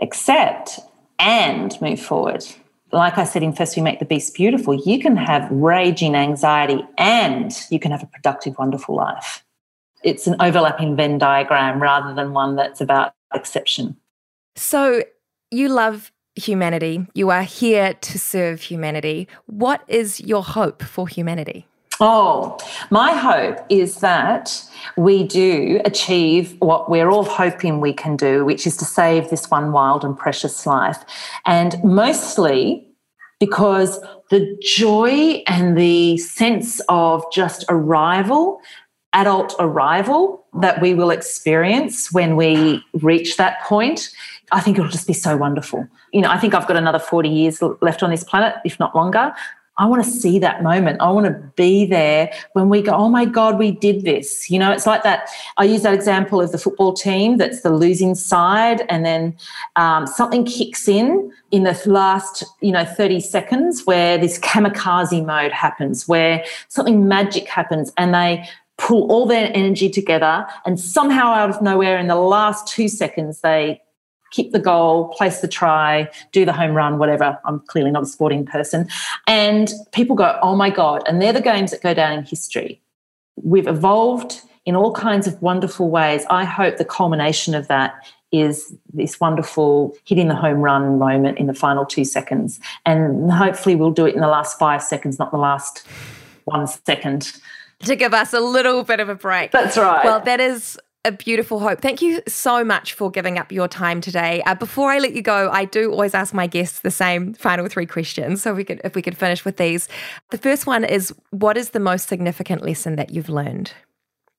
Accept 0.00 0.80
and 1.18 1.78
move 1.80 2.00
forward. 2.00 2.44
Like 2.92 3.18
I 3.18 3.24
said 3.24 3.42
in 3.42 3.52
First 3.52 3.76
We 3.76 3.82
Make 3.82 3.98
the 3.98 4.04
Beast 4.04 4.34
Beautiful, 4.34 4.74
you 4.74 5.00
can 5.00 5.16
have 5.16 5.50
raging 5.50 6.14
anxiety 6.14 6.84
and 6.96 7.52
you 7.70 7.78
can 7.78 7.90
have 7.90 8.02
a 8.02 8.06
productive, 8.06 8.56
wonderful 8.58 8.94
life. 8.94 9.44
It's 10.02 10.26
an 10.26 10.36
overlapping 10.40 10.96
Venn 10.96 11.18
diagram 11.18 11.82
rather 11.82 12.14
than 12.14 12.32
one 12.32 12.56
that's 12.56 12.80
about 12.80 13.14
exception. 13.34 13.96
So 14.54 15.02
you 15.50 15.68
love 15.68 16.12
humanity. 16.36 17.06
You 17.14 17.30
are 17.30 17.42
here 17.42 17.94
to 17.94 18.18
serve 18.18 18.60
humanity. 18.62 19.26
What 19.46 19.82
is 19.88 20.20
your 20.20 20.44
hope 20.44 20.82
for 20.82 21.08
humanity? 21.08 21.66
Oh, 21.98 22.58
my 22.90 23.12
hope 23.12 23.64
is 23.70 24.00
that 24.00 24.62
we 24.98 25.24
do 25.24 25.80
achieve 25.86 26.54
what 26.58 26.90
we're 26.90 27.08
all 27.08 27.24
hoping 27.24 27.80
we 27.80 27.94
can 27.94 28.16
do, 28.16 28.44
which 28.44 28.66
is 28.66 28.76
to 28.78 28.84
save 28.84 29.30
this 29.30 29.50
one 29.50 29.72
wild 29.72 30.04
and 30.04 30.16
precious 30.16 30.66
life. 30.66 30.98
And 31.46 31.82
mostly 31.82 32.86
because 33.40 33.98
the 34.30 34.58
joy 34.62 35.42
and 35.46 35.76
the 35.76 36.18
sense 36.18 36.80
of 36.90 37.24
just 37.32 37.64
arrival, 37.70 38.60
adult 39.14 39.54
arrival 39.58 40.44
that 40.60 40.82
we 40.82 40.92
will 40.92 41.10
experience 41.10 42.12
when 42.12 42.36
we 42.36 42.84
reach 43.00 43.38
that 43.38 43.62
point, 43.62 44.10
I 44.52 44.60
think 44.60 44.78
it'll 44.78 44.90
just 44.90 45.06
be 45.06 45.12
so 45.12 45.36
wonderful. 45.36 45.86
You 46.12 46.20
know, 46.20 46.30
I 46.30 46.38
think 46.38 46.54
I've 46.54 46.66
got 46.66 46.76
another 46.76 46.98
40 46.98 47.28
years 47.28 47.62
left 47.80 48.02
on 48.02 48.10
this 48.10 48.24
planet, 48.24 48.56
if 48.64 48.78
not 48.78 48.94
longer. 48.94 49.34
I 49.78 49.84
want 49.84 50.02
to 50.02 50.10
see 50.10 50.38
that 50.38 50.62
moment. 50.62 51.02
I 51.02 51.10
want 51.10 51.26
to 51.26 51.52
be 51.54 51.84
there 51.84 52.32
when 52.54 52.70
we 52.70 52.80
go, 52.80 52.92
oh 52.92 53.10
my 53.10 53.26
God, 53.26 53.58
we 53.58 53.72
did 53.72 54.04
this. 54.04 54.48
You 54.48 54.58
know, 54.58 54.72
it's 54.72 54.86
like 54.86 55.02
that. 55.02 55.28
I 55.58 55.64
use 55.64 55.82
that 55.82 55.92
example 55.92 56.40
of 56.40 56.50
the 56.50 56.58
football 56.58 56.94
team 56.94 57.36
that's 57.36 57.60
the 57.60 57.70
losing 57.70 58.14
side, 58.14 58.86
and 58.88 59.04
then 59.04 59.36
um, 59.76 60.06
something 60.06 60.46
kicks 60.46 60.88
in 60.88 61.30
in 61.50 61.64
the 61.64 61.80
last, 61.84 62.42
you 62.62 62.72
know, 62.72 62.84
30 62.86 63.20
seconds 63.20 63.84
where 63.84 64.16
this 64.16 64.38
kamikaze 64.38 65.24
mode 65.24 65.52
happens, 65.52 66.08
where 66.08 66.42
something 66.68 67.06
magic 67.06 67.46
happens, 67.46 67.92
and 67.98 68.14
they 68.14 68.48
pull 68.78 69.10
all 69.10 69.26
their 69.26 69.50
energy 69.54 69.90
together, 69.90 70.46
and 70.64 70.80
somehow 70.80 71.32
out 71.32 71.50
of 71.50 71.60
nowhere, 71.60 71.98
in 71.98 72.06
the 72.06 72.16
last 72.16 72.66
two 72.66 72.88
seconds, 72.88 73.40
they 73.40 73.82
kick 74.32 74.52
the 74.52 74.58
goal, 74.58 75.08
place 75.08 75.40
the 75.40 75.48
try, 75.48 76.10
do 76.32 76.44
the 76.44 76.52
home 76.52 76.74
run, 76.74 76.98
whatever. 76.98 77.38
I'm 77.44 77.60
clearly 77.60 77.90
not 77.90 78.02
a 78.02 78.06
sporting 78.06 78.44
person. 78.44 78.88
And 79.26 79.72
people 79.92 80.16
go, 80.16 80.38
oh 80.42 80.56
my 80.56 80.70
God. 80.70 81.02
And 81.06 81.20
they're 81.22 81.32
the 81.32 81.40
games 81.40 81.70
that 81.70 81.82
go 81.82 81.94
down 81.94 82.12
in 82.12 82.24
history. 82.24 82.80
We've 83.36 83.66
evolved 83.66 84.40
in 84.64 84.74
all 84.74 84.92
kinds 84.92 85.26
of 85.26 85.40
wonderful 85.40 85.90
ways. 85.90 86.24
I 86.28 86.44
hope 86.44 86.76
the 86.76 86.84
culmination 86.84 87.54
of 87.54 87.68
that 87.68 87.94
is 88.32 88.74
this 88.92 89.20
wonderful 89.20 89.96
hitting 90.04 90.28
the 90.28 90.34
home 90.34 90.58
run 90.58 90.98
moment 90.98 91.38
in 91.38 91.46
the 91.46 91.54
final 91.54 91.86
two 91.86 92.04
seconds. 92.04 92.58
And 92.84 93.30
hopefully 93.30 93.76
we'll 93.76 93.92
do 93.92 94.06
it 94.06 94.14
in 94.14 94.20
the 94.20 94.28
last 94.28 94.58
five 94.58 94.82
seconds, 94.82 95.18
not 95.18 95.30
the 95.30 95.38
last 95.38 95.86
one 96.44 96.66
second. 96.66 97.32
To 97.80 97.94
give 97.94 98.14
us 98.14 98.32
a 98.32 98.40
little 98.40 98.82
bit 98.82 99.00
of 99.00 99.08
a 99.08 99.14
break. 99.14 99.52
That's 99.52 99.76
right. 99.76 100.04
Well, 100.04 100.20
that 100.20 100.40
is 100.40 100.78
a 101.06 101.12
beautiful 101.12 101.60
hope. 101.60 101.80
Thank 101.80 102.02
you 102.02 102.20
so 102.26 102.64
much 102.64 102.92
for 102.92 103.10
giving 103.10 103.38
up 103.38 103.52
your 103.52 103.68
time 103.68 104.00
today. 104.00 104.42
Uh, 104.44 104.56
before 104.56 104.90
I 104.90 104.98
let 104.98 105.14
you 105.14 105.22
go, 105.22 105.50
I 105.50 105.64
do 105.64 105.92
always 105.92 106.14
ask 106.14 106.34
my 106.34 106.48
guests 106.48 106.80
the 106.80 106.90
same 106.90 107.32
final 107.34 107.68
three 107.68 107.86
questions. 107.86 108.42
So 108.42 108.52
we 108.52 108.64
could, 108.64 108.80
if 108.82 108.94
we 108.96 109.02
could 109.02 109.16
finish 109.16 109.44
with 109.44 109.56
these. 109.56 109.88
The 110.30 110.38
first 110.38 110.66
one 110.66 110.84
is, 110.84 111.14
what 111.30 111.56
is 111.56 111.70
the 111.70 111.80
most 111.80 112.08
significant 112.08 112.62
lesson 112.62 112.96
that 112.96 113.10
you've 113.10 113.28
learned? 113.28 113.72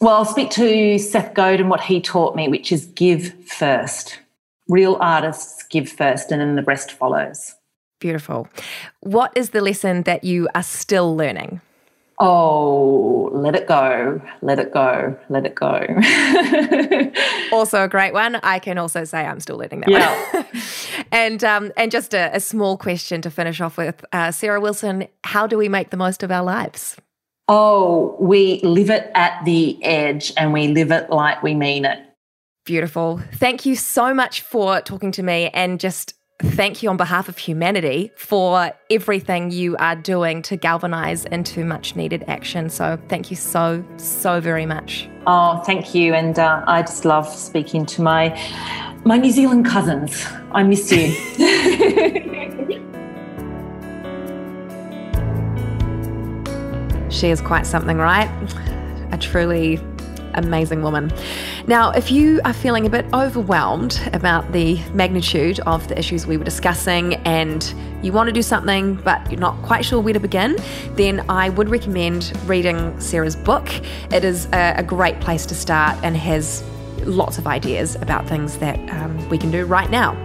Well, 0.01 0.15
I'll 0.15 0.26
speak 0.26 0.51
to 0.51 0.99
Seth 0.99 1.34
Godin 1.34 1.70
what 1.70 1.82
he 1.82 2.01
taught 2.01 2.36
me, 2.36 2.49
which 2.49 2.72
is 2.72 2.86
give 2.88 3.34
first. 3.45 4.20
Real 4.68 4.97
artists 4.99 5.63
give 5.63 5.89
first, 5.89 6.32
and 6.32 6.41
then 6.41 6.55
the 6.55 6.63
rest 6.63 6.91
follows. 6.91 7.55
Beautiful. 7.99 8.47
What 8.99 9.32
is 9.36 9.51
the 9.51 9.61
lesson 9.61 10.03
that 10.03 10.24
you 10.24 10.49
are 10.53 10.63
still 10.63 11.15
learning? 11.15 11.61
Oh, 12.20 13.30
let 13.32 13.55
it 13.55 13.68
go, 13.68 14.20
let 14.41 14.57
it 14.57 14.74
go, 14.74 15.15
let 15.30 15.45
it 15.45 15.53
go. 15.53 15.86
also 17.55 17.84
a 17.84 17.88
great 17.88 18.11
one. 18.11 18.38
I 18.38 18.57
can 18.57 18.80
also 18.80 19.03
say 19.03 19.24
I'm 19.24 19.39
still 19.39 19.57
learning 19.57 19.82
that 19.82 19.89
yeah. 19.89 20.32
one. 20.32 20.45
and 21.11 21.43
um, 21.43 21.72
and 21.78 21.91
just 21.91 22.15
a, 22.15 22.36
a, 22.36 22.39
small 22.39 22.76
question 22.76 23.22
to 23.22 23.30
finish 23.30 23.61
off 23.61 23.78
with, 23.78 24.03
uh, 24.13 24.32
Sarah 24.32 24.59
Wilson. 24.59 25.07
How 25.24 25.45
do 25.45 25.59
we 25.59 25.70
make 25.70 25.91
the 25.91 25.97
most 25.97 26.24
of 26.24 26.32
our 26.32 26.43
lives? 26.43 26.97
Oh, 27.47 28.18
we 28.20 28.61
live 28.61 28.89
it 28.89 29.11
at 29.13 29.45
the 29.45 29.82
edge, 29.84 30.34
and 30.38 30.53
we 30.53 30.70
live 30.70 30.91
it 30.91 31.11
like 31.11 31.43
we 31.43 31.53
mean 31.53 31.86
it. 31.86 31.99
Beautiful. 32.65 33.22
Thank 33.36 33.65
you 33.65 33.76
so 33.76 34.13
much 34.13 34.41
for 34.41 34.82
talking 34.82 35.11
to 35.13 35.24
me 35.24 35.49
and 35.53 35.80
just 35.80 36.15
thank 36.39 36.83
you 36.83 36.89
on 36.89 36.97
behalf 36.97 37.29
of 37.29 37.38
humanity 37.38 38.11
for 38.15 38.71
everything 38.89 39.51
you 39.51 39.75
are 39.77 39.95
doing 39.95 40.41
to 40.43 40.55
galvanize 40.55 41.25
into 41.25 41.65
much 41.65 41.95
needed 41.95 42.23
action. 42.27 42.69
So, 42.69 42.99
thank 43.09 43.29
you 43.29 43.35
so, 43.35 43.83
so 43.97 44.39
very 44.39 44.65
much. 44.65 45.09
Oh, 45.25 45.61
thank 45.65 45.95
you. 45.95 46.13
And 46.13 46.38
uh, 46.38 46.63
I 46.67 46.81
just 46.83 47.05
love 47.05 47.27
speaking 47.27 47.85
to 47.88 48.01
my 48.01 48.39
my 49.03 49.17
New 49.17 49.31
Zealand 49.31 49.65
cousins. 49.65 50.25
I 50.51 50.63
miss 50.63 50.91
you. 50.91 51.11
she 57.09 57.29
is 57.29 57.41
quite 57.41 57.65
something, 57.65 57.97
right? 57.97 58.29
A 59.11 59.17
truly 59.17 59.79
amazing 60.38 60.81
woman. 60.81 61.11
Now, 61.67 61.91
if 61.91 62.11
you 62.11 62.39
are 62.45 62.53
feeling 62.53 62.85
a 62.85 62.89
bit 62.89 63.05
overwhelmed 63.13 63.99
about 64.13 64.51
the 64.51 64.79
magnitude 64.93 65.59
of 65.61 65.88
the 65.88 65.97
issues 65.97 66.25
we 66.25 66.38
were 66.38 66.43
discussing 66.43 67.15
and 67.25 67.73
you 68.01 68.13
want 68.13 68.27
to 68.27 68.33
do 68.33 68.41
something 68.41 68.95
but 68.95 69.29
you're 69.31 69.39
not 69.39 69.61
quite 69.63 69.83
sure 69.83 69.99
where 69.99 70.13
to 70.13 70.19
begin, 70.19 70.55
then 70.91 71.25
I 71.29 71.49
would 71.49 71.69
recommend 71.69 72.31
reading 72.45 72.99
Sarah's 72.99 73.35
book. 73.35 73.69
It 74.11 74.23
is 74.23 74.47
a, 74.53 74.83
great 74.88 75.19
place 75.19 75.45
to 75.47 75.55
start 75.55 75.97
and 76.01 76.15
has 76.15 76.63
lots 77.03 77.38
of 77.38 77.45
ideas 77.45 77.95
about 77.95 78.25
things 78.27 78.57
that 78.59 78.77
um, 78.89 79.27
we 79.29 79.38
can 79.38 79.51
do 79.51 79.65
right 79.65 79.89
now. 79.89 80.15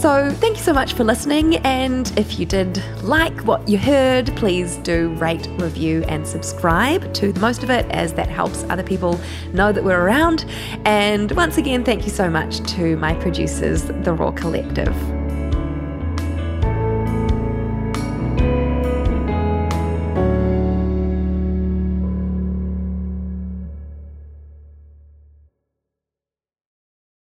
So, 0.00 0.30
thank 0.30 0.56
you 0.56 0.62
so 0.62 0.72
much 0.72 0.94
for 0.94 1.04
listening. 1.04 1.56
And 1.56 2.10
if 2.18 2.38
you 2.38 2.46
did 2.46 2.82
like 3.02 3.38
what 3.44 3.68
you 3.68 3.76
heard, 3.76 4.34
please 4.34 4.76
do 4.76 5.10
rate, 5.16 5.46
review, 5.58 6.04
and 6.08 6.26
subscribe 6.26 7.12
to 7.12 7.34
most 7.34 7.62
of 7.62 7.68
it, 7.68 7.84
as 7.90 8.14
that 8.14 8.30
helps 8.30 8.64
other 8.70 8.82
people 8.82 9.20
know 9.52 9.72
that 9.72 9.84
we're 9.84 10.00
around. 10.00 10.46
And 10.86 11.30
once 11.32 11.58
again, 11.58 11.84
thank 11.84 12.04
you 12.04 12.10
so 12.10 12.30
much 12.30 12.60
to 12.76 12.96
my 12.96 13.12
producers, 13.16 13.82
The 13.82 14.14
Roar 14.14 14.32
Collective. 14.32 15.19